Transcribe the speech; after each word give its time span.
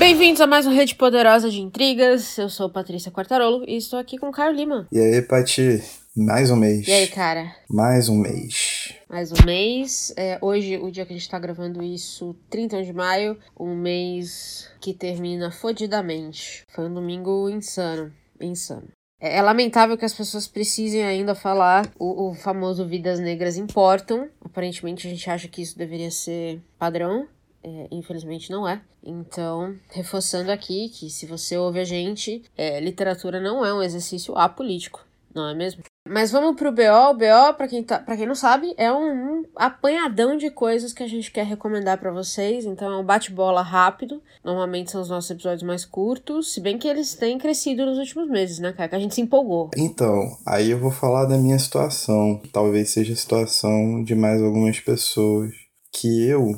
Bem-vindos 0.00 0.40
a 0.40 0.46
mais 0.46 0.66
um 0.66 0.72
Rede 0.72 0.94
Poderosa 0.94 1.50
de 1.50 1.60
Intrigas. 1.60 2.38
Eu 2.38 2.48
sou 2.48 2.70
Patrícia 2.70 3.12
Quartarolo 3.12 3.66
e 3.68 3.76
estou 3.76 3.98
aqui 3.98 4.16
com 4.16 4.30
o 4.30 4.32
Caio 4.32 4.54
Lima. 4.54 4.88
E 4.90 4.98
aí, 4.98 5.20
Pati? 5.20 5.84
Mais 6.16 6.50
um 6.50 6.56
mês. 6.56 6.88
E 6.88 6.90
aí, 6.90 7.06
cara? 7.06 7.54
Mais 7.68 8.08
um 8.08 8.16
mês. 8.16 8.94
Mais 9.10 9.30
um 9.30 9.44
mês. 9.44 10.10
É, 10.16 10.38
hoje, 10.40 10.78
o 10.78 10.90
dia 10.90 11.04
que 11.04 11.12
a 11.12 11.16
gente 11.16 11.28
tá 11.28 11.38
gravando 11.38 11.82
isso, 11.82 12.34
31 12.48 12.82
de 12.82 12.92
maio, 12.94 13.36
um 13.58 13.76
mês 13.76 14.70
que 14.80 14.94
termina 14.94 15.50
fodidamente. 15.50 16.64
Foi 16.74 16.86
um 16.86 16.94
domingo 16.94 17.50
insano. 17.50 18.10
Insano. 18.40 18.88
É, 19.20 19.36
é 19.36 19.42
lamentável 19.42 19.98
que 19.98 20.06
as 20.06 20.14
pessoas 20.14 20.48
precisem 20.48 21.04
ainda 21.04 21.34
falar 21.34 21.86
o, 21.98 22.30
o 22.30 22.34
famoso 22.34 22.88
Vidas 22.88 23.20
Negras 23.20 23.58
Importam. 23.58 24.30
Aparentemente, 24.42 25.06
a 25.06 25.10
gente 25.10 25.28
acha 25.28 25.46
que 25.46 25.60
isso 25.60 25.76
deveria 25.76 26.10
ser 26.10 26.58
padrão. 26.78 27.28
É, 27.62 27.88
infelizmente 27.90 28.50
não 28.50 28.66
é. 28.66 28.80
Então, 29.02 29.76
reforçando 29.90 30.50
aqui 30.50 30.88
que 30.88 31.10
se 31.10 31.26
você 31.26 31.56
ouve 31.56 31.78
a 31.78 31.84
gente, 31.84 32.42
é, 32.56 32.80
literatura 32.80 33.40
não 33.40 33.64
é 33.64 33.72
um 33.72 33.82
exercício 33.82 34.36
apolítico, 34.36 35.04
não 35.34 35.48
é 35.48 35.54
mesmo? 35.54 35.82
Mas 36.08 36.30
vamos 36.30 36.56
pro 36.56 36.72
BO. 36.72 37.10
O 37.10 37.14
BO, 37.14 37.54
pra 37.56 37.68
quem, 37.68 37.84
tá, 37.84 38.00
quem 38.00 38.26
não 38.26 38.34
sabe, 38.34 38.74
é 38.76 38.92
um, 38.92 39.40
um 39.40 39.44
apanhadão 39.54 40.36
de 40.36 40.50
coisas 40.50 40.92
que 40.92 41.02
a 41.02 41.06
gente 41.06 41.30
quer 41.30 41.44
recomendar 41.44 41.98
para 41.98 42.10
vocês. 42.10 42.64
Então 42.64 42.90
é 42.90 42.96
um 42.96 43.04
bate-bola 43.04 43.62
rápido. 43.62 44.20
Normalmente 44.42 44.90
são 44.90 45.00
os 45.00 45.08
nossos 45.08 45.30
episódios 45.30 45.62
mais 45.62 45.84
curtos. 45.84 46.52
Se 46.52 46.60
bem 46.60 46.78
que 46.78 46.88
eles 46.88 47.14
têm 47.14 47.38
crescido 47.38 47.86
nos 47.86 47.98
últimos 47.98 48.28
meses, 48.28 48.58
né, 48.58 48.72
cara? 48.72 48.88
Que 48.88 48.96
a 48.96 48.98
gente 48.98 49.14
se 49.14 49.20
empolgou. 49.20 49.70
Então, 49.76 50.36
aí 50.46 50.70
eu 50.70 50.80
vou 50.80 50.90
falar 50.90 51.26
da 51.26 51.38
minha 51.38 51.58
situação. 51.58 52.40
Talvez 52.52 52.90
seja 52.90 53.12
a 53.12 53.16
situação 53.16 54.02
de 54.02 54.14
mais 54.14 54.42
algumas 54.42 54.80
pessoas. 54.80 55.52
Que 55.92 56.26
eu 56.26 56.54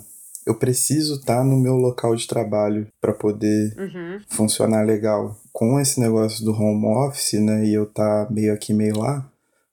eu 0.47 0.55
preciso 0.55 1.15
estar 1.15 1.39
tá 1.39 1.45
no 1.45 1.57
meu 1.57 1.75
local 1.75 2.15
de 2.17 2.27
trabalho 2.27 2.87
para 3.01 3.13
poder 3.13 3.75
uhum. 3.79 4.21
funcionar 4.29 4.85
legal. 4.85 5.37
Com 5.53 5.79
esse 5.79 6.01
negócio 6.01 6.45
do 6.45 6.53
home 6.53 6.87
office, 6.87 7.35
né, 7.35 7.65
e 7.65 7.75
eu 7.75 7.87
tá 7.87 8.27
meio 8.31 8.53
aqui, 8.53 8.73
meio 8.73 8.99
lá, 8.99 9.29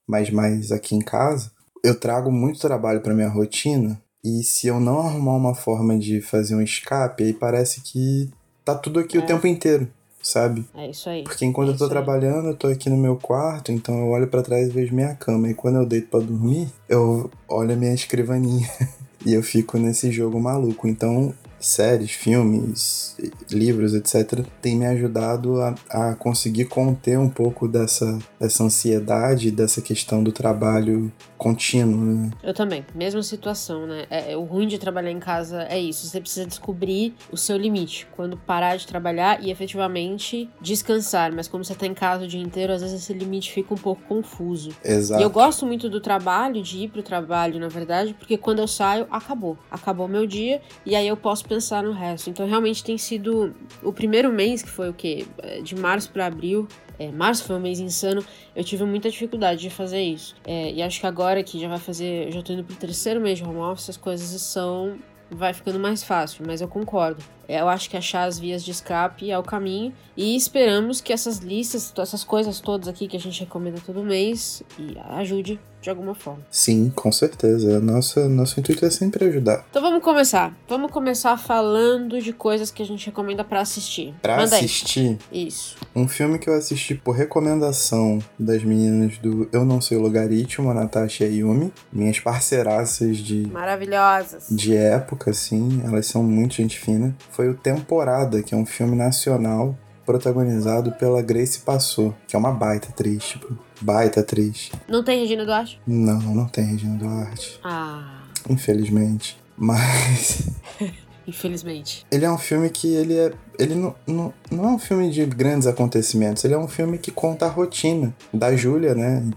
mas 0.06 0.30
mais 0.30 0.72
aqui 0.72 0.94
em 0.94 1.00
casa, 1.00 1.50
eu 1.82 1.94
trago 1.94 2.30
muito 2.30 2.60
trabalho 2.60 3.00
para 3.00 3.14
minha 3.14 3.28
rotina. 3.28 4.00
E 4.22 4.42
se 4.42 4.66
eu 4.66 4.78
não 4.78 5.00
arrumar 5.00 5.34
uma 5.34 5.54
forma 5.54 5.98
de 5.98 6.20
fazer 6.20 6.54
um 6.54 6.60
escape, 6.60 7.24
aí 7.24 7.32
parece 7.32 7.80
que 7.80 8.30
tá 8.64 8.74
tudo 8.74 9.00
aqui 9.00 9.16
é. 9.16 9.20
o 9.20 9.26
tempo 9.26 9.46
inteiro, 9.46 9.88
sabe? 10.22 10.66
É 10.74 10.90
isso 10.90 11.08
aí. 11.08 11.24
Porque 11.24 11.46
enquanto 11.46 11.70
é 11.70 11.72
eu 11.72 11.78
tô 11.78 11.88
trabalhando, 11.88 12.48
eu 12.48 12.54
tô 12.54 12.66
aqui 12.66 12.90
no 12.90 12.98
meu 12.98 13.16
quarto, 13.16 13.72
então 13.72 13.98
eu 13.98 14.08
olho 14.08 14.28
para 14.28 14.42
trás 14.42 14.68
e 14.68 14.70
vejo 14.70 14.94
minha 14.94 15.14
cama. 15.14 15.48
E 15.48 15.54
quando 15.54 15.76
eu 15.76 15.86
deito 15.86 16.08
para 16.08 16.20
dormir, 16.20 16.68
eu 16.86 17.30
olho 17.48 17.72
a 17.72 17.76
minha 17.76 17.94
escrivaninha. 17.94 18.68
E 19.24 19.34
eu 19.34 19.42
fico 19.42 19.78
nesse 19.78 20.10
jogo 20.10 20.40
maluco. 20.40 20.88
Então, 20.88 21.34
séries, 21.60 22.12
filmes, 22.12 23.16
livros, 23.50 23.94
etc., 23.94 24.44
tem 24.62 24.76
me 24.76 24.86
ajudado 24.86 25.60
a, 25.60 25.74
a 25.90 26.14
conseguir 26.14 26.64
conter 26.64 27.18
um 27.18 27.28
pouco 27.28 27.68
dessa, 27.68 28.18
dessa 28.38 28.64
ansiedade, 28.64 29.50
dessa 29.50 29.82
questão 29.82 30.22
do 30.24 30.32
trabalho 30.32 31.12
contínuo, 31.40 32.04
né? 32.04 32.30
Eu 32.42 32.52
também, 32.52 32.84
mesma 32.94 33.22
situação, 33.22 33.86
né? 33.86 34.04
É, 34.10 34.32
é, 34.32 34.36
o 34.36 34.44
ruim 34.44 34.68
de 34.68 34.76
trabalhar 34.76 35.10
em 35.10 35.18
casa 35.18 35.62
é 35.70 35.80
isso, 35.80 36.06
você 36.06 36.20
precisa 36.20 36.44
descobrir 36.44 37.14
o 37.32 37.36
seu 37.36 37.56
limite, 37.56 38.06
quando 38.14 38.36
parar 38.36 38.76
de 38.76 38.86
trabalhar 38.86 39.42
e 39.42 39.50
efetivamente 39.50 40.50
descansar, 40.60 41.32
mas 41.32 41.48
como 41.48 41.64
você 41.64 41.74
tá 41.74 41.86
em 41.86 41.94
casa 41.94 42.24
o 42.24 42.28
dia 42.28 42.42
inteiro, 42.42 42.74
às 42.74 42.82
vezes 42.82 43.00
esse 43.00 43.14
limite 43.14 43.50
fica 43.50 43.72
um 43.72 43.78
pouco 43.78 44.02
confuso. 44.02 44.70
Exato. 44.84 45.18
E 45.18 45.24
eu 45.24 45.30
gosto 45.30 45.64
muito 45.64 45.88
do 45.88 45.98
trabalho, 45.98 46.62
de 46.62 46.80
ir 46.80 46.88
pro 46.88 47.02
trabalho, 47.02 47.58
na 47.58 47.68
verdade, 47.68 48.12
porque 48.12 48.36
quando 48.36 48.58
eu 48.58 48.68
saio, 48.68 49.06
acabou. 49.10 49.56
Acabou 49.70 50.06
meu 50.06 50.26
dia 50.26 50.60
e 50.84 50.94
aí 50.94 51.08
eu 51.08 51.16
posso 51.16 51.46
pensar 51.46 51.82
no 51.82 51.92
resto. 51.92 52.28
Então 52.28 52.46
realmente 52.46 52.84
tem 52.84 52.98
sido 52.98 53.54
o 53.82 53.94
primeiro 53.94 54.30
mês, 54.30 54.62
que 54.62 54.68
foi 54.68 54.90
o 54.90 54.94
quê? 54.94 55.24
É, 55.38 55.62
de 55.62 55.74
março 55.74 56.10
para 56.10 56.26
abril, 56.26 56.68
é, 57.00 57.10
março 57.10 57.44
foi 57.44 57.56
um 57.56 57.60
mês 57.60 57.80
insano, 57.80 58.22
eu 58.54 58.62
tive 58.62 58.84
muita 58.84 59.10
dificuldade 59.10 59.62
de 59.62 59.70
fazer 59.70 60.02
isso. 60.02 60.36
É, 60.44 60.70
e 60.70 60.82
acho 60.82 61.00
que 61.00 61.06
agora 61.06 61.42
que 61.42 61.58
já 61.58 61.66
vai 61.66 61.78
fazer, 61.78 62.30
já 62.30 62.42
tô 62.42 62.52
indo 62.52 62.62
pro 62.62 62.76
terceiro 62.76 63.18
mês 63.18 63.38
de 63.38 63.44
home 63.44 63.56
office, 63.56 63.88
as 63.88 63.96
coisas 63.96 64.38
são 64.42 64.98
vai 65.30 65.54
ficando 65.54 65.78
mais 65.78 66.02
fácil, 66.02 66.44
mas 66.46 66.60
eu 66.60 66.68
concordo. 66.68 67.22
Eu 67.50 67.68
acho 67.68 67.90
que 67.90 67.96
achar 67.96 68.24
as 68.24 68.38
vias 68.38 68.64
de 68.64 68.70
escape 68.70 69.30
é 69.30 69.38
o 69.38 69.42
caminho 69.42 69.92
e 70.16 70.36
esperamos 70.36 71.00
que 71.00 71.12
essas 71.12 71.38
listas, 71.38 71.92
essas 71.98 72.22
coisas 72.22 72.60
todas 72.60 72.88
aqui 72.88 73.08
que 73.08 73.16
a 73.16 73.20
gente 73.20 73.40
recomenda 73.40 73.78
todo 73.84 74.02
mês, 74.02 74.62
ajude 75.10 75.58
de 75.80 75.88
alguma 75.88 76.14
forma. 76.14 76.42
Sim, 76.50 76.92
com 76.94 77.10
certeza. 77.10 77.80
Nossa, 77.80 78.28
nosso 78.28 78.60
intuito 78.60 78.84
é 78.84 78.90
sempre 78.90 79.24
ajudar. 79.24 79.64
Então 79.70 79.80
vamos 79.80 80.02
começar. 80.02 80.54
Vamos 80.68 80.90
começar 80.90 81.36
falando 81.38 82.20
de 82.20 82.32
coisas 82.32 82.70
que 82.70 82.82
a 82.82 82.86
gente 82.86 83.06
recomenda 83.06 83.42
para 83.42 83.60
assistir. 83.60 84.14
Para 84.20 84.42
assistir? 84.42 85.18
Aí. 85.32 85.46
Isso. 85.46 85.76
Um 85.94 86.06
filme 86.06 86.38
que 86.38 86.48
eu 86.48 86.54
assisti 86.54 86.94
por 86.94 87.12
recomendação 87.12 88.18
das 88.38 88.62
meninas 88.62 89.16
do 89.18 89.48
Eu 89.52 89.64
Não 89.64 89.80
Sei 89.80 89.96
o 89.96 90.02
Logaritmo, 90.02 90.70
a 90.70 90.74
Natasha 90.74 91.24
e 91.24 91.38
Yumi, 91.38 91.72
minhas 91.90 92.20
parceiraças 92.20 93.16
de 93.16 93.46
maravilhosas. 93.46 94.48
De 94.50 94.76
época, 94.76 95.30
assim, 95.30 95.80
elas 95.84 96.06
são 96.06 96.22
muito 96.22 96.54
gente 96.56 96.78
fina. 96.78 97.16
Foi 97.30 97.39
o 97.48 97.54
Temporada, 97.54 98.42
que 98.42 98.54
é 98.54 98.56
um 98.56 98.66
filme 98.66 98.96
nacional 98.96 99.76
protagonizado 100.04 100.92
pela 100.92 101.22
Grace 101.22 101.60
Passou, 101.60 102.14
que 102.26 102.34
é 102.34 102.38
uma 102.38 102.52
baita 102.52 102.88
atriz, 102.88 103.22
tipo, 103.24 103.56
baita 103.80 104.20
atriz. 104.20 104.70
Não 104.88 105.04
tem 105.04 105.20
Regina 105.20 105.44
Duarte? 105.44 105.80
Não, 105.86 106.20
não 106.20 106.46
tem 106.46 106.64
Regina 106.64 106.96
Duarte. 106.98 107.60
Ah. 107.62 108.22
Infelizmente. 108.48 109.38
Mas. 109.56 110.48
Infelizmente. 111.26 112.04
Ele 112.10 112.24
é 112.24 112.30
um 112.30 112.38
filme 112.38 112.68
que 112.70 112.92
ele 112.92 113.16
é. 113.16 113.32
Ele 113.58 113.74
não, 113.74 113.94
não, 114.06 114.34
não 114.50 114.64
é 114.64 114.68
um 114.68 114.78
filme 114.78 115.10
de 115.10 115.24
grandes 115.26 115.68
acontecimentos, 115.68 116.44
ele 116.44 116.54
é 116.54 116.58
um 116.58 116.66
filme 116.66 116.98
que 116.98 117.10
conta 117.10 117.46
a 117.46 117.48
rotina 117.48 118.14
da 118.32 118.56
Júlia, 118.56 118.94
né? 118.94 119.30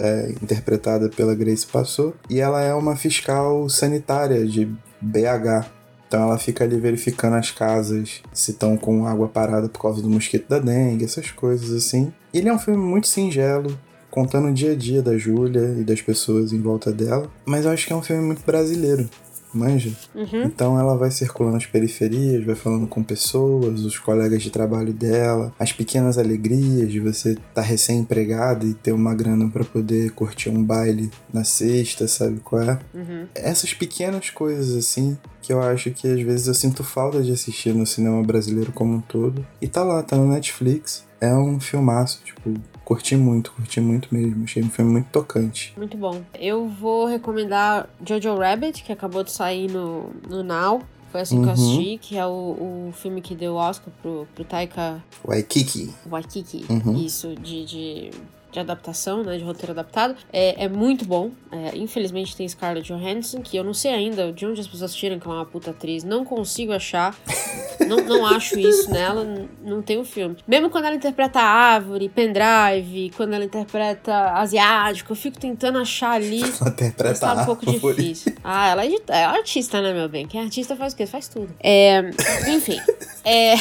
É, 0.00 0.34
interpretada 0.42 1.08
pela 1.08 1.34
Grace 1.34 1.66
Passou. 1.66 2.14
E 2.28 2.40
ela 2.40 2.60
é 2.60 2.74
uma 2.74 2.96
fiscal 2.96 3.68
sanitária 3.68 4.44
de 4.46 4.66
BH. 5.00 5.66
Então 6.12 6.24
ela 6.24 6.36
fica 6.36 6.62
ali 6.62 6.78
verificando 6.78 7.36
as 7.36 7.50
casas 7.50 8.20
se 8.34 8.50
estão 8.50 8.76
com 8.76 9.06
água 9.06 9.28
parada 9.28 9.66
por 9.66 9.80
causa 9.80 10.02
do 10.02 10.10
mosquito 10.10 10.46
da 10.46 10.58
dengue, 10.58 11.06
essas 11.06 11.30
coisas 11.30 11.72
assim. 11.72 12.12
E 12.34 12.36
ele 12.36 12.50
é 12.50 12.52
um 12.52 12.58
filme 12.58 12.84
muito 12.84 13.08
singelo, 13.08 13.78
contando 14.10 14.48
o 14.48 14.52
dia 14.52 14.72
a 14.72 14.74
dia 14.74 15.00
da 15.00 15.16
Júlia 15.16 15.74
e 15.80 15.82
das 15.82 16.02
pessoas 16.02 16.52
em 16.52 16.60
volta 16.60 16.92
dela. 16.92 17.30
Mas 17.46 17.64
eu 17.64 17.70
acho 17.70 17.86
que 17.86 17.94
é 17.94 17.96
um 17.96 18.02
filme 18.02 18.22
muito 18.22 18.44
brasileiro 18.44 19.08
manja? 19.54 19.92
Uhum. 20.14 20.44
Então 20.44 20.78
ela 20.78 20.96
vai 20.96 21.10
circulando 21.10 21.56
as 21.56 21.66
periferias, 21.66 22.44
vai 22.44 22.54
falando 22.54 22.86
com 22.86 23.02
pessoas, 23.02 23.80
os 23.80 23.98
colegas 23.98 24.42
de 24.42 24.50
trabalho 24.50 24.92
dela, 24.92 25.52
as 25.58 25.72
pequenas 25.72 26.18
alegrias 26.18 26.90
de 26.90 27.00
você 27.00 27.32
estar 27.32 27.44
tá 27.54 27.60
recém-empregado 27.60 28.66
e 28.66 28.74
ter 28.74 28.92
uma 28.92 29.14
grana 29.14 29.48
para 29.48 29.64
poder 29.64 30.10
curtir 30.12 30.48
um 30.48 30.62
baile 30.62 31.10
na 31.32 31.44
sexta, 31.44 32.08
sabe 32.08 32.40
qual 32.40 32.62
é? 32.62 32.78
Uhum. 32.94 33.26
Essas 33.34 33.74
pequenas 33.74 34.30
coisas 34.30 34.76
assim 34.76 35.18
que 35.42 35.52
eu 35.52 35.60
acho 35.60 35.90
que 35.90 36.06
às 36.06 36.20
vezes 36.20 36.46
eu 36.46 36.54
sinto 36.54 36.82
falta 36.84 37.22
de 37.22 37.32
assistir 37.32 37.74
no 37.74 37.84
cinema 37.84 38.22
brasileiro 38.22 38.72
como 38.72 38.94
um 38.94 39.00
todo. 39.00 39.44
E 39.60 39.68
tá 39.68 39.82
lá, 39.82 40.02
tá 40.02 40.16
no 40.16 40.28
Netflix. 40.28 41.04
É 41.20 41.34
um 41.34 41.60
filmaço, 41.60 42.20
tipo, 42.24 42.54
Curti 42.84 43.16
muito, 43.16 43.52
curti 43.52 43.80
muito 43.80 44.08
mesmo. 44.12 44.44
Achei 44.44 44.62
um 44.62 44.68
filme 44.68 44.92
muito 44.92 45.06
tocante. 45.10 45.72
Muito 45.76 45.96
bom. 45.96 46.22
Eu 46.38 46.68
vou 46.68 47.06
recomendar 47.06 47.88
Jojo 48.04 48.36
Rabbit, 48.36 48.82
que 48.82 48.92
acabou 48.92 49.22
de 49.22 49.30
sair 49.30 49.70
no, 49.70 50.10
no 50.28 50.42
Now. 50.42 50.82
Foi 51.10 51.20
assim 51.20 51.38
uhum. 51.38 51.42
que 51.42 51.48
eu 51.48 51.54
uhum. 51.54 51.70
assisti, 51.70 51.98
que 51.98 52.16
é 52.16 52.26
o, 52.26 52.88
o 52.88 52.92
filme 52.94 53.20
que 53.20 53.34
deu 53.34 53.54
Oscar 53.54 53.92
pro, 54.00 54.26
pro 54.34 54.44
Taika... 54.44 55.02
Waikiki. 55.24 55.92
Waikiki, 56.10 56.64
uhum. 56.70 56.96
isso, 56.96 57.34
de, 57.36 57.64
de 57.66 58.10
de 58.52 58.60
adaptação, 58.60 59.22
né, 59.24 59.38
de 59.38 59.44
roteiro 59.44 59.72
adaptado, 59.72 60.14
é, 60.32 60.64
é 60.64 60.68
muito 60.68 61.04
bom. 61.04 61.30
É, 61.50 61.76
infelizmente 61.76 62.36
tem 62.36 62.46
Scarlett 62.46 62.86
Johansson, 62.92 63.40
que 63.40 63.56
eu 63.56 63.64
não 63.64 63.74
sei 63.74 63.92
ainda 63.92 64.32
de 64.32 64.46
onde 64.46 64.60
as 64.60 64.68
pessoas 64.68 64.94
tiram 64.94 65.18
que 65.18 65.26
ela 65.26 65.36
é 65.36 65.38
uma 65.38 65.46
puta 65.46 65.70
atriz, 65.70 66.04
não 66.04 66.24
consigo 66.24 66.72
achar, 66.72 67.16
não, 67.88 67.96
não 68.04 68.26
acho 68.26 68.58
isso 68.58 68.90
nela, 68.90 69.48
não 69.62 69.80
tem 69.82 69.96
o 69.96 70.02
um 70.02 70.04
filme. 70.04 70.36
Mesmo 70.46 70.68
quando 70.68 70.84
ela 70.84 70.94
interpreta 70.94 71.40
árvore, 71.40 72.08
pendrive, 72.08 73.10
quando 73.16 73.32
ela 73.32 73.44
interpreta 73.44 74.32
asiático, 74.32 75.12
eu 75.12 75.16
fico 75.16 75.38
tentando 75.38 75.78
achar 75.78 76.12
ali. 76.12 76.42
Ela 76.62 76.70
interpreta 76.70 77.20
tá 77.20 77.42
um 77.42 77.46
pouco 77.46 77.66
difícil. 77.66 78.34
Ah, 78.44 78.68
ela 78.68 78.84
é, 78.84 78.90
é 79.08 79.24
artista, 79.24 79.80
né, 79.80 79.92
meu 79.92 80.08
bem? 80.08 80.26
Quem 80.26 80.40
é 80.40 80.44
artista 80.44 80.76
faz 80.76 80.92
o 80.92 80.96
quê? 80.96 81.06
Faz 81.06 81.28
tudo. 81.28 81.54
É, 81.60 82.00
enfim, 82.48 82.78
é. 83.24 83.54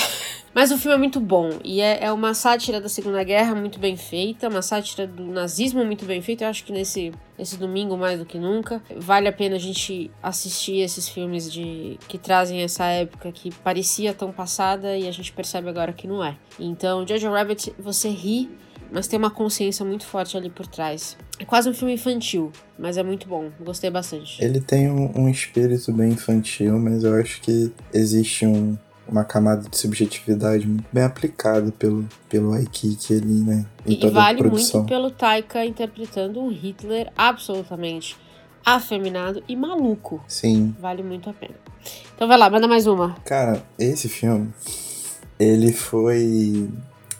Mas 0.53 0.69
o 0.71 0.77
filme 0.77 0.95
é 0.95 0.97
muito 0.97 1.19
bom 1.19 1.49
e 1.63 1.79
é, 1.79 2.03
é, 2.03 2.11
uma 2.11 2.33
sátira 2.33 2.81
da 2.81 2.89
Segunda 2.89 3.23
Guerra 3.23 3.55
muito 3.55 3.79
bem 3.79 3.95
feita, 3.95 4.49
uma 4.49 4.61
sátira 4.61 5.07
do 5.07 5.23
nazismo 5.23 5.85
muito 5.85 6.05
bem 6.05 6.21
feita. 6.21 6.43
Eu 6.43 6.49
acho 6.49 6.65
que 6.65 6.73
nesse, 6.73 7.13
nesse 7.37 7.57
domingo, 7.57 7.97
mais 7.97 8.19
do 8.19 8.25
que 8.25 8.37
nunca, 8.37 8.81
vale 8.97 9.29
a 9.29 9.33
pena 9.33 9.55
a 9.55 9.59
gente 9.59 10.11
assistir 10.21 10.81
esses 10.81 11.07
filmes 11.07 11.51
de 11.51 11.97
que 12.07 12.17
trazem 12.17 12.61
essa 12.61 12.85
época 12.85 13.31
que 13.31 13.49
parecia 13.55 14.13
tão 14.13 14.31
passada 14.31 14.97
e 14.97 15.07
a 15.07 15.11
gente 15.11 15.31
percebe 15.31 15.69
agora 15.69 15.93
que 15.93 16.05
não 16.05 16.23
é. 16.23 16.35
Então, 16.59 17.07
Jojo 17.07 17.31
Rabbit, 17.31 17.73
você 17.79 18.09
ri, 18.09 18.49
mas 18.91 19.07
tem 19.07 19.17
uma 19.17 19.31
consciência 19.31 19.85
muito 19.85 20.05
forte 20.05 20.35
ali 20.35 20.49
por 20.49 20.67
trás. 20.67 21.17
É 21.39 21.45
quase 21.45 21.69
um 21.69 21.73
filme 21.73 21.93
infantil, 21.93 22.51
mas 22.77 22.97
é 22.97 23.03
muito 23.03 23.25
bom. 23.25 23.49
Gostei 23.61 23.89
bastante. 23.89 24.43
Ele 24.43 24.59
tem 24.59 24.91
um, 24.91 25.21
um 25.21 25.29
espírito 25.29 25.93
bem 25.93 26.11
infantil, 26.11 26.77
mas 26.77 27.05
eu 27.05 27.15
acho 27.15 27.41
que 27.41 27.71
existe 27.93 28.45
um 28.45 28.77
uma 29.11 29.25
camada 29.25 29.69
de 29.69 29.77
subjetividade 29.77 30.65
muito 30.65 30.87
bem 30.91 31.03
aplicada 31.03 31.71
pelo, 31.73 32.07
pelo 32.29 32.53
Aikiki 32.53 33.15
ali, 33.15 33.43
né? 33.43 33.65
Em 33.85 34.03
e 34.03 34.09
vale 34.09 34.41
muito 34.41 34.85
pelo 34.85 35.11
Taika 35.11 35.65
interpretando 35.65 36.41
um 36.41 36.49
Hitler 36.49 37.11
absolutamente 37.17 38.17
afeminado 38.65 39.43
e 39.47 39.55
maluco. 39.55 40.23
Sim. 40.27 40.73
Vale 40.79 41.03
muito 41.03 41.29
a 41.29 41.33
pena. 41.33 41.55
Então 42.15 42.27
vai 42.27 42.37
lá, 42.37 42.49
manda 42.49 42.67
mais 42.67 42.87
uma. 42.87 43.15
Cara, 43.25 43.61
esse 43.77 44.07
filme, 44.07 44.53
ele 45.37 45.73
foi. 45.73 46.69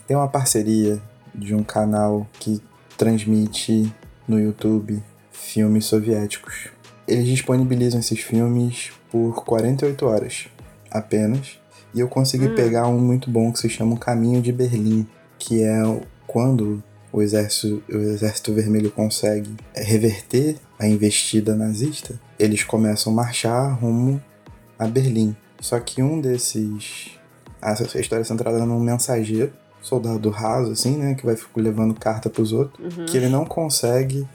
Tem 0.08 0.16
uma 0.16 0.28
parceria 0.28 1.02
de 1.36 1.54
um 1.54 1.64
canal 1.64 2.26
que 2.40 2.62
transmite 2.98 3.92
no 4.28 4.40
YouTube 4.40 5.02
filmes 5.32 5.86
soviéticos. 5.86 6.70
Eles 7.08 7.26
disponibilizam 7.26 8.00
esses 8.00 8.20
filmes 8.20 8.92
por 9.10 9.44
48 9.44 10.06
horas 10.06 10.48
apenas. 10.90 11.61
E 11.94 12.00
eu 12.00 12.08
consegui 12.08 12.48
hum. 12.48 12.56
pegar 12.56 12.88
um 12.88 13.00
muito 13.00 13.30
bom 13.30 13.52
que 13.52 13.60
se 13.60 13.70
chama 13.70 13.96
O 13.96 13.98
Caminho 13.98 14.42
de 14.42 14.52
Berlim, 14.52 15.06
que 15.38 15.64
é 15.64 15.82
quando 16.26 16.82
o 17.12 17.22
exército, 17.22 17.84
o 17.90 17.98
exército 17.98 18.54
vermelho 18.54 18.90
consegue 18.90 19.54
reverter 19.76 20.58
a 20.80 20.88
investida 20.88 21.56
nazista, 21.56 22.20
eles 22.40 22.64
começam 22.64 23.12
a 23.12 23.16
marchar 23.16 23.78
rumo 23.80 24.22
a 24.80 24.88
Berlim. 24.88 25.36
Só 25.60 25.80
que 25.80 26.02
um 26.02 26.20
desses. 26.20 27.12
Essa 27.62 28.00
história 28.00 28.22
é 28.22 28.26
centrada 28.26 28.66
num 28.66 28.80
mensageiro, 28.80 29.54
soldado 29.82 30.30
raso, 30.30 30.72
assim, 30.72 30.98
né? 30.98 31.14
Que 31.14 31.26
vai 31.26 31.38
levando 31.56 31.94
carta 31.94 32.30
pros 32.30 32.52
outros. 32.52 32.98
Uhum. 32.98 33.06
Que 33.06 33.18
ele 33.18 33.30
não 33.30 33.46
consegue 33.46 34.28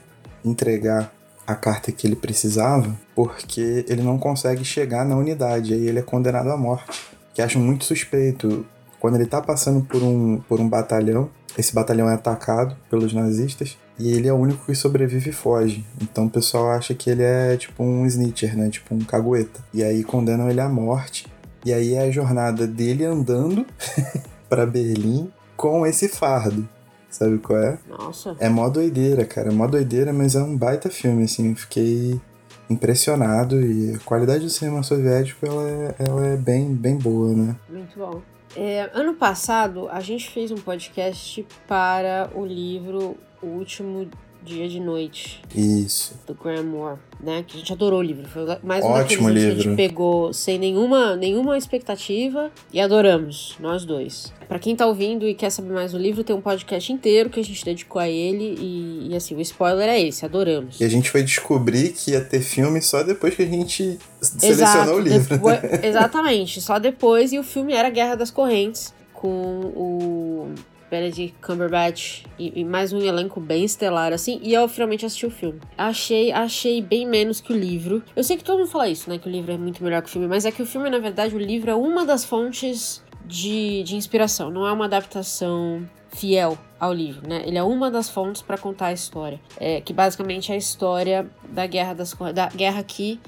entregar 0.45 1.13
a 1.45 1.55
carta 1.55 1.91
que 1.91 2.05
ele 2.05 2.15
precisava 2.15 2.97
porque 3.15 3.85
ele 3.87 4.01
não 4.01 4.17
consegue 4.17 4.63
chegar 4.63 5.03
na 5.03 5.17
unidade. 5.17 5.73
Aí 5.73 5.87
ele 5.87 5.99
é 5.99 6.03
condenado 6.03 6.49
à 6.49 6.55
morte. 6.55 7.16
Que 7.37 7.43
acho 7.43 7.59
muito 7.59 7.85
suspeito. 7.85 8.65
Quando 8.99 9.13
ele 9.13 9.27
tá 9.27 9.39
passando 9.39 9.85
por 9.85 10.01
um, 10.01 10.39
por 10.49 10.59
um 10.59 10.67
batalhão, 10.67 11.29
esse 11.55 11.71
batalhão 11.71 12.09
é 12.09 12.15
atacado 12.15 12.75
pelos 12.89 13.13
nazistas 13.13 13.77
e 13.99 14.11
ele 14.11 14.27
é 14.27 14.33
o 14.33 14.37
único 14.37 14.65
que 14.65 14.73
sobrevive 14.73 15.29
e 15.29 15.33
foge. 15.33 15.85
Então 16.01 16.25
o 16.25 16.29
pessoal 16.31 16.71
acha 16.71 16.95
que 16.95 17.11
ele 17.11 17.21
é 17.21 17.55
tipo 17.55 17.83
um 17.83 18.07
snitcher, 18.07 18.57
né? 18.57 18.71
Tipo 18.71 18.95
um 18.95 19.01
cagueta. 19.01 19.63
E 19.71 19.83
aí 19.83 20.03
condenam 20.03 20.49
ele 20.49 20.59
à 20.59 20.67
morte. 20.67 21.27
E 21.63 21.71
aí 21.71 21.93
é 21.93 22.07
a 22.07 22.11
jornada 22.11 22.65
dele 22.65 23.05
andando 23.05 23.67
para 24.49 24.65
Berlim 24.65 25.31
com 25.55 25.85
esse 25.85 26.07
fardo. 26.07 26.67
Sabe 27.07 27.37
qual 27.37 27.59
é? 27.59 27.77
Nossa. 27.87 28.35
É 28.39 28.49
mó 28.49 28.67
doideira, 28.67 29.25
cara. 29.25 29.49
É 29.49 29.53
mó 29.53 29.67
doideira, 29.67 30.11
mas 30.11 30.33
é 30.33 30.41
um 30.41 30.57
baita 30.57 30.89
filme, 30.89 31.25
assim. 31.25 31.51
Eu 31.51 31.55
fiquei 31.55 32.19
impressionado 32.69 33.59
e 33.61 33.95
a 33.95 33.99
qualidade 33.99 34.43
do 34.43 34.49
cinema 34.49 34.83
soviético 34.83 35.45
ela 35.45 35.69
é, 35.69 35.95
ela 35.99 36.25
é 36.27 36.37
bem, 36.37 36.73
bem 36.73 36.97
boa, 36.97 37.33
né? 37.33 37.55
Muito 37.69 37.97
bom. 37.97 38.21
É, 38.55 38.89
ano 38.93 39.13
passado 39.13 39.87
a 39.89 39.99
gente 39.99 40.29
fez 40.29 40.51
um 40.51 40.57
podcast 40.57 41.45
para 41.67 42.29
o 42.33 42.45
livro 42.45 43.17
O 43.41 43.47
Último 43.47 44.09
Dia 44.47 44.67
de 44.67 44.79
Noite. 44.79 45.41
Isso. 45.53 46.15
Do 46.25 46.33
Graham 46.33 46.63
Moore, 46.63 46.97
né? 47.19 47.43
Que 47.45 47.57
a 47.57 47.59
gente 47.59 47.73
adorou 47.73 47.99
o 47.99 48.03
livro. 48.03 48.27
Foi 48.27 48.43
mais 48.63 48.83
uma 48.83 48.95
Ótimo 48.95 49.29
livro. 49.29 49.55
que 49.55 49.59
a 49.59 49.63
gente 49.63 49.75
pegou 49.75 50.31
sem 50.33 50.57
nenhuma, 50.57 51.15
nenhuma 51.15 51.57
expectativa 51.57 52.49
e 52.71 52.79
adoramos, 52.79 53.55
nós 53.59 53.83
dois. 53.83 54.31
Para 54.47 54.59
quem 54.59 54.75
tá 54.75 54.87
ouvindo 54.87 55.27
e 55.27 55.35
quer 55.35 55.49
saber 55.49 55.73
mais 55.73 55.91
do 55.91 55.97
livro, 55.97 56.23
tem 56.23 56.33
um 56.33 56.39
podcast 56.39 56.91
inteiro 56.91 57.29
que 57.29 57.39
a 57.39 57.43
gente 57.43 57.65
dedicou 57.65 58.01
a 58.01 58.07
ele 58.07 58.55
e, 58.57 59.09
e, 59.11 59.15
assim, 59.15 59.35
o 59.35 59.41
spoiler 59.41 59.89
é 59.89 60.01
esse, 60.01 60.23
adoramos. 60.23 60.79
E 60.79 60.85
a 60.85 60.89
gente 60.89 61.11
foi 61.11 61.21
descobrir 61.21 61.89
que 61.89 62.11
ia 62.11 62.21
ter 62.21 62.39
filme 62.39 62.81
só 62.81 63.03
depois 63.03 63.35
que 63.35 63.43
a 63.43 63.45
gente 63.45 63.99
selecionou 64.21 64.51
Exato, 64.51 64.91
o 64.93 64.99
livro. 64.99 65.35
Depois, 65.35 65.59
exatamente, 65.83 66.61
só 66.61 66.79
depois 66.79 67.33
e 67.33 67.39
o 67.39 67.43
filme 67.43 67.73
era 67.73 67.89
Guerra 67.89 68.15
das 68.15 68.31
Correntes 68.31 68.93
com 69.13 69.29
o 69.75 70.53
Benedict 70.89 71.35
Cumberbatch 71.41 72.23
e, 72.39 72.61
e, 72.61 72.63
mais 72.63 72.93
um 72.93 72.99
elenco 72.99 73.39
bem 73.39 73.65
estelar, 73.65 74.13
assim, 74.13 74.39
e 74.41 74.53
eu 74.53 74.67
finalmente 74.67 75.05
assisti 75.05 75.25
o 75.25 75.31
filme. 75.31 75.59
Achei, 75.77 76.31
achei 76.31 76.81
bem 76.81 77.05
menos 77.07 77.41
que 77.41 77.51
o 77.51 77.57
livro. 77.57 78.03
Eu 78.15 78.23
sei 78.23 78.37
que 78.37 78.43
todo 78.43 78.59
mundo 78.59 78.69
fala 78.69 78.89
isso, 78.89 79.09
né, 79.09 79.17
que 79.17 79.27
o 79.27 79.31
livro 79.31 79.51
é 79.51 79.57
muito 79.57 79.83
melhor 79.83 80.01
que 80.01 80.09
o 80.09 80.11
filme, 80.11 80.27
mas 80.27 80.45
é 80.45 80.51
que 80.51 80.61
o 80.61 80.65
filme, 80.65 80.89
na 80.89 80.99
verdade, 80.99 81.35
o 81.35 81.39
livro 81.39 81.69
é 81.69 81.75
uma 81.75 82.05
das 82.05 82.23
fontes 82.23 83.03
de, 83.25 83.83
de 83.83 83.95
inspiração, 83.95 84.49
não 84.49 84.65
é 84.65 84.71
uma 84.71 84.85
adaptação 84.85 85.87
fiel 86.17 86.57
ao 86.79 86.91
livro, 86.91 87.27
né? 87.27 87.43
Ele 87.45 87.57
é 87.57 87.63
uma 87.63 87.91
das 87.91 88.09
fontes 88.09 88.41
para 88.41 88.57
contar 88.57 88.87
a 88.87 88.93
história, 88.93 89.39
é, 89.59 89.81
que 89.81 89.93
basicamente 89.93 90.51
é 90.51 90.55
a 90.55 90.57
história 90.57 91.29
da 91.49 91.65
guerra 91.67 91.93
das 91.93 92.13
da 92.33 92.47
guerra 92.47 92.83
que 92.83 93.19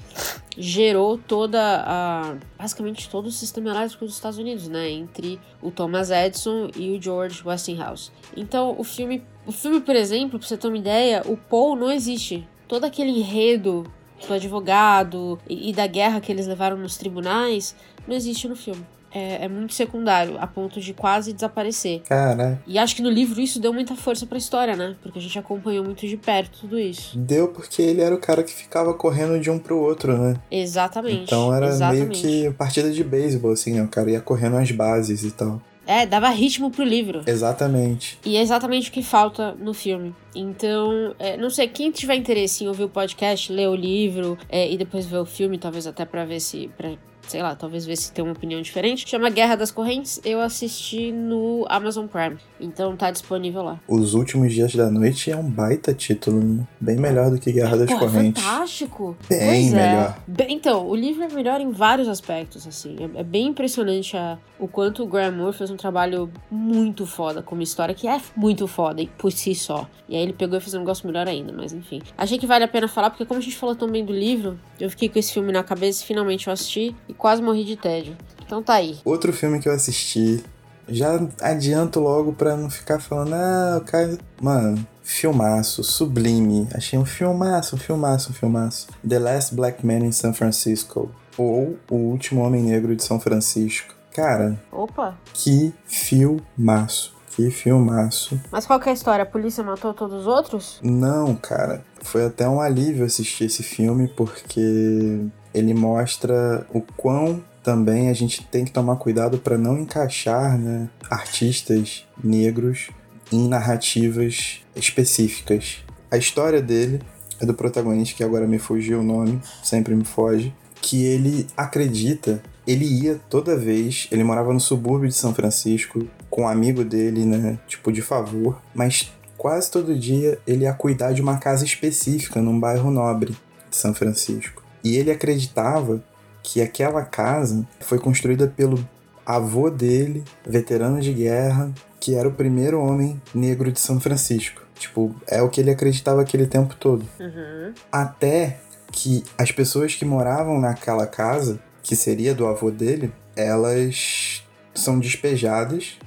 gerou 0.58 1.16
toda 1.16 1.84
a 1.86 2.34
basicamente 2.58 3.08
todo 3.08 3.26
o 3.26 3.30
sistema 3.30 3.70
elétrico 3.70 4.04
dos 4.04 4.14
Estados 4.14 4.38
Unidos, 4.38 4.68
né? 4.68 4.90
Entre 4.90 5.40
o 5.62 5.70
Thomas 5.70 6.10
Edison 6.10 6.68
e 6.76 6.90
o 6.90 7.00
George 7.00 7.42
Westinghouse. 7.44 8.10
Então 8.36 8.74
o 8.76 8.82
filme, 8.82 9.22
o 9.46 9.52
filme 9.52 9.80
por 9.80 9.94
exemplo, 9.94 10.38
para 10.38 10.48
você 10.48 10.56
ter 10.56 10.66
uma 10.66 10.78
ideia, 10.78 11.22
o 11.26 11.36
Paul 11.36 11.76
não 11.76 11.90
existe. 11.90 12.46
Todo 12.66 12.84
aquele 12.84 13.10
enredo 13.10 13.84
do 14.26 14.34
advogado 14.34 15.38
e, 15.48 15.70
e 15.70 15.72
da 15.72 15.86
guerra 15.86 16.20
que 16.20 16.30
eles 16.30 16.46
levaram 16.46 16.76
nos 16.76 16.96
tribunais 16.96 17.74
não 18.06 18.14
existe 18.14 18.48
no 18.48 18.56
filme 18.56 18.84
é, 19.12 19.44
é, 19.44 19.48
muito 19.48 19.74
secundário, 19.74 20.36
a 20.38 20.46
ponto 20.46 20.80
de 20.80 20.92
quase 20.92 21.32
desaparecer. 21.32 22.00
Cara. 22.02 22.60
E 22.66 22.78
acho 22.78 22.96
que 22.96 23.02
no 23.02 23.10
livro 23.10 23.40
isso 23.40 23.60
deu 23.60 23.72
muita 23.72 23.94
força 23.94 24.26
pra 24.26 24.38
história, 24.38 24.76
né? 24.76 24.96
Porque 25.02 25.18
a 25.18 25.22
gente 25.22 25.38
acompanhou 25.38 25.84
muito 25.84 26.06
de 26.06 26.16
perto 26.16 26.60
tudo 26.60 26.78
isso. 26.78 27.18
Deu 27.18 27.48
porque 27.48 27.82
ele 27.82 28.00
era 28.00 28.14
o 28.14 28.18
cara 28.18 28.42
que 28.42 28.52
ficava 28.52 28.94
correndo 28.94 29.38
de 29.40 29.50
um 29.50 29.58
pro 29.58 29.78
outro, 29.78 30.16
né? 30.16 30.36
Exatamente. 30.50 31.24
Então 31.24 31.54
era 31.54 31.68
exatamente. 31.68 32.26
meio 32.26 32.50
que 32.50 32.56
partida 32.56 32.90
de 32.90 33.02
beisebol, 33.02 33.52
assim, 33.52 33.74
né? 33.74 33.82
O 33.82 33.88
cara 33.88 34.10
ia 34.10 34.20
correndo 34.20 34.56
as 34.56 34.70
bases 34.70 35.24
e 35.24 35.30
tal. 35.30 35.60
É, 35.86 36.06
dava 36.06 36.28
ritmo 36.28 36.70
pro 36.70 36.84
livro. 36.84 37.22
Exatamente. 37.26 38.16
E 38.24 38.36
é 38.36 38.40
exatamente 38.40 38.90
o 38.90 38.92
que 38.92 39.02
falta 39.02 39.56
no 39.58 39.74
filme. 39.74 40.14
Então, 40.32 41.16
é, 41.18 41.36
não 41.36 41.50
sei, 41.50 41.66
quem 41.66 41.90
tiver 41.90 42.14
interesse 42.14 42.62
em 42.62 42.68
ouvir 42.68 42.84
o 42.84 42.88
podcast, 42.88 43.52
ler 43.52 43.68
o 43.68 43.74
livro 43.74 44.38
é, 44.48 44.70
e 44.70 44.78
depois 44.78 45.04
ver 45.04 45.18
o 45.18 45.26
filme, 45.26 45.58
talvez 45.58 45.88
até 45.88 46.04
pra 46.04 46.24
ver 46.24 46.38
se. 46.38 46.70
Pra 46.76 46.92
sei 47.30 47.42
lá, 47.42 47.54
talvez 47.54 47.86
ver 47.86 47.96
se 47.96 48.12
tem 48.12 48.24
uma 48.24 48.32
opinião 48.32 48.60
diferente. 48.60 49.08
Chama 49.08 49.30
Guerra 49.30 49.56
das 49.56 49.70
Correntes. 49.70 50.20
Eu 50.24 50.40
assisti 50.40 51.12
no 51.12 51.64
Amazon 51.68 52.06
Prime. 52.06 52.36
Então 52.60 52.96
tá 52.96 53.10
disponível 53.10 53.62
lá. 53.62 53.80
Os 53.88 54.14
Últimos 54.14 54.52
Dias 54.52 54.74
da 54.74 54.90
Noite 54.90 55.30
é 55.30 55.36
um 55.36 55.48
baita 55.48 55.94
título, 55.94 56.42
né? 56.42 56.66
Bem 56.80 56.96
melhor 56.96 57.30
do 57.30 57.38
que 57.38 57.50
Guerra 57.52 57.76
das 57.76 57.90
Pô, 57.90 57.98
Correntes. 57.98 58.42
Fantástico! 58.42 59.16
Bem 59.28 59.38
pois 59.38 59.72
é. 59.72 59.76
melhor. 59.76 60.16
É. 60.16 60.30
Bem, 60.30 60.54
então, 60.54 60.86
o 60.86 60.94
livro 60.94 61.22
é 61.22 61.28
melhor 61.28 61.60
em 61.60 61.70
vários 61.70 62.08
aspectos, 62.08 62.66
assim. 62.66 62.96
É, 63.16 63.20
é 63.20 63.22
bem 63.24 63.48
impressionante 63.48 64.16
a, 64.16 64.38
o 64.58 64.68
quanto 64.68 65.02
o 65.02 65.06
Graham 65.06 65.32
Moore 65.32 65.56
fez 65.56 65.70
um 65.70 65.76
trabalho 65.76 66.30
muito 66.50 67.06
foda 67.06 67.42
como 67.42 67.62
história, 67.62 67.94
que 67.94 68.06
é 68.06 68.20
muito 68.36 68.66
foda 68.66 69.04
por 69.18 69.32
si 69.32 69.54
só. 69.54 69.88
E 70.08 70.16
aí 70.16 70.22
ele 70.22 70.32
pegou 70.32 70.58
e 70.58 70.60
fez 70.60 70.74
um 70.74 70.80
negócio 70.80 71.06
melhor 71.06 71.28
ainda, 71.28 71.52
mas 71.52 71.72
enfim. 71.72 72.02
Achei 72.16 72.38
que 72.38 72.46
vale 72.46 72.64
a 72.64 72.68
pena 72.68 72.88
falar, 72.88 73.10
porque 73.10 73.24
como 73.24 73.38
a 73.38 73.42
gente 73.42 73.56
falou 73.56 73.74
também 73.74 74.04
do 74.04 74.12
livro, 74.12 74.58
eu 74.78 74.90
fiquei 74.90 75.08
com 75.08 75.18
esse 75.18 75.32
filme 75.32 75.52
na 75.52 75.62
cabeça 75.62 76.02
e 76.02 76.06
finalmente 76.06 76.46
eu 76.46 76.52
assisti 76.52 76.94
e 77.08 77.14
quase 77.14 77.42
morri 77.42 77.64
de 77.64 77.76
tédio. 77.76 78.16
Então 78.44 78.62
tá 78.62 78.74
aí. 78.74 78.98
Outro 79.04 79.32
filme 79.32 79.60
que 79.60 79.68
eu 79.68 79.72
assisti, 79.72 80.42
já 80.90 81.20
adianto 81.40 82.00
logo 82.00 82.32
pra 82.32 82.56
não 82.56 82.68
ficar 82.68 83.00
falando, 83.00 83.34
ah, 83.34 83.78
o 83.80 83.84
cara. 83.84 84.18
Mano, 84.40 84.86
filmaço, 85.02 85.82
sublime. 85.82 86.68
Achei 86.74 86.98
um 86.98 87.04
filmaço, 87.04 87.76
um 87.76 87.78
filmaço, 87.78 88.30
um 88.30 88.34
filmaço. 88.34 88.88
The 89.06 89.18
Last 89.18 89.54
Black 89.54 89.84
Man 89.86 90.06
in 90.06 90.12
San 90.12 90.32
Francisco. 90.32 91.10
Ou 91.38 91.78
O 91.90 91.96
Último 91.96 92.42
Homem 92.42 92.62
Negro 92.62 92.94
de 92.94 93.02
São 93.02 93.18
Francisco. 93.18 93.94
Cara. 94.14 94.60
Opa! 94.72 95.16
Que 95.32 95.72
filmaço. 95.86 97.14
Que 97.36 97.50
filmaço. 97.50 98.38
Mas 98.50 98.66
qual 98.66 98.80
que 98.80 98.88
é 98.88 98.90
a 98.90 98.94
história? 98.94 99.22
A 99.22 99.26
polícia 99.26 99.62
matou 99.62 99.94
todos 99.94 100.22
os 100.22 100.26
outros? 100.26 100.80
Não, 100.82 101.34
cara. 101.36 101.82
Foi 102.02 102.26
até 102.26 102.48
um 102.48 102.60
alívio 102.60 103.04
assistir 103.04 103.44
esse 103.44 103.62
filme 103.62 104.08
porque 104.08 105.24
ele 105.54 105.72
mostra 105.72 106.66
o 106.72 106.80
quão 106.96 107.42
também 107.62 108.08
a 108.08 108.12
gente 108.12 108.44
tem 108.46 108.64
que 108.64 108.72
tomar 108.72 108.96
cuidado 108.96 109.38
para 109.38 109.58
não 109.58 109.78
encaixar 109.78 110.58
né, 110.58 110.88
artistas 111.10 112.06
negros 112.22 112.90
em 113.32 113.48
narrativas 113.48 114.60
específicas. 114.74 115.84
A 116.10 116.16
história 116.16 116.60
dele 116.60 117.00
é 117.40 117.46
do 117.46 117.54
protagonista, 117.54 118.16
que 118.16 118.24
agora 118.24 118.46
me 118.46 118.58
fugiu 118.58 119.00
o 119.00 119.02
nome, 119.02 119.40
sempre 119.62 119.94
me 119.94 120.04
foge, 120.04 120.54
que 120.80 121.04
ele 121.04 121.46
acredita, 121.56 122.42
ele 122.66 122.84
ia 122.84 123.20
toda 123.28 123.56
vez, 123.56 124.08
ele 124.10 124.24
morava 124.24 124.52
no 124.52 124.60
subúrbio 124.60 125.08
de 125.08 125.14
São 125.14 125.34
Francisco, 125.34 126.06
com 126.28 126.42
um 126.42 126.48
amigo 126.48 126.84
dele, 126.84 127.24
né, 127.24 127.58
tipo 127.66 127.92
de 127.92 128.02
favor, 128.02 128.60
mas 128.74 129.12
quase 129.36 129.70
todo 129.70 129.98
dia 129.98 130.38
ele 130.46 130.64
ia 130.64 130.72
cuidar 130.72 131.12
de 131.12 131.22
uma 131.22 131.38
casa 131.38 131.64
específica 131.64 132.40
num 132.40 132.58
bairro 132.58 132.90
nobre 132.90 133.36
de 133.70 133.76
São 133.76 133.94
Francisco. 133.94 134.62
E 134.82 134.96
ele 134.96 135.10
acreditava 135.10 136.02
que 136.42 136.60
aquela 136.60 137.04
casa 137.04 137.66
foi 137.80 137.98
construída 137.98 138.46
pelo 138.46 138.86
avô 139.24 139.70
dele, 139.70 140.24
veterano 140.46 141.00
de 141.00 141.12
guerra, 141.12 141.70
que 142.00 142.14
era 142.14 142.28
o 142.28 142.32
primeiro 142.32 142.80
homem 142.80 143.20
negro 143.34 143.70
de 143.70 143.78
São 143.78 144.00
Francisco. 144.00 144.62
Tipo, 144.74 145.14
é 145.26 145.42
o 145.42 145.48
que 145.48 145.60
ele 145.60 145.70
acreditava 145.70 146.22
aquele 146.22 146.46
tempo 146.46 146.74
todo. 146.74 147.06
Uhum. 147.20 147.74
Até 147.92 148.58
que 148.90 149.22
as 149.36 149.52
pessoas 149.52 149.94
que 149.94 150.04
moravam 150.04 150.58
naquela 150.58 151.06
casa, 151.06 151.60
que 151.82 151.94
seria 151.94 152.34
do 152.34 152.46
avô 152.46 152.70
dele, 152.70 153.12
elas 153.36 154.42
são 154.74 154.98
despejadas 154.98 155.98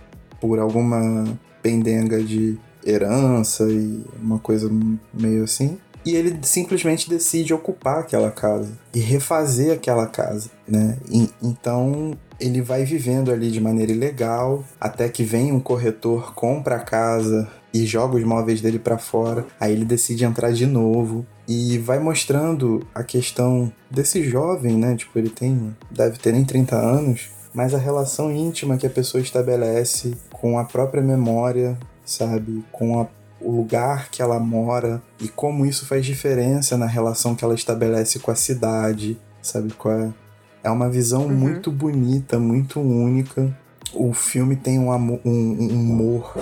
por 0.41 0.59
alguma 0.59 1.37
pendenga 1.61 2.21
de 2.21 2.57
herança 2.85 3.63
e 3.69 4.03
uma 4.21 4.39
coisa 4.39 4.69
meio 5.13 5.43
assim. 5.43 5.77
E 6.05 6.15
ele 6.15 6.38
simplesmente 6.41 7.10
decide 7.10 7.53
ocupar 7.53 8.00
aquela 8.00 8.31
casa 8.31 8.77
e 8.93 9.00
refazer 9.00 9.74
aquela 9.74 10.07
casa, 10.07 10.50
né? 10.67 10.98
E, 11.10 11.29
então 11.41 12.17
ele 12.39 12.62
vai 12.62 12.83
vivendo 12.83 13.31
ali 13.31 13.50
de 13.50 13.62
maneira 13.62 13.91
ilegal 13.91 14.63
até 14.79 15.07
que 15.07 15.24
vem 15.24 15.51
um 15.51 15.60
corretor, 15.60 16.33
compra 16.33 16.75
a 16.75 16.79
casa 16.79 17.50
e 17.74 17.86
joga 17.86 18.17
os 18.17 18.24
móveis 18.24 18.62
dele 18.62 18.79
para 18.79 18.98
fora. 18.98 19.45
Aí 19.60 19.72
ele 19.72 19.86
decide 19.86 20.25
entrar 20.25 20.51
de 20.51 20.65
novo 20.65 21.25
e 21.48 21.77
vai 21.77 22.00
mostrando 22.00 22.86
a 22.93 23.03
questão 23.03 23.72
desse 23.89 24.24
jovem, 24.24 24.77
né? 24.77 24.95
Tipo, 24.95 25.17
ele 25.17 25.29
tem 25.29 25.75
deve 25.89 26.17
ter 26.17 26.31
nem 26.33 26.45
30 26.45 26.75
anos, 26.75 27.29
mas 27.53 27.74
a 27.74 27.77
relação 27.77 28.31
íntima 28.31 28.77
que 28.77 28.88
a 28.88 28.89
pessoa 28.89 29.22
estabelece 29.22 30.15
com 30.31 30.60
a 30.60 30.65
própria 30.65 31.01
memória, 31.01 31.77
sabe? 32.05 32.63
Com 32.72 33.00
a, 33.00 33.07
o 33.43 33.51
lugar 33.51 34.09
que 34.09 34.21
ela 34.21 34.39
mora 34.39 35.01
e 35.19 35.27
como 35.27 35.65
isso 35.65 35.85
faz 35.85 36.05
diferença 36.05 36.77
na 36.77 36.85
relação 36.85 37.35
que 37.35 37.43
ela 37.43 37.53
estabelece 37.53 38.19
com 38.19 38.31
a 38.31 38.35
cidade, 38.35 39.19
sabe? 39.41 39.73
É, 39.85 40.67
é 40.67 40.71
uma 40.71 40.89
visão 40.89 41.23
uhum. 41.23 41.33
muito 41.33 41.71
bonita, 41.71 42.39
muito 42.39 42.79
única. 42.79 43.55
O 43.93 44.13
filme 44.13 44.55
tem 44.55 44.79
um, 44.79 44.91
amor, 44.91 45.19
um, 45.25 45.31
um 45.31 45.67
humor 45.67 46.33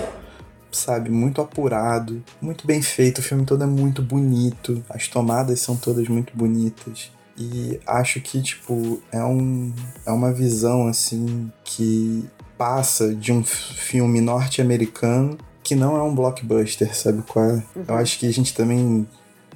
sabe, 0.72 1.10
muito 1.10 1.42
apurado, 1.42 2.24
muito 2.42 2.66
bem 2.66 2.82
feito. 2.82 3.20
O 3.20 3.22
filme 3.22 3.46
todo 3.46 3.64
é 3.64 3.68
muito 3.68 4.02
bonito, 4.02 4.84
as 4.90 5.08
tomadas 5.08 5.60
são 5.60 5.76
todas 5.76 6.08
muito 6.08 6.36
bonitas. 6.36 7.12
E 7.38 7.80
acho 7.88 8.22
que, 8.22 8.42
tipo, 8.42 9.02
é, 9.12 9.24
um, 9.24 9.74
é 10.06 10.12
uma 10.12 10.32
visão, 10.32 10.88
assim, 10.88 11.52
que 11.64 12.26
passa 12.58 13.14
de 13.16 13.32
um 13.32 13.44
filme 13.44 14.22
norte-americano 14.22 15.38
que 15.72 15.76
não 15.76 15.96
é 15.96 16.04
um 16.04 16.14
blockbuster, 16.14 16.94
sabe 16.94 17.22
qual 17.22 17.46
é? 17.46 17.54
Uhum. 17.54 17.86
Eu 17.88 17.96
acho 17.96 18.20
que 18.20 18.28
a 18.28 18.34
gente 18.34 18.54
também 18.54 19.08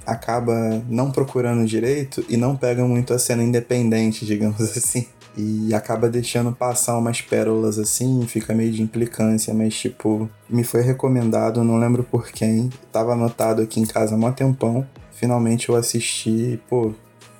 acaba 0.05 0.81
não 0.87 1.11
procurando 1.11 1.65
direito 1.65 2.23
e 2.29 2.37
não 2.37 2.55
pega 2.55 2.85
muito 2.85 3.13
a 3.13 3.19
cena 3.19 3.43
independente, 3.43 4.25
digamos 4.25 4.61
assim. 4.77 5.07
E 5.35 5.73
acaba 5.73 6.07
deixando 6.07 6.53
passar 6.53 6.97
umas 6.97 7.19
pérolas 7.19 7.77
assim, 7.77 8.25
fica 8.25 8.53
meio 8.53 8.71
de 8.71 8.81
implicância, 8.81 9.53
mas 9.53 9.75
tipo, 9.75 10.29
me 10.49 10.63
foi 10.63 10.79
recomendado, 10.83 11.61
não 11.65 11.77
lembro 11.77 12.01
por 12.01 12.31
quem, 12.31 12.69
tava 12.93 13.11
anotado 13.11 13.61
aqui 13.61 13.81
em 13.81 13.85
casa 13.85 14.15
há 14.15 14.17
mó 14.17 14.31
tempão. 14.31 14.87
Finalmente 15.11 15.67
eu 15.67 15.75
assisti, 15.75 16.61
pô, 16.69 16.93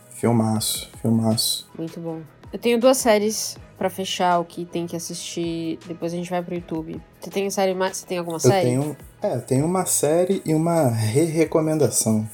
filmaço, 0.09 0.91
filmaço. 1.01 1.65
Muito 1.77 1.97
bom. 2.01 2.19
Eu 2.51 2.59
tenho 2.59 2.79
duas 2.79 2.97
séries 2.97 3.57
para 3.77 3.89
fechar 3.89 4.39
o 4.39 4.45
que 4.45 4.65
tem 4.65 4.87
que 4.87 4.95
assistir, 4.95 5.77
depois 5.85 6.13
a 6.13 6.15
gente 6.15 6.29
vai 6.29 6.41
pro 6.41 6.55
YouTube. 6.55 7.01
Você 7.19 7.29
tem 7.29 7.49
série 7.49 7.73
mais? 7.73 7.97
Você 7.97 8.05
tem 8.05 8.17
alguma 8.17 8.39
série? 8.39 8.73
Eu 8.73 8.81
tenho, 8.81 8.97
é, 9.21 9.37
tenho 9.37 9.65
uma 9.65 9.85
série 9.85 10.41
e 10.45 10.53
uma 10.53 10.87
re-recomendação. 10.87 12.27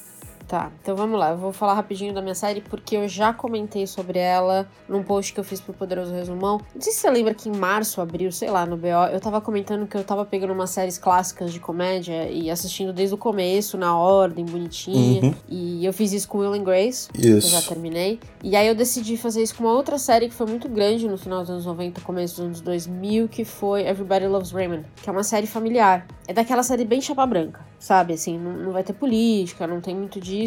Tá, 0.52 0.70
então 0.82 0.98
vamos 0.98 1.18
lá. 1.18 1.30
Eu 1.30 1.38
vou 1.38 1.54
falar 1.54 1.76
rapidinho 1.76 2.14
da 2.14 2.22
minha 2.22 2.36
série 2.36 2.60
porque 2.60 2.98
eu 2.98 3.08
já 3.08 3.32
comentei 3.32 3.88
sobre 3.88 4.20
ela 4.20 4.68
num 4.86 5.02
post 5.02 5.32
que 5.32 5.40
eu 5.40 5.46
fiz 5.46 5.62
pro 5.62 5.72
Poderoso 5.72 6.12
Resumão. 6.14 6.60
Não 6.76 6.82
sei 6.82 6.92
se 6.92 7.00
você 7.00 7.10
lembra 7.10 7.34
que 7.34 7.48
em 7.48 7.56
março, 7.56 8.02
abril, 8.02 8.34
sei 8.34 8.50
lá, 8.50 8.66
no 8.66 8.76
BO, 8.76 8.88
eu 9.14 9.22
tava 9.22 9.40
comentando 9.40 9.88
que 9.88 9.96
eu 9.96 10.04
tava 10.04 10.26
pegando 10.26 10.52
umas 10.52 10.70
séries 10.72 10.98
clássicas 10.98 11.54
de 11.54 11.60
comédia 11.62 12.30
e 12.30 12.52
assistindo 12.52 12.92
desde 12.92 13.16
o 13.16 13.18
começo, 13.18 13.78
na 13.78 13.98
ordem, 13.98 14.44
bonitinha. 14.44 15.24
Uhum. 15.24 15.34
E 15.48 15.86
eu 15.86 15.94
fiz 15.94 16.12
isso 16.12 16.28
com 16.28 16.40
Will 16.40 16.52
and 16.52 16.66
Grace, 16.66 17.08
isso. 17.18 17.22
que 17.22 17.28
eu 17.30 17.40
já 17.40 17.62
terminei. 17.62 18.20
E 18.44 18.54
aí 18.54 18.68
eu 18.68 18.76
decidi 18.76 19.16
fazer 19.16 19.42
isso 19.42 19.56
com 19.56 19.64
uma 19.64 19.72
outra 19.72 19.98
série 19.98 20.28
que 20.28 20.36
foi 20.36 20.48
muito 20.48 20.68
grande 20.68 21.08
no 21.08 21.18
final 21.18 21.40
dos 21.40 21.50
anos 21.50 21.66
90, 21.66 22.02
começo 22.02 22.36
dos 22.36 22.46
anos 22.46 22.60
2000, 22.60 23.30
que 23.30 23.46
foi 23.46 23.88
Everybody 23.88 24.28
Loves 24.28 24.52
Raymond, 24.52 24.86
que 25.02 25.10
é 25.10 25.14
uma 25.14 25.24
série 25.24 25.48
familiar. 25.48 26.06
É 26.28 26.34
daquela 26.34 26.62
série 26.62 26.84
bem 26.84 27.00
chapa 27.00 27.26
branca 27.26 27.72
sabe? 27.82 28.14
Assim, 28.14 28.38
não, 28.38 28.54
não 28.54 28.72
vai 28.72 28.84
ter 28.84 28.94
política, 28.94 29.66
não 29.66 29.82
tem 29.82 29.96
muito 29.96 30.22
disso, 30.22 30.41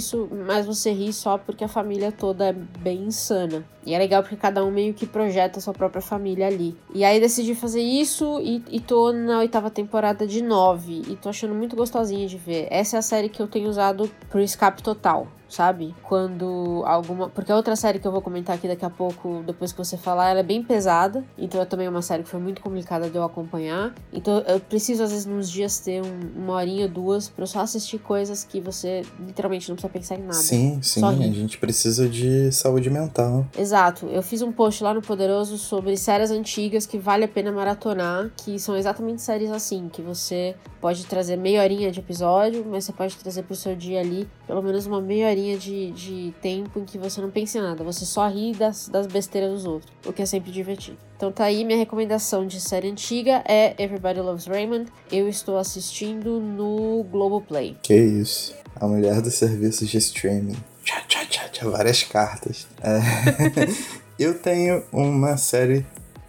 mas 0.47 0.67
você 0.67 0.93
ri 0.93 1.13
só 1.13 1.39
porque 1.39 1.65
a 1.65 1.69
família 1.69 2.13
toda 2.13 2.49
é 2.49 2.53
bem 2.53 3.05
insana. 3.05 3.65
E 3.87 3.93
é 3.95 3.99
legal 3.99 4.23
porque 4.23 4.37
cada 4.37 4.65
um 4.65 4.71
meio 4.71 4.95
que 4.95 5.07
projeta 5.07 5.61
sua 5.61 5.75
própria 5.75 6.01
família 6.01 6.47
ali. 6.47 6.77
E 6.95 7.05
aí 7.05 7.21
decidi 7.21 7.55
fazer 7.55 7.83
isso 7.83 8.41
e, 8.41 8.63
e 8.71 8.81
tô 8.81 9.13
na 9.13 9.41
oitava 9.41 9.71
temporada 9.71 10.27
de 10.27 10.43
nove. 10.43 11.03
E 11.09 11.17
tô 11.17 11.29
achando 11.29 11.55
muito 11.55 11.77
gostosinha 11.77 12.27
de 12.27 12.39
ver. 12.39 12.67
Essa 12.71 12.97
é 12.97 12.99
a 12.99 13.03
série 13.03 13.29
que 13.29 13.41
eu 13.41 13.47
tenho 13.47 13.69
usado 13.69 14.11
pro 14.31 14.41
escape 14.41 14.83
total 14.83 15.29
sabe? 15.49 15.95
Quando 16.03 16.83
alguma. 16.87 17.29
Porque 17.29 17.53
a 17.53 17.57
outra 17.57 17.77
série 17.77 17.99
que 17.99 18.07
eu 18.07 18.13
vou 18.13 18.21
comentar 18.21 18.57
aqui 18.57 18.69
daqui 18.69 18.85
a 18.85 18.91
pouco, 18.91 19.43
depois 19.47 19.73
que 19.73 19.79
você 19.79 19.97
falar, 19.97 20.31
ela 20.31 20.41
é 20.41 20.43
bem 20.43 20.63
pesada. 20.63 21.25
Então 21.39 21.61
é 21.61 21.65
também 21.65 21.89
uma 21.89 22.03
série 22.03 22.23
que 22.23 22.29
foi 22.29 22.41
muito 22.41 22.61
complicada 22.61 23.09
de 23.09 23.17
eu 23.17 23.23
acompanhar. 23.23 23.95
Então 24.13 24.39
eu 24.47 24.61
preciso, 24.61 25.03
às 25.03 25.11
vezes, 25.11 25.27
nos 25.27 25.51
dias 25.51 25.79
ter 25.79 26.03
um, 26.03 26.43
uma 26.43 26.55
horinha, 26.55 26.89
duas, 26.89 27.29
pra 27.29 27.43
eu 27.43 27.47
só 27.47 27.61
assistir 27.61 27.99
coisas 27.99 28.45
que 28.45 28.61
você 28.61 29.03
literalmente 29.21 29.69
não 29.69 29.77
precisa 29.77 29.93
pensar 29.93 30.15
em 30.17 30.23
nada. 30.23 30.35
Sim, 30.35 30.81
sim. 30.83 31.05
A 31.05 31.13
gente 31.13 31.59
precisa 31.59 32.09
de 32.09 32.51
saúde 32.53 32.91
mental. 32.91 33.47
Exato. 33.57 34.07
Eu 34.07 34.23
fiz 34.23 34.43
um 34.43 34.53
post 34.53 34.83
lá 34.83 34.95
no 34.95 35.03
Poderoso 35.03 35.59
sobre 35.59 35.97
séries 35.97 36.31
antigas 36.31 36.87
que 36.87 36.99
vale 36.99 37.25
a 37.25 37.29
pena 37.29 37.53
maratonar, 37.53 38.31
que 38.37 38.59
são 38.59 38.77
exatamente 38.77 39.23
séries 39.23 39.51
assim, 39.51 39.89
que 39.89 40.03
você 40.03 40.55
pode 40.81 41.07
trazer 41.07 41.37
meia 41.37 41.63
horinha 41.63 41.91
de 41.91 42.01
episódio, 42.01 42.65
mas 42.69 42.85
você 42.85 42.93
pode 42.93 43.17
trazer 43.17 43.43
pro 43.43 43.55
seu 43.55 43.75
dia 43.75 44.01
ali 44.01 44.29
pelo 44.47 44.63
menos 44.63 44.87
uma 44.87 45.01
meia 45.01 45.29
horinha 45.29 45.44
horinha 45.45 45.59
de, 45.59 45.91
de 45.93 46.35
tempo 46.41 46.81
em 46.81 46.85
que 46.85 46.97
você 46.97 47.21
não 47.21 47.31
pensa 47.31 47.59
em 47.59 47.63
nada, 47.63 47.85
você 47.85 48.07
só 48.07 48.27
ri 48.29 48.53
das, 48.53 48.89
das 48.89 49.07
besteiras 49.07 49.53
dos 49.53 49.67
outros, 49.67 49.93
o 50.07 50.13
que 50.13 50.23
é 50.23 50.27
sempre 50.27 50.51
divertido. 50.51 50.97
Então 51.17 51.31
tá 51.31 51.45
aí 51.45 51.65
minha 51.65 51.79
recomendação 51.79 52.47
de 52.47 52.61
série 52.61 52.91
antiga 52.91 53.45
é 53.47 53.75
Everybody 53.83 54.21
Loves 54.21 54.47
Raymond. 54.47 54.91
Eu 55.13 55.29
estou 55.29 55.59
assistindo 55.59 56.41
no 56.41 57.05
Globoplay. 57.05 57.77
Que 57.83 57.95
isso, 57.95 58.55
a 58.77 58.87
mulher 58.87 59.21
dos 59.21 59.35
serviços 59.35 59.89
de 59.89 59.99
streaming. 59.99 60.57
Tchá, 60.85 61.01
tchá, 61.07 61.25
tchá, 61.27 61.49
tchá, 61.49 61.69
várias 61.69 62.03
cartas. 62.03 62.67
É. 62.83 62.99
Eu 64.17 64.39
tenho 64.39 64.85
uma 64.93 65.37
série 65.37 65.85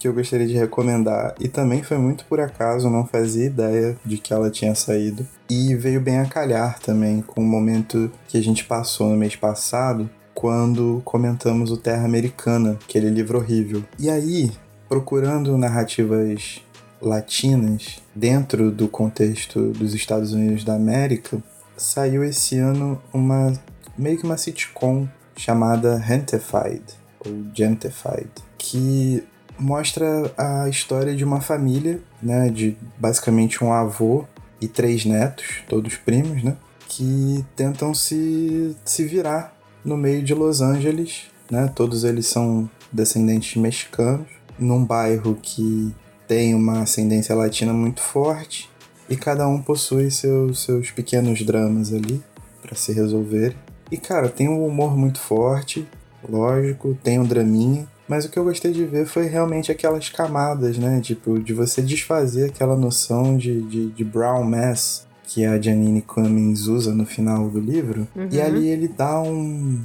que 0.06 0.10
eu 0.10 0.14
gostaria 0.14 0.46
de 0.46 0.54
recomendar 0.54 1.34
e 1.40 1.48
também 1.48 1.82
foi 1.82 1.98
muito 1.98 2.26
por 2.26 2.40
acaso, 2.40 2.92
não 2.92 3.08
fazia 3.08 3.48
ideia 3.48 3.98
de 4.06 4.20
que 4.20 4.32
ela 4.32 4.52
tinha 4.52 4.76
saído 4.76 5.28
e 5.50 5.74
veio 5.74 6.00
bem 6.00 6.20
a 6.20 6.26
calhar 6.26 6.78
também 6.80 7.22
com 7.22 7.42
o 7.42 7.44
momento 7.44 8.12
que 8.28 8.38
a 8.38 8.44
gente 8.44 8.64
passou 8.66 9.10
no 9.10 9.18
mês 9.18 9.36
passado 9.36 10.08
quando 10.36 11.02
comentamos 11.04 11.72
o 11.72 11.78
Terra 11.78 12.06
Americana, 12.06 12.78
aquele 12.84 13.10
livro 13.10 13.40
horrível. 13.40 13.84
E 13.98 14.08
aí, 14.08 14.52
procurando 14.88 15.58
narrativas 15.58 16.62
latinas 17.02 18.00
dentro 18.14 18.70
do 18.70 18.88
contexto 18.88 19.72
dos 19.72 19.96
Estados 19.96 20.34
Unidos 20.34 20.64
da 20.64 20.76
América, 20.76 21.42
saiu 21.76 22.24
esse 22.24 22.60
ano 22.60 23.02
uma 23.12 23.54
meio 23.98 24.20
que 24.20 24.26
uma 24.26 24.38
sitcom 24.38 25.08
chamada 25.36 26.00
Gentified 26.00 26.84
ou 27.26 27.34
Gentified, 27.56 28.30
que 28.56 29.24
mostra 29.58 30.32
a 30.38 30.70
história 30.70 31.16
de 31.16 31.24
uma 31.24 31.42
família, 31.42 32.00
né, 32.22 32.50
de 32.50 32.78
basicamente 32.98 33.64
um 33.64 33.72
avô 33.72 34.26
e 34.60 34.68
três 34.68 35.06
netos, 35.06 35.64
todos 35.68 35.96
primos, 35.96 36.44
né, 36.44 36.56
que 36.88 37.44
tentam 37.56 37.94
se, 37.94 38.76
se 38.84 39.06
virar 39.06 39.56
no 39.84 39.98
meio 39.98 40.24
de 40.24 40.34
Los 40.34 40.62
Angeles, 40.62 41.24
né, 41.50 41.72
todos 41.76 42.04
eles 42.04 42.28
são 42.28 42.70
descendentes 42.92 43.62
mexicanos, 43.62 44.28
num 44.58 44.84
bairro 44.84 45.38
que 45.42 45.94
tem 46.28 46.56
uma 46.56 46.82
ascendência 46.82 47.36
latina 47.36 47.74
muito 47.74 48.02
forte 48.02 48.70
e 49.10 49.16
cada 49.16 49.48
um 49.48 49.62
possui 49.62 50.10
seus, 50.10 50.64
seus 50.64 50.92
pequenos 50.92 51.44
dramas 51.44 51.94
ali 51.94 52.24
para 52.62 52.76
se 52.76 52.92
resolver. 52.94 53.56
E 53.92 53.98
cara, 53.98 54.30
tem 54.30 54.50
um 54.50 54.66
humor 54.66 54.98
muito 54.98 55.20
forte, 55.20 55.88
lógico, 56.28 56.98
tem 57.04 57.20
um 57.20 57.26
draminha, 57.26 57.88
mas 58.08 58.26
o 58.26 58.30
que 58.30 58.38
eu 58.38 58.44
gostei 58.44 58.72
de 58.72 58.86
ver 58.86 59.06
foi 59.06 59.26
realmente 59.26 59.72
aquelas 59.72 60.10
camadas, 60.10 60.78
né? 60.78 61.02
Tipo, 61.02 61.40
de 61.40 61.54
você 61.54 61.82
desfazer 61.82 62.50
aquela 62.50 62.76
noção 62.76 63.38
de, 63.38 63.62
de, 63.64 63.88
de 63.88 64.04
brown 64.04 64.44
mass 64.44 65.06
que 65.28 65.44
a 65.44 65.60
Janine 65.60 66.02
Cummings 66.02 66.68
usa 66.68 66.94
no 66.94 67.06
final 67.06 67.50
do 67.50 67.60
livro. 67.60 68.08
Uhum. 68.16 68.30
E 68.32 68.40
ali 68.40 68.68
ele 68.68 68.88
dá 68.88 69.20
um. 69.20 69.84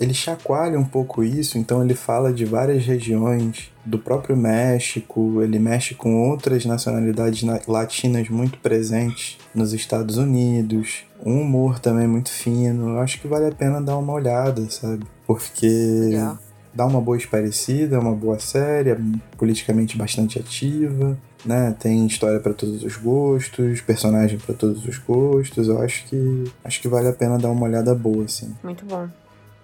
Ele 0.00 0.14
chacoalha 0.14 0.78
um 0.78 0.84
pouco 0.84 1.22
isso, 1.22 1.58
então 1.58 1.84
ele 1.84 1.94
fala 1.94 2.32
de 2.32 2.46
várias 2.46 2.86
regiões 2.86 3.70
do 3.84 3.98
próprio 3.98 4.34
México, 4.34 5.42
ele 5.42 5.58
mexe 5.58 5.94
com 5.94 6.28
outras 6.30 6.64
nacionalidades 6.64 7.46
latinas 7.68 8.30
muito 8.30 8.58
presentes 8.60 9.36
nos 9.54 9.74
Estados 9.74 10.16
Unidos, 10.16 11.04
um 11.22 11.42
humor 11.42 11.78
também 11.78 12.06
muito 12.06 12.30
fino. 12.30 12.94
Eu 12.94 13.00
acho 13.00 13.20
que 13.20 13.28
vale 13.28 13.46
a 13.46 13.52
pena 13.52 13.80
dar 13.80 13.98
uma 13.98 14.14
olhada, 14.14 14.68
sabe? 14.70 15.04
Porque. 15.26 15.66
Yeah 15.66 16.38
dá 16.74 16.86
uma 16.86 17.00
boa 17.00 17.16
esparecida, 17.16 17.96
é 17.96 17.98
uma 17.98 18.14
boa 18.14 18.38
série, 18.38 18.90
é 18.90 18.98
politicamente 19.36 19.96
bastante 19.96 20.38
ativa, 20.38 21.16
né? 21.44 21.74
Tem 21.78 22.06
história 22.06 22.40
para 22.40 22.52
todos 22.52 22.82
os 22.82 22.96
gostos, 22.96 23.80
personagem 23.80 24.38
para 24.38 24.54
todos 24.54 24.84
os 24.84 24.98
gostos. 24.98 25.68
Eu 25.68 25.80
acho 25.80 26.04
que 26.06 26.44
acho 26.64 26.80
que 26.80 26.88
vale 26.88 27.08
a 27.08 27.12
pena 27.12 27.38
dar 27.38 27.50
uma 27.50 27.66
olhada 27.66 27.94
boa, 27.94 28.24
assim. 28.24 28.54
Muito 28.62 28.84
bom. 28.84 29.08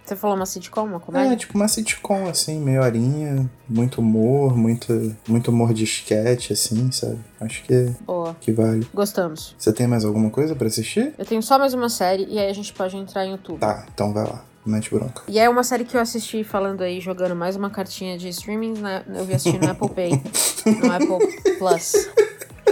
Você 0.07 0.15
falou 0.15 0.37
uma 0.37 0.47
sitcom, 0.47 0.85
uma 0.85 1.01
comédia? 1.01 1.33
É, 1.33 1.37
tipo 1.37 1.59
uma 1.59 1.67
sitcom, 1.67 2.29
assim, 2.29 2.61
meia 2.61 2.81
horinha, 2.81 3.51
muito 3.69 4.01
humor, 4.01 4.57
muito, 4.57 5.17
muito 5.27 5.51
humor 5.51 5.75
de 5.75 5.83
sketch, 5.83 6.53
assim, 6.53 6.93
sabe? 6.93 7.19
Acho 7.41 7.65
que, 7.65 7.93
Boa. 8.07 8.37
que 8.41 8.53
vale. 8.53 8.87
Gostamos. 8.95 9.57
Você 9.59 9.73
tem 9.73 9.89
mais 9.89 10.05
alguma 10.05 10.31
coisa 10.31 10.55
pra 10.55 10.69
assistir? 10.69 11.13
Eu 11.19 11.25
tenho 11.27 11.43
só 11.43 11.59
mais 11.59 11.75
uma 11.75 11.89
série 11.89 12.25
e 12.27 12.39
aí 12.39 12.49
a 12.49 12.53
gente 12.53 12.73
pode 12.73 12.97
entrar 12.97 13.27
em 13.27 13.33
YouTube. 13.33 13.59
Tá, 13.59 13.85
então 13.93 14.13
vai 14.13 14.25
lá. 14.25 14.45
E 15.29 15.39
é 15.39 15.49
uma 15.49 15.63
série 15.63 15.85
que 15.85 15.97
eu 15.97 16.01
assisti 16.01 16.43
falando 16.43 16.83
aí, 16.83 17.01
jogando 17.01 17.37
mais 17.37 17.57
uma 17.57 17.71
cartinha 17.71 18.19
de 18.19 18.29
streaming, 18.29 18.75
né? 18.79 19.05
Eu 19.09 19.25
vi 19.25 19.35
assistir 19.35 19.61
no 19.61 19.71
Apple 19.71 19.91
Pay, 19.91 20.11
no 20.83 20.93
Apple 20.93 21.59
Plus. 21.59 22.09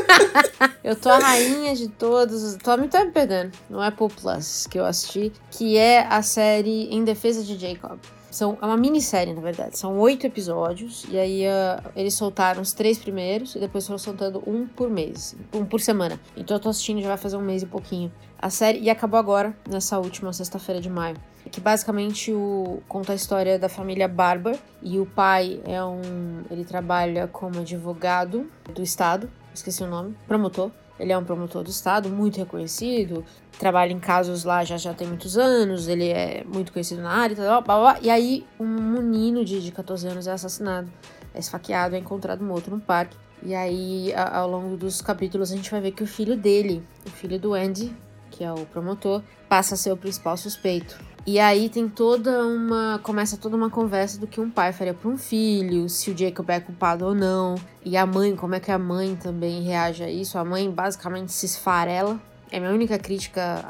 eu 0.82 0.96
tô 0.96 1.08
a 1.08 1.18
rainha 1.18 1.74
de 1.74 1.88
todos, 1.88 2.56
tô 2.56 2.76
me, 2.76 2.88
tá 2.88 3.04
me 3.04 3.12
perdendo, 3.12 3.52
no 3.70 3.80
Apple 3.80 4.08
Plus, 4.08 4.66
que 4.66 4.78
eu 4.78 4.84
assisti, 4.84 5.32
que 5.50 5.76
é 5.76 6.06
a 6.06 6.22
série 6.22 6.88
Em 6.92 7.04
Defesa 7.04 7.42
de 7.42 7.56
Jacob. 7.56 7.98
São, 8.34 8.58
é 8.60 8.66
uma 8.66 8.76
minissérie, 8.76 9.32
na 9.32 9.40
verdade. 9.40 9.78
São 9.78 9.96
oito 10.00 10.26
episódios. 10.26 11.06
E 11.08 11.16
aí 11.16 11.44
uh, 11.46 11.88
eles 11.94 12.14
soltaram 12.14 12.60
os 12.60 12.72
três 12.72 12.98
primeiros 12.98 13.54
e 13.54 13.60
depois 13.60 13.86
foram 13.86 13.96
soltando 13.96 14.42
um 14.44 14.66
por 14.66 14.90
mês. 14.90 15.36
Um 15.54 15.64
por 15.64 15.80
semana. 15.80 16.18
Então 16.36 16.56
eu 16.56 16.60
tô 16.60 16.68
assistindo 16.68 17.00
já 17.00 17.06
vai 17.06 17.16
fazer 17.16 17.36
um 17.36 17.40
mês 17.40 17.62
e 17.62 17.66
pouquinho. 17.66 18.12
A 18.36 18.50
série. 18.50 18.80
E 18.80 18.90
acabou 18.90 19.20
agora, 19.20 19.56
nessa 19.70 20.00
última 20.00 20.32
sexta-feira 20.32 20.80
de 20.80 20.90
maio. 20.90 21.16
Que 21.54 21.60
basicamente 21.60 22.32
o, 22.32 22.82
conta 22.88 23.12
a 23.12 23.14
história 23.14 23.60
da 23.60 23.68
família 23.68 24.08
Barber. 24.08 24.58
E 24.82 24.98
o 24.98 25.06
pai 25.06 25.60
é 25.64 25.82
um. 25.84 26.42
Ele 26.50 26.64
trabalha 26.64 27.28
como 27.28 27.60
advogado 27.60 28.50
do 28.74 28.82
estado. 28.82 29.30
Esqueci 29.54 29.84
o 29.84 29.86
nome. 29.86 30.16
Promotor. 30.26 30.72
Ele 30.98 31.12
é 31.12 31.18
um 31.18 31.22
promotor 31.24 31.62
do 31.62 31.70
estado, 31.70 32.08
muito 32.08 32.38
reconhecido, 32.38 33.24
trabalha 33.58 33.92
em 33.92 33.98
casos 33.98 34.44
lá 34.44 34.62
já, 34.62 34.76
já 34.76 34.94
tem 34.94 35.08
muitos 35.08 35.36
anos, 35.36 35.88
ele 35.88 36.08
é 36.08 36.44
muito 36.44 36.72
conhecido 36.72 37.02
na 37.02 37.10
área 37.10 37.34
e 37.34 37.36
tal, 37.36 37.46
blá, 37.46 37.60
blá, 37.60 37.80
blá. 37.80 37.98
E 38.00 38.08
aí, 38.08 38.46
um 38.60 38.64
menino 38.64 39.44
de, 39.44 39.60
de 39.60 39.72
14 39.72 40.06
anos 40.06 40.28
é 40.28 40.32
assassinado, 40.32 40.88
é 41.34 41.40
esfaqueado, 41.40 41.96
é 41.96 41.98
encontrado 41.98 42.44
morto 42.44 42.70
no 42.70 42.78
parque. 42.78 43.16
E 43.42 43.56
aí, 43.56 44.14
a, 44.14 44.38
ao 44.38 44.48
longo 44.48 44.76
dos 44.76 45.02
capítulos, 45.02 45.50
a 45.50 45.56
gente 45.56 45.68
vai 45.68 45.80
ver 45.80 45.90
que 45.90 46.04
o 46.04 46.06
filho 46.06 46.36
dele, 46.36 46.80
o 47.04 47.10
filho 47.10 47.40
do 47.40 47.54
Andy, 47.54 47.92
que 48.30 48.44
é 48.44 48.52
o 48.52 48.64
promotor, 48.66 49.20
passa 49.48 49.74
a 49.74 49.76
ser 49.76 49.92
o 49.92 49.96
principal 49.96 50.36
suspeito. 50.36 50.96
E 51.26 51.40
aí 51.40 51.70
tem 51.70 51.88
toda 51.88 52.46
uma. 52.46 53.00
Começa 53.02 53.38
toda 53.38 53.56
uma 53.56 53.70
conversa 53.70 54.18
do 54.18 54.26
que 54.26 54.38
um 54.38 54.50
pai 54.50 54.74
faria 54.74 54.92
para 54.92 55.08
um 55.08 55.16
filho, 55.16 55.88
se 55.88 56.10
o 56.10 56.18
Jacob 56.18 56.50
é 56.50 56.60
culpado 56.60 57.06
ou 57.06 57.14
não. 57.14 57.54
E 57.82 57.96
a 57.96 58.04
mãe, 58.04 58.36
como 58.36 58.54
é 58.54 58.60
que 58.60 58.70
a 58.70 58.78
mãe 58.78 59.16
também 59.16 59.62
reage 59.62 60.04
a 60.04 60.10
isso? 60.10 60.36
A 60.36 60.44
mãe 60.44 60.70
basicamente 60.70 61.32
se 61.32 61.46
esfarela. 61.46 62.20
É 62.50 62.60
minha 62.60 62.72
única 62.72 62.98
crítica 62.98 63.64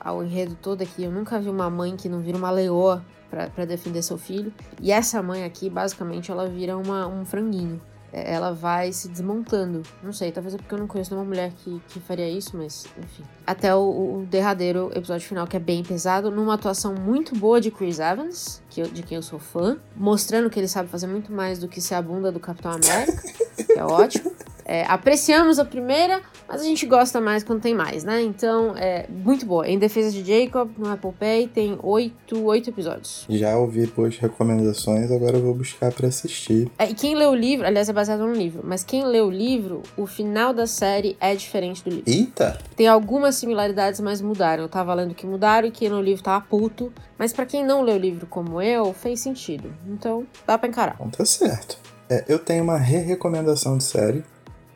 ao 0.00 0.22
enredo 0.22 0.56
todo 0.62 0.82
aqui. 0.82 1.02
Eu 1.02 1.10
nunca 1.10 1.40
vi 1.40 1.48
uma 1.48 1.68
mãe 1.68 1.96
que 1.96 2.08
não 2.08 2.20
vira 2.20 2.38
uma 2.38 2.50
leoa 2.50 3.04
para 3.28 3.64
defender 3.64 4.00
seu 4.02 4.16
filho. 4.16 4.52
E 4.80 4.92
essa 4.92 5.20
mãe 5.22 5.44
aqui, 5.44 5.68
basicamente, 5.68 6.30
ela 6.30 6.48
vira 6.48 6.76
uma, 6.76 7.08
um 7.08 7.24
franguinho 7.24 7.80
ela 8.12 8.52
vai 8.52 8.92
se 8.92 9.08
desmontando. 9.08 9.82
Não 10.02 10.12
sei, 10.12 10.30
talvez 10.30 10.54
é 10.54 10.58
porque 10.58 10.74
eu 10.74 10.78
não 10.78 10.86
conheço 10.86 11.10
nenhuma 11.10 11.28
mulher 11.28 11.52
que, 11.56 11.80
que 11.88 11.98
faria 12.00 12.28
isso, 12.28 12.56
mas 12.56 12.86
enfim. 12.98 13.24
Até 13.46 13.74
o, 13.74 13.80
o 13.80 14.26
derradeiro 14.28 14.90
episódio 14.94 15.26
final, 15.26 15.46
que 15.46 15.56
é 15.56 15.60
bem 15.60 15.82
pesado, 15.82 16.30
numa 16.30 16.54
atuação 16.54 16.94
muito 16.94 17.34
boa 17.34 17.60
de 17.60 17.70
Chris 17.70 17.98
Evans, 17.98 18.62
que 18.68 18.82
eu, 18.82 18.86
de 18.86 19.02
quem 19.02 19.16
eu 19.16 19.22
sou 19.22 19.38
fã, 19.38 19.78
mostrando 19.96 20.50
que 20.50 20.60
ele 20.60 20.68
sabe 20.68 20.88
fazer 20.88 21.06
muito 21.06 21.32
mais 21.32 21.58
do 21.58 21.66
que 21.66 21.80
ser 21.80 21.94
a 21.94 22.02
bunda 22.02 22.30
do 22.30 22.38
Capitão 22.38 22.72
América, 22.72 23.22
que 23.66 23.72
é 23.72 23.84
ótimo. 23.84 24.30
É, 24.64 24.84
apreciamos 24.84 25.58
a 25.58 25.64
primeira, 25.64 26.20
mas 26.48 26.60
a 26.60 26.64
gente 26.64 26.86
gosta 26.86 27.20
mais 27.20 27.42
quando 27.42 27.60
tem 27.60 27.74
mais, 27.74 28.04
né? 28.04 28.22
Então, 28.22 28.74
é 28.76 29.06
muito 29.08 29.46
boa. 29.46 29.68
Em 29.68 29.78
Defesa 29.78 30.10
de 30.10 30.24
Jacob, 30.24 30.70
no 30.76 30.90
Apple 30.90 31.12
Pay, 31.18 31.48
tem 31.48 31.78
oito, 31.82 32.44
oito 32.44 32.70
episódios. 32.70 33.26
Já 33.28 33.56
ouvi 33.56 33.86
post 33.86 34.20
recomendações, 34.20 35.10
agora 35.10 35.36
eu 35.36 35.42
vou 35.42 35.54
buscar 35.54 35.92
para 35.92 36.08
assistir. 36.08 36.70
É, 36.78 36.90
e 36.90 36.94
quem 36.94 37.14
lê 37.14 37.26
o 37.26 37.34
livro, 37.34 37.66
aliás, 37.66 37.88
é 37.88 37.92
baseado 37.92 38.26
no 38.26 38.32
livro, 38.32 38.62
mas 38.64 38.84
quem 38.84 39.04
lê 39.04 39.20
o 39.20 39.30
livro, 39.30 39.82
o 39.96 40.06
final 40.06 40.52
da 40.52 40.66
série 40.66 41.16
é 41.20 41.34
diferente 41.34 41.82
do 41.82 41.90
livro. 41.90 42.04
Eita! 42.06 42.58
Tem 42.76 42.86
algumas 42.86 43.36
similaridades, 43.36 44.00
mas 44.00 44.20
mudaram. 44.20 44.64
Eu 44.64 44.68
tava 44.68 44.94
lendo 44.94 45.14
que 45.14 45.26
mudaram 45.26 45.68
e 45.68 45.70
que 45.70 45.88
no 45.88 46.00
livro 46.00 46.22
tava 46.22 46.44
puto. 46.44 46.92
Mas 47.18 47.32
para 47.32 47.46
quem 47.46 47.64
não 47.64 47.82
lê 47.82 47.92
o 47.92 47.98
livro 47.98 48.26
como 48.26 48.60
eu, 48.60 48.92
fez 48.92 49.20
sentido. 49.20 49.72
Então, 49.86 50.26
dá 50.46 50.58
pra 50.58 50.68
encarar. 50.68 50.94
Então 50.96 51.10
tá 51.10 51.24
certo. 51.24 51.78
É, 52.08 52.24
eu 52.28 52.38
tenho 52.38 52.64
uma 52.64 52.76
re-recomendação 52.76 53.78
de 53.78 53.84
série 53.84 54.24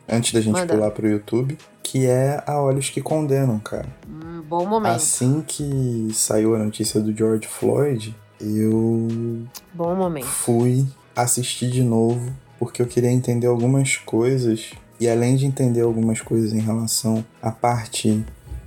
antes 0.07 0.33
da 0.33 0.41
gente 0.41 0.53
Manda. 0.53 0.73
pular 0.73 0.91
pro 0.91 1.07
YouTube, 1.07 1.57
que 1.83 2.05
é 2.05 2.43
A 2.45 2.59
Olhos 2.61 2.89
que 2.89 3.01
Condenam, 3.01 3.59
cara. 3.59 3.87
Um 4.07 4.41
bom 4.41 4.65
momento. 4.65 4.95
Assim 4.95 5.43
que 5.45 6.09
saiu 6.13 6.55
a 6.55 6.59
notícia 6.59 6.99
do 6.99 7.15
George 7.15 7.47
Floyd, 7.47 8.15
eu 8.39 9.07
Bom 9.73 9.95
momento. 9.95 10.25
fui 10.25 10.85
assistir 11.15 11.69
de 11.69 11.81
novo 11.83 12.31
porque 12.59 12.81
eu 12.81 12.85
queria 12.87 13.11
entender 13.11 13.47
algumas 13.47 13.97
coisas 13.97 14.71
e 14.99 15.07
além 15.07 15.35
de 15.35 15.45
entender 15.45 15.81
algumas 15.81 16.21
coisas 16.21 16.53
em 16.53 16.59
relação 16.59 17.23
à 17.41 17.51
parte 17.51 18.23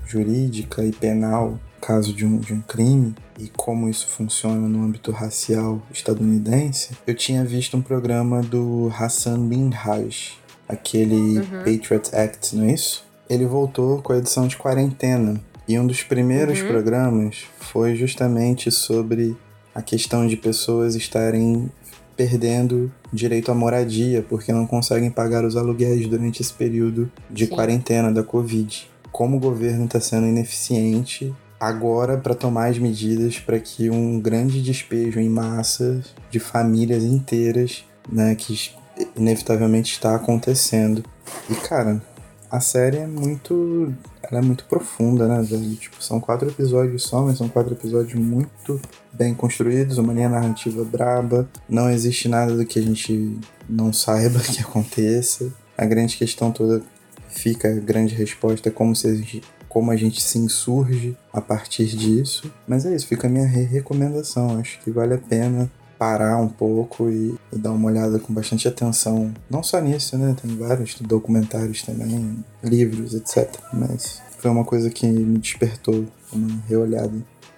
jurídica 0.06 0.84
e 0.84 0.92
penal, 0.92 1.58
caso 1.80 2.12
de 2.12 2.24
um, 2.26 2.38
de 2.38 2.52
um 2.52 2.60
crime 2.60 3.14
e 3.38 3.48
como 3.48 3.88
isso 3.88 4.06
funciona 4.08 4.68
no 4.68 4.84
âmbito 4.84 5.10
racial 5.12 5.80
estadunidense, 5.92 6.90
eu 7.06 7.14
tinha 7.14 7.44
visto 7.44 7.76
um 7.76 7.82
programa 7.82 8.42
do 8.42 8.92
Hassan 8.96 9.38
Minhaj, 9.38 10.38
aquele 10.72 11.38
Uhum. 11.38 11.58
Patriot 11.64 12.14
Act, 12.14 12.56
não 12.56 12.64
é 12.64 12.72
isso? 12.74 13.04
Ele 13.28 13.46
voltou 13.46 14.00
com 14.02 14.12
a 14.12 14.18
edição 14.18 14.46
de 14.48 14.56
quarentena 14.56 15.40
e 15.68 15.78
um 15.78 15.86
dos 15.86 16.02
primeiros 16.02 16.60
Uhum. 16.60 16.68
programas 16.68 17.44
foi 17.58 17.94
justamente 17.96 18.70
sobre 18.70 19.36
a 19.74 19.80
questão 19.82 20.26
de 20.26 20.36
pessoas 20.36 20.94
estarem 20.94 21.70
perdendo 22.16 22.90
direito 23.12 23.50
à 23.50 23.54
moradia 23.54 24.24
porque 24.28 24.52
não 24.52 24.66
conseguem 24.66 25.10
pagar 25.10 25.44
os 25.44 25.56
aluguéis 25.56 26.06
durante 26.06 26.42
esse 26.42 26.52
período 26.52 27.10
de 27.30 27.46
Sim. 27.46 27.52
quarentena 27.52 28.12
da 28.12 28.22
Covid. 28.22 28.88
Como 29.12 29.36
o 29.36 29.40
governo 29.40 29.86
está 29.86 30.00
sendo 30.00 30.26
ineficiente 30.26 31.32
agora 31.58 32.16
para 32.18 32.34
tomar 32.34 32.66
as 32.70 32.78
medidas 32.78 33.38
para 33.38 33.58
que 33.58 33.90
um 33.90 34.20
grande 34.20 34.62
despejo 34.62 35.18
em 35.20 35.28
massa 35.28 36.02
de 36.30 36.38
famílias 36.38 37.04
inteiras, 37.04 37.84
né, 38.10 38.34
que 38.34 38.70
inevitavelmente 39.16 39.92
está 39.92 40.14
acontecendo. 40.14 41.04
E 41.48 41.54
cara, 41.54 42.02
a 42.50 42.60
série 42.60 42.98
é 42.98 43.06
muito. 43.06 43.92
Ela 44.22 44.40
é 44.40 44.42
muito 44.44 44.64
profunda, 44.64 45.26
né, 45.26 45.42
velho? 45.42 45.74
Tipo, 45.76 46.02
são 46.02 46.20
quatro 46.20 46.48
episódios 46.48 47.02
só, 47.04 47.22
mas 47.22 47.38
são 47.38 47.48
quatro 47.48 47.72
episódios 47.74 48.14
muito 48.14 48.80
bem 49.12 49.34
construídos, 49.34 49.98
uma 49.98 50.12
linha 50.12 50.28
narrativa 50.28 50.84
braba. 50.84 51.48
Não 51.68 51.90
existe 51.90 52.28
nada 52.28 52.56
do 52.56 52.64
que 52.64 52.78
a 52.78 52.82
gente 52.82 53.38
não 53.68 53.92
saiba 53.92 54.38
que 54.40 54.60
aconteça. 54.60 55.52
A 55.76 55.84
grande 55.86 56.16
questão 56.16 56.52
toda 56.52 56.82
fica 57.28 57.68
a 57.68 57.74
grande 57.74 58.14
resposta 58.14 58.68
é 58.68 58.72
como 58.72 58.94
se 58.94 59.08
a 59.08 59.14
gente, 59.14 59.42
como 59.68 59.90
a 59.90 59.96
gente 59.96 60.20
se 60.22 60.38
insurge 60.38 61.16
a 61.32 61.40
partir 61.40 61.86
disso. 61.86 62.52
Mas 62.68 62.84
é 62.86 62.94
isso, 62.94 63.06
fica 63.06 63.26
a 63.26 63.30
minha 63.30 63.46
re- 63.46 63.64
recomendação. 63.64 64.58
Acho 64.58 64.78
que 64.80 64.90
vale 64.90 65.14
a 65.14 65.18
pena 65.18 65.70
parar 66.00 66.38
um 66.38 66.48
pouco 66.48 67.10
e, 67.10 67.38
e 67.52 67.58
dar 67.58 67.72
uma 67.72 67.90
olhada 67.90 68.18
com 68.18 68.32
bastante 68.32 68.66
atenção. 68.66 69.34
Não 69.50 69.62
só 69.62 69.78
nisso, 69.78 70.16
né? 70.16 70.34
Tem 70.40 70.56
vários 70.56 70.94
documentários 70.94 71.82
também, 71.82 72.42
livros, 72.64 73.12
etc. 73.12 73.54
Mas 73.70 74.22
foi 74.38 74.50
uma 74.50 74.64
coisa 74.64 74.88
que 74.88 75.06
me 75.06 75.38
despertou 75.38 76.06
uma 76.32 76.58
reolhada 76.66 77.12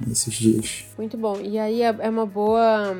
nesses 0.05 0.35
dias. 0.35 0.87
Muito 0.99 1.17
bom. 1.17 1.39
E 1.41 1.57
aí 1.57 1.83
é 1.83 1.95
é 2.01 2.11
uma 2.11 2.27
boa. 2.27 2.97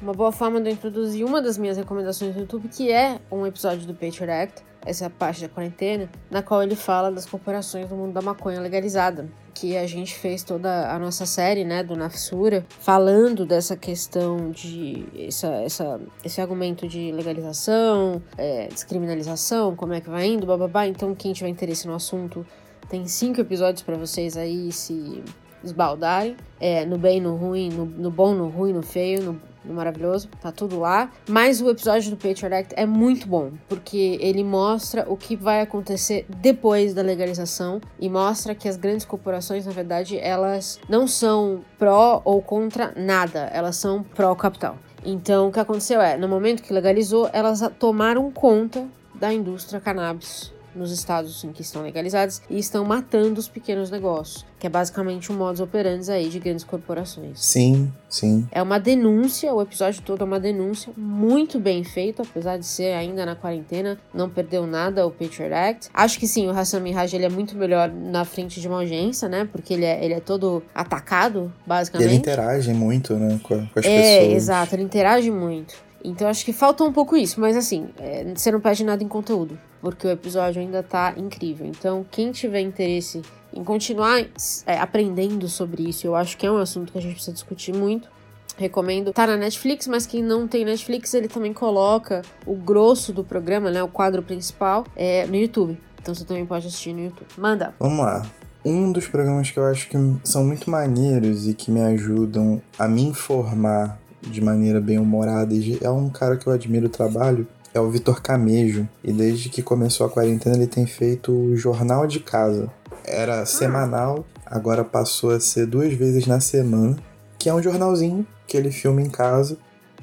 Uma 0.00 0.12
boa 0.12 0.30
forma 0.30 0.60
de 0.60 0.70
eu 0.70 0.72
introduzir 0.74 1.24
uma 1.24 1.42
das 1.42 1.58
minhas 1.58 1.76
recomendações 1.76 2.34
no 2.34 2.42
YouTube, 2.42 2.68
que 2.68 2.92
é 2.92 3.18
um 3.32 3.44
episódio 3.44 3.84
do 3.84 3.92
Patriot 3.92 4.30
Act, 4.30 4.62
essa 4.86 5.06
é 5.06 5.08
parte 5.08 5.42
da 5.42 5.48
quarentena, 5.48 6.08
na 6.30 6.40
qual 6.40 6.62
ele 6.62 6.76
fala 6.76 7.10
das 7.10 7.26
corporações 7.26 7.88
do 7.88 7.96
mundo 7.96 8.12
da 8.12 8.22
maconha 8.22 8.60
legalizada. 8.60 9.28
Que 9.52 9.76
a 9.76 9.86
gente 9.88 10.14
fez 10.14 10.44
toda 10.44 10.88
a 10.90 10.98
nossa 11.00 11.26
série, 11.26 11.64
né, 11.64 11.82
do 11.82 11.96
Nafsura, 11.96 12.64
falando 12.68 13.44
dessa 13.44 13.76
questão 13.76 14.52
de. 14.52 15.04
Essa, 15.18 15.48
essa, 15.56 16.00
esse 16.24 16.40
argumento 16.40 16.86
de 16.86 17.10
legalização, 17.10 18.22
é, 18.36 18.68
descriminalização, 18.68 19.74
como 19.74 19.94
é 19.94 20.00
que 20.00 20.08
vai 20.08 20.26
indo, 20.26 20.46
bababá. 20.46 20.86
Então, 20.86 21.12
quem 21.12 21.32
tiver 21.32 21.48
interesse 21.48 21.88
no 21.88 21.94
assunto, 21.94 22.46
tem 22.88 23.06
cinco 23.08 23.40
episódios 23.40 23.82
para 23.82 23.96
vocês 23.96 24.36
aí 24.36 24.70
se 24.70 25.24
esbaldarem. 25.64 26.36
É, 26.60 26.84
no 26.84 26.96
bem, 26.96 27.20
no 27.20 27.34
ruim, 27.34 27.68
no, 27.68 27.84
no 27.84 28.10
bom, 28.12 28.32
no 28.32 28.48
ruim, 28.48 28.72
no 28.72 28.82
feio, 28.82 29.22
no, 29.22 29.42
maravilhoso, 29.72 30.28
tá 30.40 30.52
tudo 30.52 30.78
lá. 30.78 31.10
Mas 31.28 31.60
o 31.60 31.68
episódio 31.70 32.10
do 32.10 32.16
Patriot 32.16 32.54
Act 32.54 32.74
é 32.76 32.86
muito 32.86 33.26
bom, 33.26 33.52
porque 33.68 34.18
ele 34.20 34.44
mostra 34.44 35.04
o 35.08 35.16
que 35.16 35.36
vai 35.36 35.60
acontecer 35.60 36.26
depois 36.28 36.94
da 36.94 37.02
legalização 37.02 37.80
e 37.98 38.08
mostra 38.08 38.54
que 38.54 38.68
as 38.68 38.76
grandes 38.76 39.04
corporações, 39.04 39.66
na 39.66 39.72
verdade, 39.72 40.18
elas 40.18 40.78
não 40.88 41.06
são 41.06 41.64
pró 41.78 42.22
ou 42.24 42.42
contra 42.42 42.92
nada, 42.96 43.50
elas 43.52 43.76
são 43.76 44.02
pró-capital. 44.02 44.76
Então, 45.04 45.48
o 45.48 45.52
que 45.52 45.60
aconteceu 45.60 46.00
é, 46.00 46.16
no 46.16 46.28
momento 46.28 46.62
que 46.62 46.72
legalizou, 46.72 47.30
elas 47.32 47.62
tomaram 47.78 48.30
conta 48.30 48.86
da 49.14 49.32
indústria 49.32 49.80
cannabis 49.80 50.52
nos 50.78 50.92
estados 50.92 51.44
em 51.44 51.52
que 51.52 51.62
estão 51.62 51.82
legalizadas 51.82 52.40
e 52.48 52.58
estão 52.58 52.84
matando 52.84 53.38
os 53.40 53.48
pequenos 53.48 53.90
negócios, 53.90 54.46
que 54.58 54.66
é 54.66 54.70
basicamente 54.70 55.30
um 55.32 55.36
modus 55.36 55.60
operandi 55.60 56.10
aí 56.10 56.28
de 56.28 56.38
grandes 56.38 56.64
corporações. 56.64 57.40
Sim, 57.40 57.92
sim. 58.08 58.46
É 58.50 58.62
uma 58.62 58.78
denúncia, 58.78 59.52
o 59.52 59.60
episódio 59.60 60.02
todo 60.02 60.22
é 60.22 60.24
uma 60.24 60.40
denúncia 60.40 60.92
muito 60.96 61.58
bem 61.58 61.84
feito, 61.84 62.22
apesar 62.22 62.56
de 62.56 62.66
ser 62.66 62.94
ainda 62.94 63.26
na 63.26 63.34
quarentena, 63.34 63.98
não 64.14 64.28
perdeu 64.28 64.66
nada 64.66 65.06
o 65.06 65.10
Patriot 65.10 65.52
Act. 65.52 65.90
Acho 65.92 66.18
que 66.18 66.26
sim, 66.26 66.46
o 66.48 66.50
Hassan 66.50 66.80
Minhaj 66.80 67.14
ele 67.14 67.24
é 67.24 67.28
muito 67.28 67.56
melhor 67.56 67.90
na 67.90 68.24
frente 68.24 68.60
de 68.60 68.68
uma 68.68 68.78
audiência, 68.78 69.28
né? 69.28 69.48
Porque 69.50 69.74
ele 69.74 69.84
é, 69.84 70.04
ele 70.04 70.14
é 70.14 70.20
todo 70.20 70.62
atacado, 70.74 71.52
basicamente. 71.66 72.08
Ele 72.08 72.16
interage 72.16 72.72
muito, 72.72 73.14
né, 73.14 73.40
com, 73.42 73.66
com 73.66 73.78
as 73.78 73.84
é, 73.84 73.88
pessoas. 73.88 74.06
É, 74.06 74.32
exato, 74.32 74.74
ele 74.74 74.82
interage 74.82 75.30
muito. 75.30 75.87
Então 76.04 76.28
acho 76.28 76.44
que 76.44 76.52
falta 76.52 76.84
um 76.84 76.92
pouco 76.92 77.16
isso, 77.16 77.40
mas 77.40 77.56
assim, 77.56 77.88
é, 77.98 78.24
você 78.34 78.52
não 78.52 78.60
perde 78.60 78.84
nada 78.84 79.02
em 79.02 79.08
conteúdo, 79.08 79.58
porque 79.80 80.06
o 80.06 80.10
episódio 80.10 80.60
ainda 80.60 80.82
tá 80.82 81.14
incrível. 81.16 81.66
Então, 81.66 82.06
quem 82.10 82.30
tiver 82.30 82.60
interesse 82.60 83.22
em 83.52 83.64
continuar 83.64 84.24
é, 84.66 84.78
aprendendo 84.78 85.48
sobre 85.48 85.88
isso, 85.88 86.06
eu 86.06 86.14
acho 86.14 86.36
que 86.36 86.46
é 86.46 86.50
um 86.50 86.58
assunto 86.58 86.92
que 86.92 86.98
a 86.98 87.00
gente 87.00 87.14
precisa 87.14 87.32
discutir 87.32 87.74
muito. 87.74 88.08
Recomendo. 88.56 89.12
Tá 89.12 89.24
na 89.24 89.36
Netflix, 89.36 89.86
mas 89.86 90.04
quem 90.04 90.20
não 90.20 90.48
tem 90.48 90.64
Netflix, 90.64 91.14
ele 91.14 91.28
também 91.28 91.52
coloca 91.52 92.22
o 92.44 92.56
grosso 92.56 93.12
do 93.12 93.22
programa, 93.22 93.70
né? 93.70 93.80
O 93.84 93.88
quadro 93.88 94.20
principal, 94.20 94.84
é, 94.96 95.24
no 95.26 95.36
YouTube. 95.36 95.78
Então 96.00 96.12
você 96.12 96.24
também 96.24 96.44
pode 96.44 96.66
assistir 96.66 96.92
no 96.92 97.04
YouTube. 97.04 97.28
Manda. 97.36 97.72
Vamos 97.78 98.04
lá. 98.04 98.26
Um 98.64 98.90
dos 98.90 99.06
programas 99.06 99.50
que 99.50 99.58
eu 99.58 99.64
acho 99.64 99.88
que 99.88 99.96
são 100.24 100.44
muito 100.44 100.68
maneiros 100.68 101.46
e 101.46 101.54
que 101.54 101.70
me 101.70 101.80
ajudam 101.80 102.60
a 102.76 102.88
me 102.88 103.02
informar 103.02 103.96
de 104.30 104.40
maneira 104.40 104.80
bem 104.80 104.98
humorada 104.98 105.54
e 105.54 105.78
é 105.82 105.90
um 105.90 106.08
cara 106.08 106.36
que 106.36 106.46
eu 106.46 106.52
admiro 106.52 106.86
o 106.86 106.90
trabalho, 106.90 107.46
é 107.72 107.80
o 107.80 107.90
Vitor 107.90 108.22
Camejo. 108.22 108.88
E 109.02 109.12
desde 109.12 109.48
que 109.48 109.62
começou 109.62 110.06
a 110.06 110.10
quarentena 110.10 110.56
ele 110.56 110.66
tem 110.66 110.86
feito 110.86 111.32
o 111.32 111.56
Jornal 111.56 112.06
de 112.06 112.20
Casa. 112.20 112.70
Era 113.04 113.44
semanal, 113.46 114.24
agora 114.44 114.84
passou 114.84 115.30
a 115.30 115.40
ser 115.40 115.66
duas 115.66 115.92
vezes 115.92 116.26
na 116.26 116.40
semana, 116.40 116.96
que 117.38 117.48
é 117.48 117.54
um 117.54 117.62
jornalzinho 117.62 118.26
que 118.46 118.56
ele 118.56 118.70
filma 118.70 119.00
em 119.00 119.10
casa, 119.10 119.56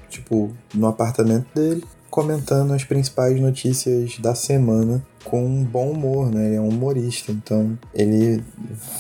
tipo, 0.09 0.51
no 0.73 0.87
apartamento 0.87 1.47
dele, 1.53 1.83
comentando 2.09 2.73
as 2.73 2.83
principais 2.83 3.39
notícias 3.41 4.17
da 4.19 4.33
semana 4.33 5.05
com 5.25 5.43
um 5.43 5.63
bom 5.63 5.91
humor, 5.91 6.31
né? 6.31 6.45
Ele 6.45 6.55
é 6.55 6.61
um 6.61 6.69
humorista, 6.69 7.31
então 7.31 7.77
ele 7.93 8.43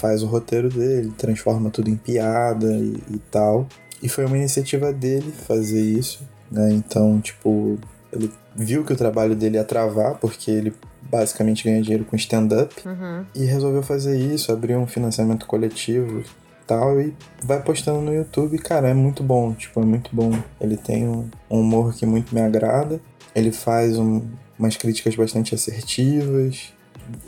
faz 0.01 0.23
o 0.23 0.25
roteiro 0.25 0.69
dele, 0.69 1.13
transforma 1.17 1.69
tudo 1.69 1.89
em 1.89 1.95
piada 1.95 2.73
e, 2.73 2.97
e 3.09 3.17
tal. 3.31 3.67
E 4.05 4.07
foi 4.07 4.23
uma 4.23 4.37
iniciativa 4.37 4.93
dele 4.93 5.31
fazer 5.31 5.81
isso, 5.81 6.21
né? 6.51 6.71
Então, 6.73 7.19
tipo, 7.19 7.75
ele 8.13 8.31
viu 8.55 8.83
que 8.85 8.93
o 8.93 8.95
trabalho 8.95 9.35
dele 9.35 9.57
ia 9.57 9.63
travar, 9.63 10.13
porque 10.19 10.51
ele 10.51 10.71
basicamente 11.01 11.63
ganha 11.63 11.81
dinheiro 11.81 12.05
com 12.05 12.15
stand-up, 12.15 12.87
uhum. 12.87 13.25
e 13.33 13.45
resolveu 13.45 13.81
fazer 13.81 14.15
isso, 14.15 14.51
abrir 14.51 14.75
um 14.75 14.85
financiamento 14.85 15.47
coletivo 15.47 16.23
tal, 16.67 17.01
e 17.01 17.15
vai 17.43 17.59
postando 17.63 17.99
no 17.99 18.13
YouTube, 18.13 18.59
cara, 18.59 18.89
é 18.89 18.93
muito 18.93 19.23
bom, 19.23 19.53
tipo, 19.55 19.81
é 19.81 19.85
muito 19.85 20.11
bom. 20.13 20.31
Ele 20.61 20.77
tem 20.77 21.07
um 21.07 21.27
humor 21.49 21.95
que 21.95 22.05
muito 22.05 22.33
me 22.35 22.41
agrada, 22.41 23.01
ele 23.33 23.51
faz 23.51 23.97
um, 23.97 24.21
umas 24.57 24.77
críticas 24.77 25.15
bastante 25.15 25.55
assertivas, 25.55 26.74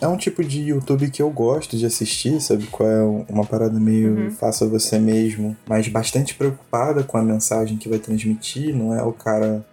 é 0.02 0.08
um 0.08 0.18
tipo 0.18 0.44
de 0.44 0.62
YouTube 0.62 1.10
que 1.10 1.22
eu 1.22 1.30
gosto 1.30 1.78
de 1.78 1.86
assistir, 1.86 2.42
sabe? 2.42 2.68
Qual 2.68 2.90
é 2.90 3.02
uma 3.30 3.46
parada 3.46 3.80
meio 3.80 4.16
uhum. 4.16 4.32
faça 4.32 4.68
você 4.68 5.00
mesmo, 5.00 5.56
mas 5.68 5.88
bastante 5.88 6.36
preocupada 6.36 7.04
com 7.04 7.18
a 7.18 7.24
mensagem 7.24 7.78
que 7.78 7.90
vai 7.90 8.00
transmitir, 8.00 8.76
não 8.76 8.94
é 8.94 9.04
o 9.04 9.14
cara, 9.14 9.66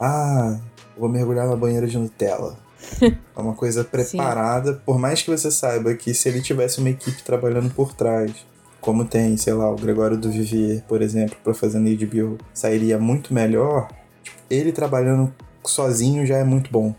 ah, 0.00 0.58
vou 0.96 1.08
mergulhar 1.08 1.46
na 1.46 1.56
banheira 1.56 1.86
de 1.86 1.98
Nutella. 1.98 2.56
é 3.00 3.40
uma 3.40 3.54
coisa 3.54 3.84
preparada, 3.84 4.74
por 4.84 4.98
mais 4.98 5.22
que 5.22 5.30
você 5.30 5.50
saiba 5.50 5.94
que 5.94 6.12
se 6.12 6.28
ele 6.28 6.40
tivesse 6.40 6.80
uma 6.80 6.90
equipe 6.90 7.22
trabalhando 7.22 7.72
por 7.72 7.92
trás, 7.92 8.32
como 8.80 9.04
tem, 9.04 9.36
sei 9.36 9.54
lá, 9.54 9.70
o 9.70 9.76
Gregório 9.76 10.16
do 10.16 10.30
Vivier, 10.30 10.82
por 10.88 11.00
exemplo, 11.00 11.36
para 11.44 11.54
fazer 11.54 11.78
no 11.78 11.88
HBO, 11.88 12.38
sairia 12.52 12.98
muito 12.98 13.32
melhor. 13.32 13.88
Tipo, 14.24 14.38
ele 14.50 14.72
trabalhando 14.72 15.32
sozinho 15.64 16.26
já 16.26 16.38
é 16.38 16.44
muito 16.44 16.70
bom. 16.70 16.92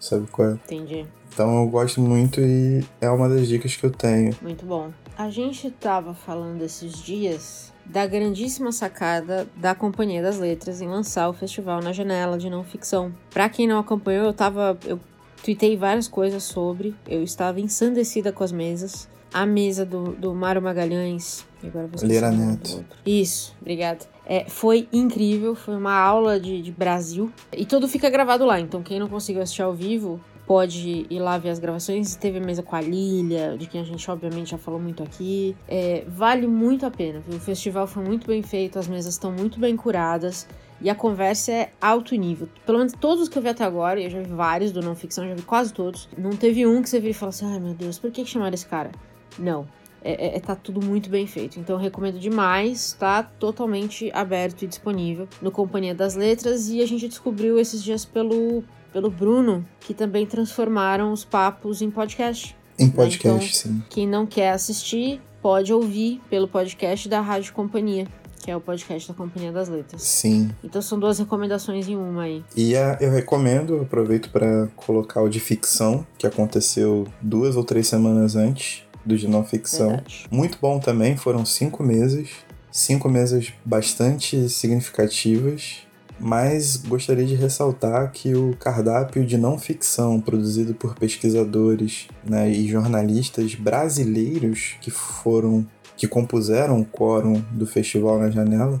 Sabe 0.00 0.26
qual 0.28 0.50
é? 0.50 0.52
Entendi. 0.52 1.06
Então 1.36 1.60
eu 1.60 1.68
gosto 1.68 2.00
muito 2.00 2.40
e 2.40 2.82
é 2.98 3.10
uma 3.10 3.28
das 3.28 3.46
dicas 3.46 3.76
que 3.76 3.84
eu 3.84 3.90
tenho. 3.90 4.34
Muito 4.40 4.64
bom. 4.64 4.90
A 5.18 5.28
gente 5.28 5.70
tava 5.70 6.14
falando 6.14 6.62
esses 6.62 6.94
dias 6.94 7.74
da 7.84 8.06
grandíssima 8.06 8.72
sacada 8.72 9.46
da 9.54 9.74
Companhia 9.74 10.22
das 10.22 10.38
Letras 10.38 10.80
em 10.80 10.88
lançar 10.88 11.28
o 11.28 11.34
festival 11.34 11.82
na 11.82 11.92
janela 11.92 12.38
de 12.38 12.48
não 12.48 12.64
ficção. 12.64 13.12
Para 13.28 13.50
quem 13.50 13.66
não 13.68 13.78
acompanhou, 13.78 14.24
eu 14.24 14.32
tava 14.32 14.78
eu 14.86 14.98
tuitei 15.44 15.76
várias 15.76 16.08
coisas 16.08 16.42
sobre, 16.42 16.94
eu 17.06 17.22
estava 17.22 17.60
ensandecida 17.60 18.32
com 18.32 18.42
as 18.42 18.50
mesas. 18.50 19.06
A 19.30 19.44
mesa 19.44 19.84
do, 19.84 20.12
do 20.12 20.34
Mário 20.34 20.62
Magalhães. 20.62 21.44
Agora 21.62 21.90
Lira 22.02 22.30
Neto. 22.30 22.82
Isso, 23.04 23.54
obrigado. 23.60 24.08
É, 24.24 24.46
foi 24.48 24.88
incrível, 24.90 25.54
foi 25.54 25.76
uma 25.76 25.92
aula 26.00 26.40
de, 26.40 26.62
de 26.62 26.72
Brasil. 26.72 27.30
E 27.52 27.66
tudo 27.66 27.86
fica 27.86 28.08
gravado 28.08 28.46
lá, 28.46 28.58
então 28.58 28.82
quem 28.82 28.98
não 28.98 29.08
conseguiu 29.08 29.42
assistir 29.42 29.60
ao 29.60 29.74
vivo, 29.74 30.18
pode 30.46 31.06
ir 31.10 31.18
lá 31.18 31.36
ver 31.36 31.50
as 31.50 31.58
gravações. 31.58 32.14
Teve 32.14 32.38
a 32.38 32.40
mesa 32.40 32.62
com 32.62 32.76
a 32.76 32.80
Lilia, 32.80 33.56
de 33.58 33.66
quem 33.66 33.80
a 33.80 33.84
gente 33.84 34.08
obviamente 34.10 34.50
já 34.50 34.58
falou 34.58 34.80
muito 34.80 35.02
aqui. 35.02 35.56
É, 35.66 36.04
vale 36.06 36.46
muito 36.46 36.86
a 36.86 36.90
pena? 36.90 37.22
O 37.28 37.38
festival 37.38 37.86
foi 37.86 38.04
muito 38.04 38.26
bem 38.26 38.42
feito, 38.42 38.78
as 38.78 38.86
mesas 38.86 39.14
estão 39.14 39.32
muito 39.32 39.58
bem 39.58 39.76
curadas. 39.76 40.46
E 40.80 40.90
a 40.90 40.94
conversa 40.94 41.52
é 41.52 41.70
alto 41.80 42.14
nível. 42.14 42.48
Pelo 42.66 42.78
menos 42.78 42.92
todos 42.92 43.24
os 43.24 43.28
que 43.28 43.38
eu 43.38 43.42
vi 43.42 43.48
até 43.48 43.64
agora, 43.64 44.00
eu 44.00 44.10
já 44.10 44.20
vi 44.20 44.30
vários 44.30 44.72
do 44.72 44.82
não 44.82 44.94
ficção, 44.94 45.26
já 45.26 45.34
vi 45.34 45.42
quase 45.42 45.72
todos. 45.72 46.08
Não 46.16 46.30
teve 46.30 46.66
um 46.66 46.82
que 46.82 46.88
você 46.88 47.00
viu 47.00 47.10
e 47.10 47.14
falou 47.14 47.30
assim: 47.30 47.46
ai 47.46 47.58
meu 47.58 47.74
Deus, 47.74 47.98
por 47.98 48.10
que, 48.10 48.24
chamaram 48.26 48.54
esse 48.54 48.66
cara? 48.66 48.92
Não. 49.38 49.66
É, 50.04 50.26
é, 50.26 50.36
é, 50.36 50.40
tá 50.40 50.54
tudo 50.54 50.84
muito 50.84 51.08
bem 51.08 51.26
feito. 51.26 51.58
Então 51.58 51.78
recomendo 51.78 52.18
demais, 52.18 52.92
tá 52.92 53.22
totalmente 53.22 54.10
aberto 54.12 54.62
e 54.62 54.66
disponível 54.68 55.26
no 55.40 55.50
Companhia 55.50 55.94
das 55.94 56.14
Letras. 56.14 56.68
E 56.68 56.82
a 56.82 56.86
gente 56.86 57.08
descobriu 57.08 57.58
esses 57.58 57.82
dias 57.82 58.04
pelo 58.04 58.62
pelo 58.96 59.10
Bruno, 59.10 59.62
que 59.78 59.92
também 59.92 60.24
transformaram 60.24 61.12
os 61.12 61.22
papos 61.22 61.82
em 61.82 61.90
podcast. 61.90 62.56
Em 62.78 62.88
podcast, 62.88 63.28
né? 63.28 63.44
então, 63.44 63.48
sim. 63.52 63.82
Quem 63.90 64.08
não 64.08 64.24
quer 64.24 64.52
assistir, 64.52 65.20
pode 65.42 65.70
ouvir 65.70 66.22
pelo 66.30 66.48
podcast 66.48 67.06
da 67.06 67.20
Rádio 67.20 67.52
Companhia, 67.52 68.08
que 68.42 68.50
é 68.50 68.56
o 68.56 68.60
podcast 68.60 69.06
da 69.06 69.14
Companhia 69.14 69.52
das 69.52 69.68
Letras. 69.68 70.00
Sim. 70.00 70.50
Então 70.64 70.80
são 70.80 70.98
duas 70.98 71.18
recomendações 71.18 71.86
em 71.86 71.94
uma 71.94 72.22
aí. 72.22 72.42
E 72.56 72.74
a, 72.74 72.96
eu 72.98 73.10
recomendo, 73.10 73.82
aproveito 73.82 74.30
para 74.30 74.68
colocar 74.74 75.20
o 75.20 75.28
de 75.28 75.40
ficção, 75.40 76.06
que 76.16 76.26
aconteceu 76.26 77.06
duas 77.20 77.54
ou 77.54 77.64
três 77.64 77.88
semanas 77.88 78.34
antes 78.34 78.82
do 79.04 79.14
de 79.14 79.28
não 79.28 79.44
ficção. 79.44 79.88
Verdade. 79.88 80.26
Muito 80.30 80.56
bom 80.58 80.80
também, 80.80 81.18
foram 81.18 81.44
cinco 81.44 81.82
meses. 81.82 82.30
Cinco 82.72 83.10
meses 83.10 83.52
bastante 83.62 84.48
significativas 84.48 85.85
mas 86.18 86.76
gostaria 86.76 87.24
de 87.24 87.34
ressaltar 87.34 88.10
que 88.10 88.34
o 88.34 88.56
cardápio 88.56 89.24
de 89.24 89.36
não 89.36 89.58
ficção 89.58 90.20
produzido 90.20 90.74
por 90.74 90.94
pesquisadores 90.94 92.08
né, 92.24 92.50
e 92.50 92.66
jornalistas 92.68 93.54
brasileiros 93.54 94.76
que 94.80 94.90
foram 94.90 95.66
que 95.96 96.06
compuseram 96.06 96.80
o 96.80 96.84
quórum 96.84 97.42
do 97.50 97.66
festival 97.66 98.18
na 98.18 98.30
janela 98.30 98.80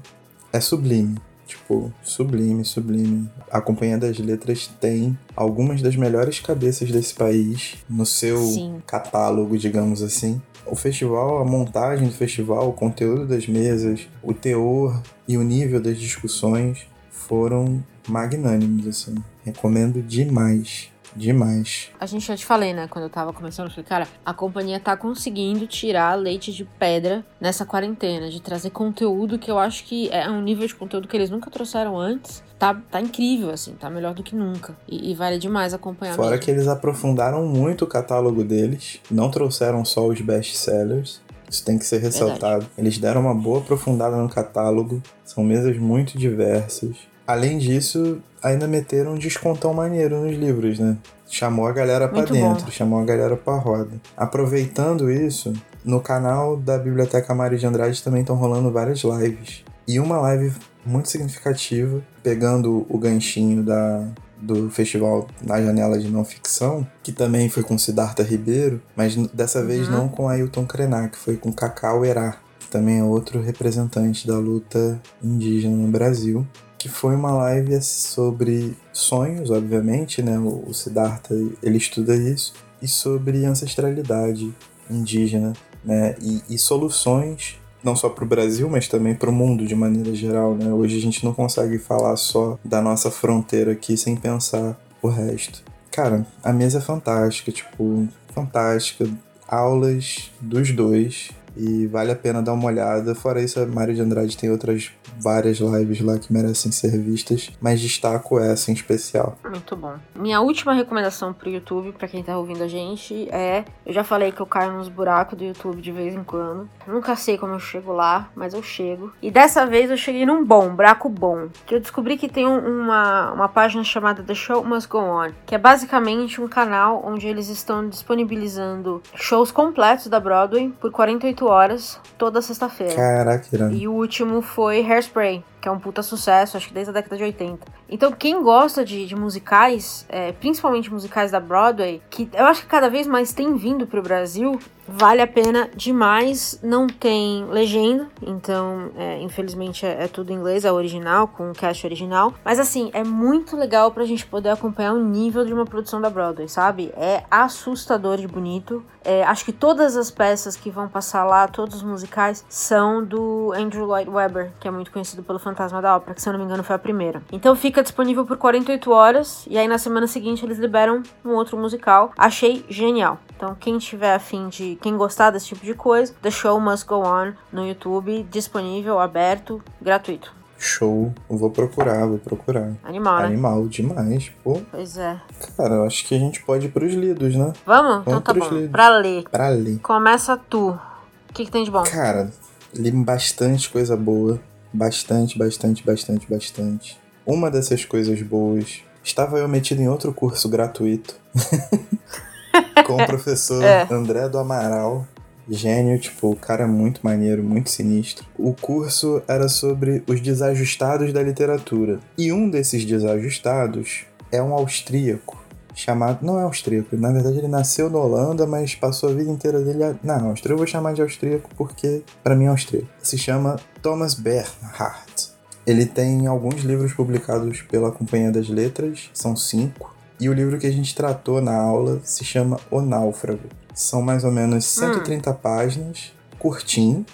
é 0.52 0.60
sublime. 0.60 1.16
Tipo, 1.46 1.92
sublime, 2.02 2.64
sublime. 2.64 3.30
A 3.50 3.60
Companhia 3.60 3.96
das 3.96 4.18
Letras 4.18 4.68
tem 4.80 5.16
algumas 5.34 5.80
das 5.80 5.94
melhores 5.94 6.40
cabeças 6.40 6.90
desse 6.90 7.14
país 7.14 7.76
no 7.88 8.04
seu 8.04 8.36
Sim. 8.38 8.82
catálogo, 8.84 9.56
digamos 9.56 10.02
assim. 10.02 10.42
O 10.66 10.74
festival, 10.74 11.38
a 11.38 11.44
montagem 11.44 12.08
do 12.08 12.14
festival, 12.14 12.68
o 12.68 12.72
conteúdo 12.72 13.26
das 13.26 13.46
mesas, 13.46 14.08
o 14.22 14.34
teor 14.34 15.00
e 15.28 15.38
o 15.38 15.42
nível 15.42 15.80
das 15.80 15.96
discussões 15.96 16.86
foram 17.26 17.82
magnânimos, 18.08 18.86
assim. 18.86 19.14
Recomendo 19.44 20.02
demais. 20.02 20.90
Demais. 21.16 21.88
A 21.98 22.04
gente 22.04 22.26
já 22.26 22.36
te 22.36 22.44
falei, 22.44 22.74
né? 22.74 22.86
Quando 22.88 23.04
eu 23.04 23.10
tava 23.10 23.32
começando, 23.32 23.68
eu 23.68 23.70
falei, 23.70 23.84
cara, 23.86 24.08
a 24.24 24.34
companhia 24.34 24.78
tá 24.78 24.94
conseguindo 24.96 25.66
tirar 25.66 26.14
leite 26.14 26.52
de 26.52 26.64
pedra 26.78 27.24
nessa 27.40 27.64
quarentena, 27.64 28.28
de 28.28 28.40
trazer 28.40 28.68
conteúdo 28.68 29.38
que 29.38 29.50
eu 29.50 29.58
acho 29.58 29.84
que 29.84 30.10
é 30.10 30.28
um 30.28 30.42
nível 30.42 30.66
de 30.66 30.74
conteúdo 30.74 31.08
que 31.08 31.16
eles 31.16 31.30
nunca 31.30 31.50
trouxeram 31.50 31.98
antes. 31.98 32.44
Tá, 32.58 32.74
tá 32.90 33.00
incrível, 33.00 33.50
assim, 33.50 33.72
tá 33.72 33.88
melhor 33.88 34.12
do 34.12 34.22
que 34.22 34.36
nunca. 34.36 34.76
E, 34.86 35.10
e 35.10 35.14
vale 35.14 35.38
demais 35.38 35.72
acompanhar. 35.72 36.14
Fora 36.14 36.32
mesmo. 36.32 36.44
que 36.44 36.50
eles 36.50 36.68
aprofundaram 36.68 37.46
muito 37.46 37.84
o 37.84 37.88
catálogo 37.88 38.44
deles, 38.44 39.00
não 39.10 39.30
trouxeram 39.30 39.84
só 39.86 40.06
os 40.06 40.20
best-sellers. 40.20 41.22
Isso 41.48 41.64
tem 41.64 41.78
que 41.78 41.86
ser 41.86 41.98
ressaltado. 41.98 42.40
Verdade. 42.40 42.70
Eles 42.76 42.98
deram 42.98 43.22
uma 43.22 43.34
boa 43.34 43.60
aprofundada 43.60 44.16
no 44.16 44.28
catálogo, 44.28 45.02
são 45.24 45.44
mesas 45.44 45.78
muito 45.78 46.18
diversas. 46.18 46.96
Além 47.26 47.58
disso, 47.58 48.22
ainda 48.42 48.68
meteram 48.68 49.14
um 49.14 49.18
descontão 49.18 49.74
maneiro 49.74 50.20
nos 50.20 50.36
livros, 50.36 50.78
né? 50.78 50.96
Chamou 51.28 51.66
a 51.66 51.72
galera 51.72 52.06
para 52.06 52.24
dentro, 52.24 52.66
bom. 52.66 52.70
chamou 52.70 53.00
a 53.00 53.04
galera 53.04 53.36
pra 53.36 53.56
roda. 53.56 54.00
Aproveitando 54.16 55.10
isso, 55.10 55.52
no 55.84 56.00
canal 56.00 56.56
da 56.56 56.78
Biblioteca 56.78 57.34
Mário 57.34 57.58
de 57.58 57.66
Andrade 57.66 58.02
também 58.02 58.20
estão 58.20 58.36
rolando 58.36 58.70
várias 58.70 59.02
lives. 59.02 59.64
E 59.88 59.98
uma 59.98 60.20
live 60.20 60.52
muito 60.84 61.08
significativa, 61.08 62.00
pegando 62.22 62.86
o 62.88 62.96
ganchinho 62.96 63.64
da, 63.64 64.06
do 64.40 64.70
festival 64.70 65.26
Na 65.44 65.60
Janela 65.60 65.98
de 65.98 66.08
Não 66.08 66.24
Ficção, 66.24 66.86
que 67.02 67.10
também 67.10 67.48
foi 67.48 67.64
com 67.64 67.76
Siddhartha 67.76 68.22
Ribeiro, 68.22 68.80
mas 68.94 69.16
dessa 69.32 69.60
uhum. 69.60 69.66
vez 69.66 69.88
não 69.88 70.08
com 70.08 70.28
Ailton 70.28 70.64
Krenak, 70.64 71.18
foi 71.18 71.36
com 71.36 71.52
Cacau 71.52 72.04
Erá, 72.04 72.36
que 72.60 72.68
também 72.68 73.00
é 73.00 73.02
outro 73.02 73.40
representante 73.40 74.28
da 74.28 74.38
luta 74.38 75.00
indígena 75.20 75.76
no 75.76 75.88
Brasil 75.88 76.46
que 76.86 76.92
foi 76.92 77.16
uma 77.16 77.32
live 77.32 77.82
sobre 77.82 78.76
sonhos, 78.92 79.50
obviamente, 79.50 80.22
né? 80.22 80.38
O 80.38 80.72
Siddhartha, 80.72 81.34
ele 81.60 81.78
estuda 81.78 82.14
isso, 82.14 82.54
e 82.80 82.86
sobre 82.86 83.44
ancestralidade 83.44 84.54
indígena, 84.88 85.52
né? 85.84 86.14
E, 86.22 86.42
e 86.48 86.56
soluções 86.56 87.58
não 87.82 87.94
só 87.94 88.08
para 88.08 88.24
o 88.24 88.26
Brasil, 88.26 88.68
mas 88.68 88.88
também 88.88 89.14
para 89.14 89.30
o 89.30 89.32
mundo 89.32 89.66
de 89.66 89.74
maneira 89.74 90.14
geral, 90.14 90.54
né? 90.54 90.72
Hoje 90.72 90.96
a 90.96 91.00
gente 91.00 91.24
não 91.24 91.32
consegue 91.32 91.78
falar 91.78 92.16
só 92.16 92.58
da 92.64 92.80
nossa 92.80 93.10
fronteira 93.10 93.72
aqui 93.72 93.96
sem 93.96 94.16
pensar 94.16 94.78
o 95.02 95.08
resto. 95.08 95.62
Cara, 95.90 96.26
a 96.42 96.52
mesa 96.52 96.78
é 96.78 96.80
fantástica, 96.80 97.50
tipo, 97.50 98.06
fantástica. 98.32 99.08
Aulas 99.48 100.30
dos 100.40 100.72
dois, 100.72 101.30
e 101.56 101.86
vale 101.86 102.12
a 102.12 102.16
pena 102.16 102.42
dar 102.42 102.52
uma 102.52 102.66
olhada. 102.66 103.14
Fora 103.14 103.40
isso, 103.40 103.60
a 103.60 103.66
Mário 103.66 103.94
de 103.94 104.00
Andrade 104.00 104.36
tem 104.36 104.50
outras 104.50 104.92
várias 105.18 105.58
lives 105.58 106.00
lá 106.00 106.18
que 106.18 106.32
merecem 106.32 106.70
ser 106.70 106.98
vistas, 106.98 107.50
mas 107.60 107.80
destaco 107.80 108.38
essa 108.38 108.70
em 108.70 108.74
especial. 108.74 109.38
Muito 109.44 109.74
bom. 109.76 109.94
Minha 110.14 110.40
última 110.40 110.74
recomendação 110.74 111.32
pro 111.32 111.48
YouTube, 111.48 111.92
para 111.92 112.08
quem 112.08 112.22
tá 112.22 112.36
ouvindo 112.36 112.62
a 112.62 112.68
gente, 112.68 113.28
é. 113.30 113.64
Eu 113.84 113.92
já 113.92 114.04
falei 114.04 114.32
que 114.32 114.40
eu 114.40 114.46
caio 114.46 114.72
nos 114.72 114.88
buracos 114.88 115.38
do 115.38 115.44
YouTube 115.44 115.80
de 115.80 115.92
vez 115.92 116.14
em 116.14 116.22
quando. 116.22 116.68
Nunca 116.86 117.16
sei 117.16 117.38
como 117.38 117.54
eu 117.54 117.60
chego 117.60 117.92
lá, 117.92 118.30
mas 118.34 118.54
eu 118.54 118.62
chego. 118.62 119.12
E 119.22 119.30
dessa 119.30 119.66
vez 119.66 119.90
eu 119.90 119.96
cheguei 119.96 120.26
num 120.26 120.44
bom, 120.44 120.74
buraco 120.74 121.08
bom. 121.08 121.48
Que 121.64 121.74
eu 121.74 121.80
descobri 121.80 122.16
que 122.16 122.28
tem 122.28 122.46
uma, 122.46 123.32
uma 123.32 123.48
página 123.48 123.82
chamada 123.84 124.22
The 124.22 124.34
Show 124.34 124.64
Must 124.64 124.88
Go 124.88 124.98
On, 124.98 125.30
que 125.46 125.54
é 125.54 125.58
basicamente 125.58 126.40
um 126.40 126.48
canal 126.48 127.02
onde 127.04 127.26
eles 127.26 127.48
estão 127.48 127.88
disponibilizando 127.88 129.02
shows 129.14 129.50
completos 129.50 130.08
da 130.08 130.20
Broadway 130.20 130.72
por 130.80 130.90
48 130.90 131.45
horas 131.46 132.00
toda 132.18 132.42
sexta-feira. 132.42 132.94
Caraca, 132.94 133.46
irã. 133.52 133.70
E 133.72 133.86
o 133.88 133.92
último 133.92 134.42
foi 134.42 134.80
Hairspray, 134.80 135.44
que 135.60 135.68
é 135.68 135.70
um 135.70 135.78
puta 135.78 136.02
sucesso, 136.02 136.56
acho 136.56 136.68
que 136.68 136.74
desde 136.74 136.90
a 136.90 136.92
década 136.92 137.16
de 137.16 137.22
80. 137.22 137.66
Então, 137.88 138.12
quem 138.12 138.42
gosta 138.42 138.84
de, 138.84 139.06
de 139.06 139.16
musicais, 139.16 140.06
é, 140.08 140.32
principalmente 140.32 140.92
musicais 140.92 141.30
da 141.30 141.40
Broadway, 141.40 142.02
que 142.10 142.28
eu 142.32 142.44
acho 142.46 142.62
que 142.62 142.68
cada 142.68 142.88
vez 142.88 143.06
mais 143.06 143.32
tem 143.32 143.54
vindo 143.56 143.86
pro 143.86 144.02
Brasil, 144.02 144.58
vale 144.88 145.20
a 145.20 145.26
pena 145.26 145.68
demais. 145.74 146.58
Não 146.62 146.86
tem 146.86 147.44
legenda, 147.46 148.08
então, 148.22 148.90
é, 148.96 149.20
infelizmente, 149.20 149.84
é, 149.84 150.04
é, 150.04 150.08
tudo 150.08 150.32
em 150.32 150.36
inglês, 150.36 150.64
é 150.64 150.72
original, 150.72 151.28
com 151.28 151.50
o 151.50 151.54
cast 151.54 151.86
original. 151.86 152.34
Mas, 152.44 152.58
assim, 152.58 152.90
é 152.92 153.04
muito 153.04 153.56
legal 153.56 153.90
pra 153.90 154.04
gente 154.04 154.26
poder 154.26 154.50
acompanhar 154.50 154.92
o 154.92 155.02
nível 155.02 155.44
de 155.44 155.52
uma 155.52 155.64
produção 155.64 156.00
da 156.00 156.10
Broadway, 156.10 156.48
sabe? 156.48 156.92
É 156.96 157.24
assustador 157.30 158.18
de 158.18 158.26
bonito. 158.26 158.84
É, 159.04 159.22
acho 159.24 159.44
que 159.44 159.52
todas 159.52 159.96
as 159.96 160.10
peças 160.10 160.56
que 160.56 160.70
vão 160.70 160.88
passar 160.88 161.24
lá, 161.24 161.46
todos 161.46 161.76
os 161.76 161.82
musicais, 161.82 162.44
são 162.48 163.04
do 163.04 163.52
Andrew 163.56 163.86
Lloyd 163.86 164.10
Webber, 164.10 164.52
que 164.58 164.66
é 164.66 164.70
muito 164.70 164.90
conhecido 164.90 165.22
pelo 165.22 165.38
Fantasma 165.38 165.80
da 165.80 165.96
Ópera, 165.96 166.14
que 166.14 166.22
se 166.22 166.28
eu 166.28 166.32
não 166.32 166.40
me 166.40 166.44
engano 166.44 166.64
foi 166.64 166.74
a 166.74 166.78
primeira. 166.78 167.22
Então 167.30 167.54
fica 167.54 167.82
disponível 167.82 168.24
por 168.24 168.36
48 168.36 168.90
horas 168.90 169.46
e 169.48 169.56
aí 169.56 169.68
na 169.68 169.78
semana 169.78 170.06
seguinte 170.06 170.44
eles 170.44 170.58
liberam 170.58 171.02
um 171.24 171.30
outro 171.30 171.56
musical. 171.56 172.12
Achei 172.16 172.64
genial. 172.68 173.18
Então 173.36 173.54
quem 173.54 173.78
tiver 173.78 174.14
afim 174.14 174.48
de, 174.48 174.78
quem 174.80 174.96
gostar 174.96 175.30
desse 175.30 175.46
tipo 175.46 175.64
de 175.64 175.74
coisa, 175.74 176.14
The 176.22 176.30
Show 176.30 176.58
Must 176.58 176.86
Go 176.86 177.06
On 177.06 177.32
no 177.52 177.66
YouTube, 177.66 178.26
disponível, 178.30 178.98
aberto, 178.98 179.62
gratuito. 179.80 180.34
Show, 180.58 181.12
vou 181.28 181.50
procurar, 181.50 182.06
vou 182.06 182.18
procurar. 182.18 182.72
Animal, 182.82 183.18
né? 183.18 183.26
Animal, 183.26 183.68
demais, 183.68 184.30
pô. 184.42 184.62
Pois 184.70 184.96
é. 184.96 185.20
Cara, 185.54 185.74
eu 185.74 185.84
acho 185.84 186.06
que 186.06 186.14
a 186.14 186.18
gente 186.18 186.42
pode 186.42 186.66
ir 186.66 186.70
pros 186.70 186.94
lidos, 186.94 187.36
né? 187.36 187.52
Vamos? 187.66 188.04
Vamos 188.04 188.06
então 188.06 188.20
tá 188.22 188.32
bom. 188.32 188.48
Lidos. 188.48 188.70
Pra 188.70 188.88
ler. 188.88 189.24
Pra 189.30 189.48
ler. 189.50 189.78
Começa 189.80 190.34
tu. 190.36 190.70
O 190.70 191.32
que, 191.34 191.44
que 191.44 191.50
tem 191.50 191.62
de 191.62 191.70
bom? 191.70 191.82
Cara, 191.82 192.30
li 192.74 192.90
bastante 192.90 193.68
coisa 193.68 193.94
boa. 193.96 194.40
Bastante, 194.72 195.38
bastante, 195.38 195.84
bastante, 195.84 196.26
bastante. 196.28 196.98
Uma 197.26 197.50
dessas 197.50 197.84
coisas 197.84 198.20
boas. 198.22 198.82
Estava 199.04 199.38
eu 199.38 199.48
metido 199.48 199.82
em 199.82 199.88
outro 199.88 200.12
curso 200.12 200.48
gratuito. 200.48 201.14
com 202.84 202.96
o 202.96 203.06
professor 203.06 203.62
é. 203.62 203.86
André 203.90 204.28
do 204.28 204.38
Amaral. 204.38 205.06
Gênio, 205.48 205.96
tipo, 206.00 206.30
o 206.30 206.36
cara 206.36 206.64
é 206.64 206.66
muito 206.66 207.00
maneiro, 207.04 207.42
muito 207.42 207.70
sinistro. 207.70 208.26
O 208.36 208.52
curso 208.52 209.22
era 209.28 209.48
sobre 209.48 210.02
os 210.08 210.20
desajustados 210.20 211.12
da 211.12 211.22
literatura. 211.22 212.00
E 212.18 212.32
um 212.32 212.50
desses 212.50 212.84
desajustados 212.84 214.06
é 214.32 214.42
um 214.42 214.52
austríaco 214.52 215.40
chamado. 215.72 216.24
Não 216.24 216.40
é 216.40 216.42
austríaco, 216.42 216.96
na 216.96 217.12
verdade 217.12 217.38
ele 217.38 217.48
nasceu 217.48 217.88
na 217.88 217.98
Holanda, 217.98 218.46
mas 218.46 218.74
passou 218.74 219.10
a 219.10 219.12
vida 219.12 219.30
inteira 219.30 219.60
dele. 219.60 219.84
A... 219.84 219.94
Não, 220.02 220.30
austríaco 220.30 220.54
eu 220.54 220.58
vou 220.58 220.66
chamar 220.66 220.94
de 220.94 221.02
austríaco 221.02 221.48
porque 221.56 222.02
para 222.24 222.34
mim 222.34 222.46
é 222.46 222.48
austríaco. 222.48 222.88
Se 223.00 223.16
chama 223.16 223.56
Thomas 223.80 224.14
Bernhardt. 224.14 225.36
Ele 225.66 225.84
tem 225.84 226.26
alguns 226.26 226.62
livros 226.62 226.92
publicados 226.92 227.60
pela 227.62 227.90
Companhia 227.90 228.30
das 228.30 228.48
Letras, 228.48 229.10
são 229.12 229.36
cinco. 229.36 229.95
E 230.18 230.28
o 230.28 230.32
livro 230.32 230.58
que 230.58 230.66
a 230.66 230.72
gente 230.72 230.94
tratou 230.94 231.40
na 231.40 231.54
aula 231.54 232.00
se 232.02 232.24
chama 232.24 232.58
O 232.70 232.80
Náufrago. 232.80 233.48
São 233.74 234.00
mais 234.00 234.24
ou 234.24 234.30
menos 234.32 234.64
130 234.64 235.30
hum. 235.30 235.34
páginas, 235.34 236.12
curtinho, 236.38 237.04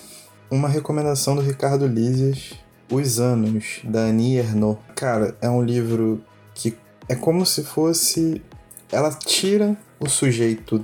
Uma 0.50 0.68
recomendação 0.68 1.36
do 1.36 1.42
Ricardo 1.42 1.86
Lízias, 1.86 2.54
Os 2.90 3.20
Anos, 3.20 3.80
da 3.84 4.00
Annie 4.00 4.38
Ernaux. 4.38 4.78
Cara, 4.94 5.36
é 5.40 5.48
um 5.48 5.62
livro 5.62 6.22
que 6.54 6.76
é 7.08 7.14
como 7.14 7.44
se 7.44 7.64
fosse... 7.64 8.42
Ela 8.90 9.10
tira 9.10 9.76
o 10.00 10.08
sujeito 10.08 10.82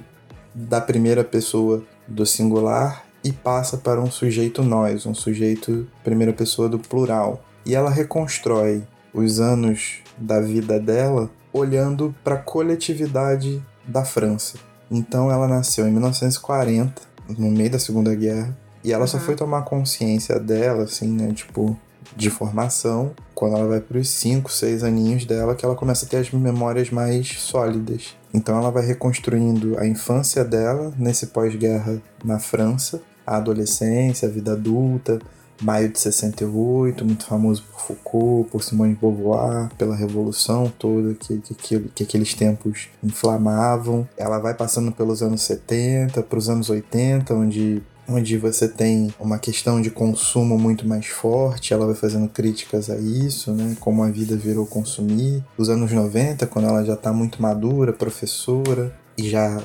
da 0.55 0.81
primeira 0.81 1.25
pessoa 1.25 1.83
do 2.07 2.27
singular 2.27 3.05
e 3.25 3.33
passa 3.33 3.79
para 3.79 4.01
um 4.01 4.11
sujeito 4.11 4.63
nós, 4.63 5.07
um 5.07 5.15
sujeito 5.15 5.89
primeira 6.05 6.33
pessoa 6.33 6.69
do 6.69 6.79
plural. 6.79 7.43
E 7.65 7.75
ela 7.75 7.89
reconstrói 7.89 8.83
os 9.15 9.41
anos 9.41 10.01
da 10.19 10.41
vida 10.41 10.79
dela 10.79 11.31
olhando 11.55 12.13
para 12.25 12.35
a 12.35 12.39
coletividade 12.39 13.63
da 13.87 14.05
França. 14.05 14.59
Então 14.91 15.31
ela 15.31 15.47
nasceu 15.47 15.87
em 15.87 15.93
1940, 15.93 17.01
no 17.39 17.51
meio 17.51 17.71
da 17.71 17.79
Segunda 17.79 18.15
Guerra, 18.15 18.55
e 18.83 18.93
ela 18.93 19.03
uhum. 19.03 19.09
só 19.09 19.19
foi 19.19 19.37
tomar 19.37 19.63
consciência 19.63 20.39
dela, 20.39 20.83
assim, 20.83 21.09
né, 21.09 21.33
tipo, 21.33 21.79
de 22.17 22.29
formação, 22.29 23.13
quando 23.35 23.57
ela 23.57 23.67
vai 23.67 23.81
para 23.81 23.99
os 23.99 24.09
5, 24.11 24.51
6 24.51 24.85
aninhos 24.85 25.25
dela, 25.25 25.55
que 25.55 25.65
ela 25.65 25.75
começa 25.75 26.05
a 26.05 26.09
ter 26.09 26.19
as 26.19 26.31
memórias 26.31 26.91
mais 26.91 27.41
sólidas. 27.41 28.15
Então 28.33 28.59
ela 28.59 28.71
vai 28.71 28.85
reconstruindo 28.85 29.79
a 29.79 29.87
infância 29.87 30.45
dela 30.45 30.93
nesse 30.99 31.29
pós-guerra 31.29 32.03
na 32.23 32.39
França, 32.39 33.01
a 33.27 33.37
adolescência, 33.37 34.29
a 34.29 34.31
vida 34.31 34.53
adulta, 34.53 35.19
Maio 35.63 35.89
de 35.89 35.99
68, 35.99 37.05
muito 37.05 37.27
famoso 37.27 37.63
por 37.71 37.81
Foucault, 37.81 38.51
por 38.51 38.63
Simone 38.63 38.95
de 38.95 39.01
Beauvoir, 39.01 39.71
pela 39.77 39.95
revolução 39.95 40.73
toda 40.79 41.15
que, 41.15 41.39
que, 41.39 41.79
que, 41.81 42.03
aqueles 42.03 42.35
tempos 42.35 42.89
inflamavam. 43.03 44.09
Ela 44.17 44.39
vai 44.39 44.55
passando 44.55 44.91
pelos 44.93 45.23
anos 45.23 45.43
70, 45.43 46.23
para 46.23 46.39
os 46.39 46.49
anos 46.49 46.71
80, 46.71 47.35
onde 47.35 47.83
onde 48.07 48.37
você 48.37 48.69
tem 48.69 49.15
uma 49.19 49.39
questão 49.39 49.81
de 49.81 49.91
consumo 49.91 50.59
muito 50.59 50.87
mais 50.87 51.07
forte, 51.07 51.73
ela 51.73 51.87
vai 51.87 51.95
fazendo 51.95 52.29
críticas 52.29 52.91
a 52.91 52.97
isso, 52.97 53.53
né, 53.53 53.77
como 53.81 54.03
a 54.03 54.11
vida 54.11 54.37
virou 54.37 54.67
consumir. 54.67 55.43
Os 55.57 55.69
anos 55.71 55.91
90, 55.91 56.47
quando 56.47 56.69
ela 56.69 56.85
já 56.85 56.95
está 56.95 57.13
muito 57.13 57.41
madura, 57.41 57.93
professora 57.93 58.95
e 59.17 59.29
já 59.29 59.63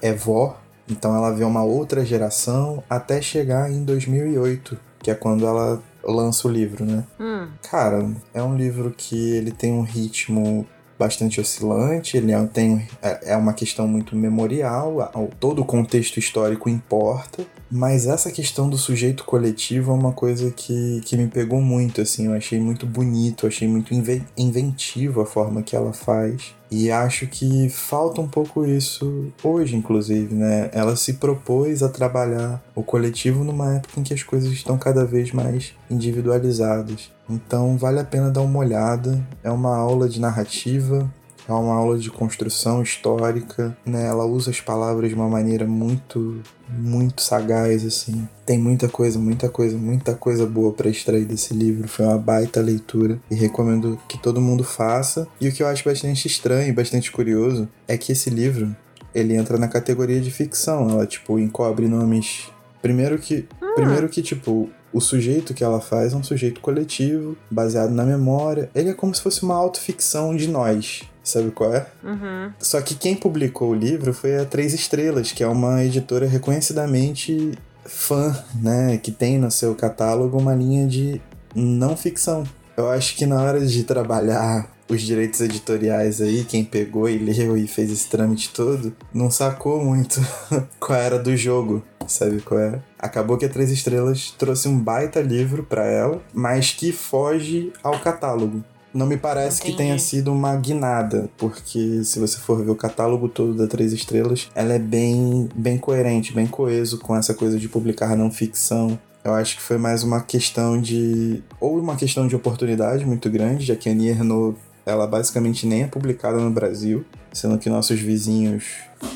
é 0.00 0.12
vó, 0.12 0.58
então 0.88 1.14
ela 1.14 1.30
vê 1.30 1.44
uma 1.44 1.62
outra 1.62 2.04
geração 2.04 2.82
até 2.88 3.20
chegar 3.20 3.70
em 3.70 3.84
2008, 3.84 4.78
que 5.04 5.10
é 5.10 5.14
quando 5.14 5.46
ela 5.46 5.82
lança 6.02 6.48
o 6.48 6.50
livro, 6.50 6.84
né? 6.84 7.04
Hum. 7.20 7.46
Cara, 7.70 8.10
é 8.32 8.42
um 8.42 8.56
livro 8.56 8.90
que 8.96 9.32
ele 9.34 9.52
tem 9.52 9.70
um 9.70 9.82
ritmo 9.82 10.66
bastante 10.98 11.40
oscilante, 11.40 12.16
ele 12.16 12.32
é, 12.32 12.46
tem, 12.46 12.86
é, 13.02 13.32
é 13.32 13.36
uma 13.36 13.52
questão 13.52 13.86
muito 13.86 14.14
memorial, 14.14 15.10
todo 15.40 15.62
o 15.62 15.64
contexto 15.64 16.18
histórico 16.18 16.68
importa, 16.68 17.44
mas 17.70 18.06
essa 18.06 18.30
questão 18.30 18.68
do 18.68 18.78
sujeito 18.78 19.24
coletivo 19.24 19.90
é 19.90 19.94
uma 19.94 20.12
coisa 20.12 20.50
que, 20.50 21.00
que 21.04 21.16
me 21.16 21.26
pegou 21.26 21.60
muito, 21.60 22.00
assim, 22.00 22.26
eu 22.26 22.34
achei 22.34 22.60
muito 22.60 22.86
bonito, 22.86 23.46
achei 23.46 23.66
muito 23.66 23.92
inventivo 24.36 25.20
a 25.20 25.26
forma 25.26 25.62
que 25.62 25.74
ela 25.74 25.92
faz. 25.92 26.54
E 26.70 26.90
acho 26.90 27.26
que 27.26 27.68
falta 27.68 28.20
um 28.20 28.28
pouco 28.28 28.66
isso 28.66 29.32
hoje, 29.42 29.76
inclusive, 29.76 30.34
né? 30.34 30.70
Ela 30.72 30.96
se 30.96 31.14
propôs 31.14 31.82
a 31.84 31.88
trabalhar 31.88 32.62
o 32.74 32.82
coletivo 32.82 33.44
numa 33.44 33.76
época 33.76 34.00
em 34.00 34.02
que 34.02 34.14
as 34.14 34.22
coisas 34.22 34.50
estão 34.50 34.76
cada 34.76 35.04
vez 35.04 35.30
mais 35.30 35.72
individualizadas. 35.88 37.13
Então 37.28 37.76
vale 37.76 38.00
a 38.00 38.04
pena 38.04 38.30
dar 38.30 38.42
uma 38.42 38.58
olhada. 38.58 39.24
É 39.42 39.50
uma 39.50 39.76
aula 39.76 40.08
de 40.08 40.20
narrativa, 40.20 41.10
é 41.48 41.52
uma 41.52 41.74
aula 41.74 41.98
de 41.98 42.10
construção 42.10 42.82
histórica, 42.82 43.76
né? 43.84 44.06
Ela 44.06 44.24
usa 44.24 44.50
as 44.50 44.60
palavras 44.60 45.10
de 45.10 45.14
uma 45.14 45.28
maneira 45.28 45.66
muito, 45.66 46.40
muito 46.68 47.20
sagaz, 47.20 47.84
assim. 47.84 48.26
Tem 48.46 48.58
muita 48.58 48.88
coisa, 48.88 49.18
muita 49.18 49.48
coisa, 49.48 49.76
muita 49.76 50.14
coisa 50.14 50.46
boa 50.46 50.72
para 50.72 50.88
extrair 50.88 51.26
desse 51.26 51.52
livro. 51.52 51.86
Foi 51.86 52.06
uma 52.06 52.18
baita 52.18 52.60
leitura 52.60 53.20
e 53.30 53.34
recomendo 53.34 53.98
que 54.08 54.18
todo 54.18 54.40
mundo 54.40 54.64
faça. 54.64 55.28
E 55.40 55.48
o 55.48 55.52
que 55.52 55.62
eu 55.62 55.66
acho 55.66 55.84
bastante 55.84 56.26
estranho 56.26 56.68
e 56.68 56.72
bastante 56.72 57.12
curioso 57.12 57.68
é 57.86 57.98
que 57.98 58.12
esse 58.12 58.30
livro 58.30 58.74
ele 59.14 59.36
entra 59.36 59.58
na 59.58 59.68
categoria 59.68 60.20
de 60.20 60.30
ficção. 60.30 60.88
Ela 60.88 61.06
tipo 61.06 61.38
encobre 61.38 61.86
nomes. 61.88 62.48
Primeiro 62.80 63.18
que, 63.18 63.46
ah. 63.60 63.72
primeiro 63.74 64.08
que 64.08 64.22
tipo 64.22 64.70
o 64.94 65.00
sujeito 65.00 65.52
que 65.52 65.64
ela 65.64 65.80
faz 65.80 66.12
é 66.12 66.16
um 66.16 66.22
sujeito 66.22 66.60
coletivo, 66.60 67.36
baseado 67.50 67.90
na 67.90 68.04
memória. 68.04 68.70
Ele 68.72 68.90
é 68.90 68.94
como 68.94 69.12
se 69.12 69.20
fosse 69.20 69.42
uma 69.42 69.56
autoficção 69.56 70.36
de 70.36 70.46
nós. 70.46 71.02
Sabe 71.24 71.50
qual 71.50 71.74
é? 71.74 71.86
Uhum. 72.04 72.52
Só 72.60 72.80
que 72.80 72.94
quem 72.94 73.16
publicou 73.16 73.70
o 73.70 73.74
livro 73.74 74.14
foi 74.14 74.36
a 74.36 74.44
Três 74.44 74.72
Estrelas, 74.72 75.32
que 75.32 75.42
é 75.42 75.48
uma 75.48 75.82
editora 75.82 76.26
reconhecidamente 76.26 77.58
fã, 77.84 78.36
né? 78.54 78.96
Que 78.98 79.10
tem 79.10 79.36
no 79.36 79.50
seu 79.50 79.74
catálogo 79.74 80.38
uma 80.38 80.54
linha 80.54 80.86
de 80.86 81.20
não 81.54 81.96
ficção. 81.96 82.44
Eu 82.76 82.88
acho 82.88 83.16
que 83.16 83.26
na 83.26 83.42
hora 83.42 83.64
de 83.64 83.82
trabalhar 83.82 84.70
os 84.88 85.02
direitos 85.02 85.40
editoriais 85.40 86.20
aí, 86.20 86.44
quem 86.44 86.64
pegou 86.64 87.08
e 87.08 87.18
leu 87.18 87.56
e 87.56 87.66
fez 87.66 87.90
esse 87.90 88.08
trâmite 88.08 88.50
todo, 88.50 88.94
não 89.12 89.30
sacou 89.30 89.82
muito 89.82 90.20
qual 90.78 90.98
era 90.98 91.18
do 91.18 91.36
jogo, 91.36 91.82
sabe 92.08 92.40
qual? 92.40 92.60
É? 92.60 92.80
Acabou 92.98 93.36
que 93.36 93.44
a 93.44 93.48
Três 93.48 93.70
Estrelas 93.70 94.34
trouxe 94.38 94.68
um 94.68 94.78
baita 94.78 95.20
livro 95.20 95.62
para 95.62 95.84
ela, 95.84 96.22
mas 96.32 96.72
que 96.72 96.92
foge 96.92 97.72
ao 97.82 97.98
catálogo. 97.98 98.64
Não 98.94 99.06
me 99.06 99.16
parece 99.16 99.58
Entendi. 99.58 99.72
que 99.72 99.76
tenha 99.76 99.98
sido 99.98 100.32
uma 100.32 100.54
guinada, 100.54 101.28
porque 101.36 102.04
se 102.04 102.20
você 102.20 102.38
for 102.38 102.64
ver 102.64 102.70
o 102.70 102.76
catálogo 102.76 103.28
todo 103.28 103.52
da 103.52 103.66
Três 103.66 103.92
Estrelas, 103.92 104.48
ela 104.54 104.74
é 104.74 104.78
bem, 104.78 105.48
bem 105.52 105.76
coerente, 105.76 106.32
bem 106.32 106.46
coeso 106.46 106.98
com 106.98 107.16
essa 107.16 107.34
coisa 107.34 107.58
de 107.58 107.68
publicar 107.68 108.16
não 108.16 108.30
ficção. 108.30 108.96
Eu 109.24 109.34
acho 109.34 109.56
que 109.56 109.62
foi 109.62 109.78
mais 109.78 110.04
uma 110.04 110.20
questão 110.20 110.80
de. 110.80 111.42
ou 111.58 111.78
uma 111.78 111.96
questão 111.96 112.28
de 112.28 112.36
oportunidade 112.36 113.04
muito 113.04 113.28
grande, 113.30 113.64
já 113.64 113.74
que 113.74 113.88
a 113.88 113.92
Annie 113.92 114.10
Ernaux 114.10 114.56
ela 114.86 115.06
basicamente 115.06 115.66
nem 115.66 115.82
é 115.82 115.86
publicada 115.86 116.38
no 116.38 116.50
Brasil, 116.50 117.04
sendo 117.32 117.58
que 117.58 117.68
nossos 117.68 117.98
vizinhos 117.98 118.64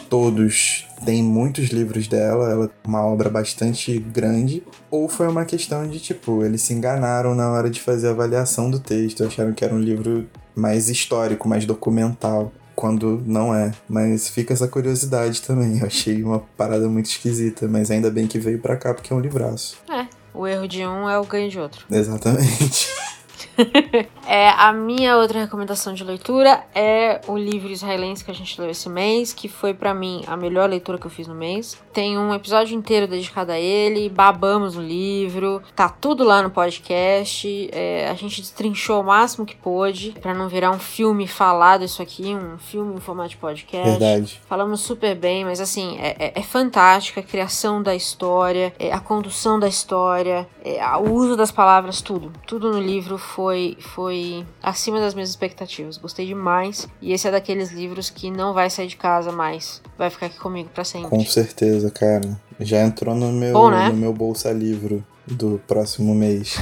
todos 0.09 0.87
têm 1.05 1.23
muitos 1.23 1.69
livros 1.69 2.09
dela, 2.09 2.51
ela 2.51 2.65
é 2.67 2.89
uma 2.89 3.05
obra 3.05 3.29
bastante 3.29 3.99
grande, 3.99 4.63
ou 4.91 5.09
foi 5.09 5.29
uma 5.29 5.45
questão 5.45 5.87
de 5.87 6.01
tipo, 6.01 6.45
eles 6.45 6.63
se 6.63 6.75
enganaram 6.75 7.35
na 7.35 7.51
hora 7.51 7.71
de 7.71 7.81
fazer 7.81 8.09
a 8.09 8.11
avaliação 8.11 8.71
do 8.71 8.81
texto, 8.81 9.25
acharam 9.25 9.53
que 9.53 9.65
era 9.65 9.75
um 9.75 9.81
livro 9.81 10.27
mais 10.55 10.89
histórico, 10.89 11.49
mais 11.49 11.65
documental, 11.65 12.53
quando 12.75 13.23
não 13.27 13.55
é. 13.55 13.73
Mas 13.89 14.29
fica 14.29 14.53
essa 14.53 14.69
curiosidade 14.69 15.43
também. 15.43 15.79
Eu 15.79 15.87
achei 15.87 16.23
uma 16.23 16.41
parada 16.57 16.89
muito 16.89 17.07
esquisita, 17.07 17.67
mas 17.67 17.91
ainda 17.91 18.11
bem 18.11 18.27
que 18.27 18.39
veio 18.39 18.61
para 18.61 18.77
cá 18.77 18.95
porque 18.95 19.13
é 19.13 19.17
um 19.17 19.21
livraço. 19.21 19.77
É, 19.91 20.07
o 20.33 20.47
erro 20.47 20.69
de 20.69 20.87
um 20.87 21.09
é 21.09 21.19
o 21.19 21.25
ganho 21.25 21.51
de 21.51 21.59
outro. 21.59 21.85
Exatamente. 21.91 22.89
é, 24.27 24.51
a 24.51 24.73
minha 24.73 25.16
outra 25.16 25.40
recomendação 25.40 25.92
de 25.92 26.05
leitura 26.05 26.64
é 26.75 27.21
o 27.27 27.37
livro 27.37 27.71
israelense 27.71 28.25
que 28.25 28.31
a 28.31 28.35
gente 28.35 28.61
leu 28.61 28.71
esse 28.71 28.88
mês, 28.88 29.33
que 29.33 29.49
foi 29.49 29.75
para 29.75 29.92
mim 29.92 30.23
a 30.27 30.37
melhor 30.37 30.68
leitura 30.68 30.99
que 30.99 31.07
eu 31.07 31.11
fiz 31.11 31.27
no 31.27 31.35
mês. 31.35 31.81
Tem 31.92 32.18
um 32.18 32.33
episódio 32.35 32.77
inteiro 32.77 33.07
dedicado 33.07 33.53
a 33.53 33.59
ele, 33.59 34.09
babamos 34.09 34.77
o 34.77 34.81
livro, 34.81 35.62
tá 35.75 35.88
tudo 35.88 36.25
lá 36.25 36.42
no 36.42 36.51
podcast. 36.51 37.68
É, 37.73 38.09
a 38.09 38.14
gente 38.14 38.41
destrinchou 38.41 39.01
o 39.01 39.05
máximo 39.05 39.45
que 39.45 39.57
pôde 39.57 40.14
para 40.20 40.35
não 40.35 40.49
virar 40.49 40.70
um 40.70 40.78
filme 40.78 41.26
falado 41.26 41.85
isso 41.85 42.01
aqui, 42.01 42.35
um 42.35 42.59
filme 42.59 42.95
em 42.95 43.01
formato 43.01 43.30
de 43.30 43.37
podcast. 43.37 43.91
Verdade. 43.91 44.41
Falamos 44.49 44.80
super 44.80 45.14
bem, 45.14 45.45
mas 45.45 45.61
assim, 45.61 45.99
é, 45.99 46.16
é, 46.18 46.33
é 46.37 46.43
fantástica 46.43 47.20
a 47.20 47.22
criação 47.22 47.83
da 47.83 47.95
história, 47.95 48.72
é, 48.78 48.93
a 48.93 49.01
condução 49.01 49.59
da 49.59 49.68
história, 49.68 50.49
é, 50.64 50.80
o 50.97 51.12
uso 51.12 51.37
das 51.37 51.51
palavras, 51.51 52.01
tudo. 52.01 52.33
Tudo 52.47 52.72
no 52.72 52.80
livro 52.80 53.18
foi 53.18 53.47
foi, 53.49 53.76
foi 53.80 54.46
acima 54.62 55.01
das 55.01 55.14
minhas 55.14 55.30
expectativas. 55.30 55.96
Gostei 55.96 56.26
demais. 56.26 56.86
E 57.01 57.12
esse 57.12 57.26
é 57.26 57.30
daqueles 57.30 57.70
livros 57.70 58.11
que 58.11 58.30
não 58.30 58.53
vai 58.53 58.68
sair 58.68 58.88
de 58.88 58.96
casa 58.96 59.32
mais. 59.32 59.80
Vai 59.96 60.11
ficar 60.11 60.26
aqui 60.26 60.38
comigo 60.38 60.68
para 60.74 60.84
sempre. 60.84 61.09
Com 61.09 61.24
certeza, 61.24 61.90
cara. 61.90 62.38
Já 62.61 62.82
entrou 62.82 63.14
no 63.14 63.32
meu, 63.32 63.55
Bom, 63.55 63.70
né? 63.70 63.88
no 63.88 63.96
meu 63.96 64.12
bolsa 64.12 64.53
livro 64.53 65.03
do 65.26 65.61
próximo 65.66 66.14
mês. 66.14 66.57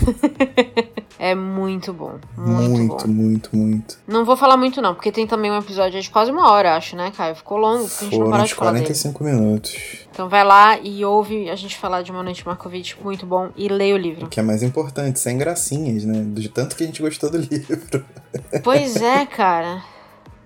É 1.19 1.35
muito 1.35 1.93
bom. 1.93 2.19
Muito, 2.37 2.71
Muito, 2.71 3.07
bom. 3.07 3.12
muito, 3.12 3.57
muito. 3.57 3.99
Não 4.07 4.25
vou 4.25 4.37
falar 4.37 4.57
muito, 4.57 4.83
não, 4.83 4.95
porque 4.95 5.11
tem 5.11 5.27
também 5.27 5.51
um 5.51 5.59
episódio 5.59 6.01
de 6.01 6.11
quase 6.11 6.31
uma 6.31 6.51
hora, 6.51 6.77
acho, 6.77 6.95
né, 6.95 7.11
Caio? 7.17 7.35
Ficou 7.35 7.57
longo, 7.57 7.89
porque 7.89 8.05
a 8.05 8.09
gente 8.09 8.12
não 8.12 8.19
Foram 8.19 8.31
parou 8.33 8.47
de 8.47 8.55
falar 8.55 8.73
dele. 8.73 8.85
45 8.85 9.25
minutos. 9.25 9.77
Então 10.12 10.29
vai 10.29 10.45
lá 10.45 10.79
e 10.79 11.05
ouve 11.05 11.49
a 11.49 11.57
gente 11.57 11.77
falar 11.79 12.03
de 12.03 12.11
Uma 12.11 12.23
Noite 12.23 12.47
Markovic, 12.47 12.95
muito 13.03 13.25
bom, 13.25 13.49
e 13.57 13.69
leia 13.69 13.95
o 13.95 13.99
livro. 13.99 14.27
O 14.27 14.29
que 14.29 14.41
é 14.41 14.43
mais 14.43 14.62
importante, 14.62 15.19
sem 15.19 15.39
gracinhas, 15.39 16.05
né? 16.05 16.23
De 16.29 16.49
tanto 16.51 16.77
que 16.77 16.83
a 16.85 16.87
gente 16.87 17.01
gostou 17.01 17.31
do 17.31 17.39
livro. 17.41 18.05
Pois 18.62 18.97
é, 18.97 19.25
cara. 19.25 19.83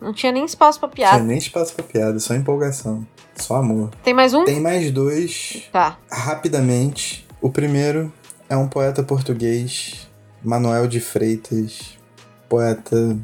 Não 0.01 0.13
tinha 0.15 0.33
nem 0.33 0.45
espaço 0.45 0.79
pra 0.81 0.89
Tinha 0.89 1.09
piada. 1.11 1.23
nem 1.25 1.37
espaço 1.37 1.75
pra 1.75 1.85
piada, 1.85 2.19
só 2.21 2.35
empolgação. 2.35 3.07
Só 3.37 3.57
amor. 3.57 3.91
Tem 4.03 4.15
mais 4.15 4.33
um? 4.35 4.45
Tem 4.45 4.61
mais 4.61 4.91
dois, 4.91 5.69
Tá. 5.73 5.99
rapidamente. 6.11 7.27
O 7.41 7.51
primeiro 7.51 8.13
é 8.49 8.57
um 8.57 8.67
poeta 8.69 9.03
português, 9.03 10.09
Manuel 10.43 10.87
de 10.87 11.01
Freitas. 11.01 11.99
Poeta 12.49 13.17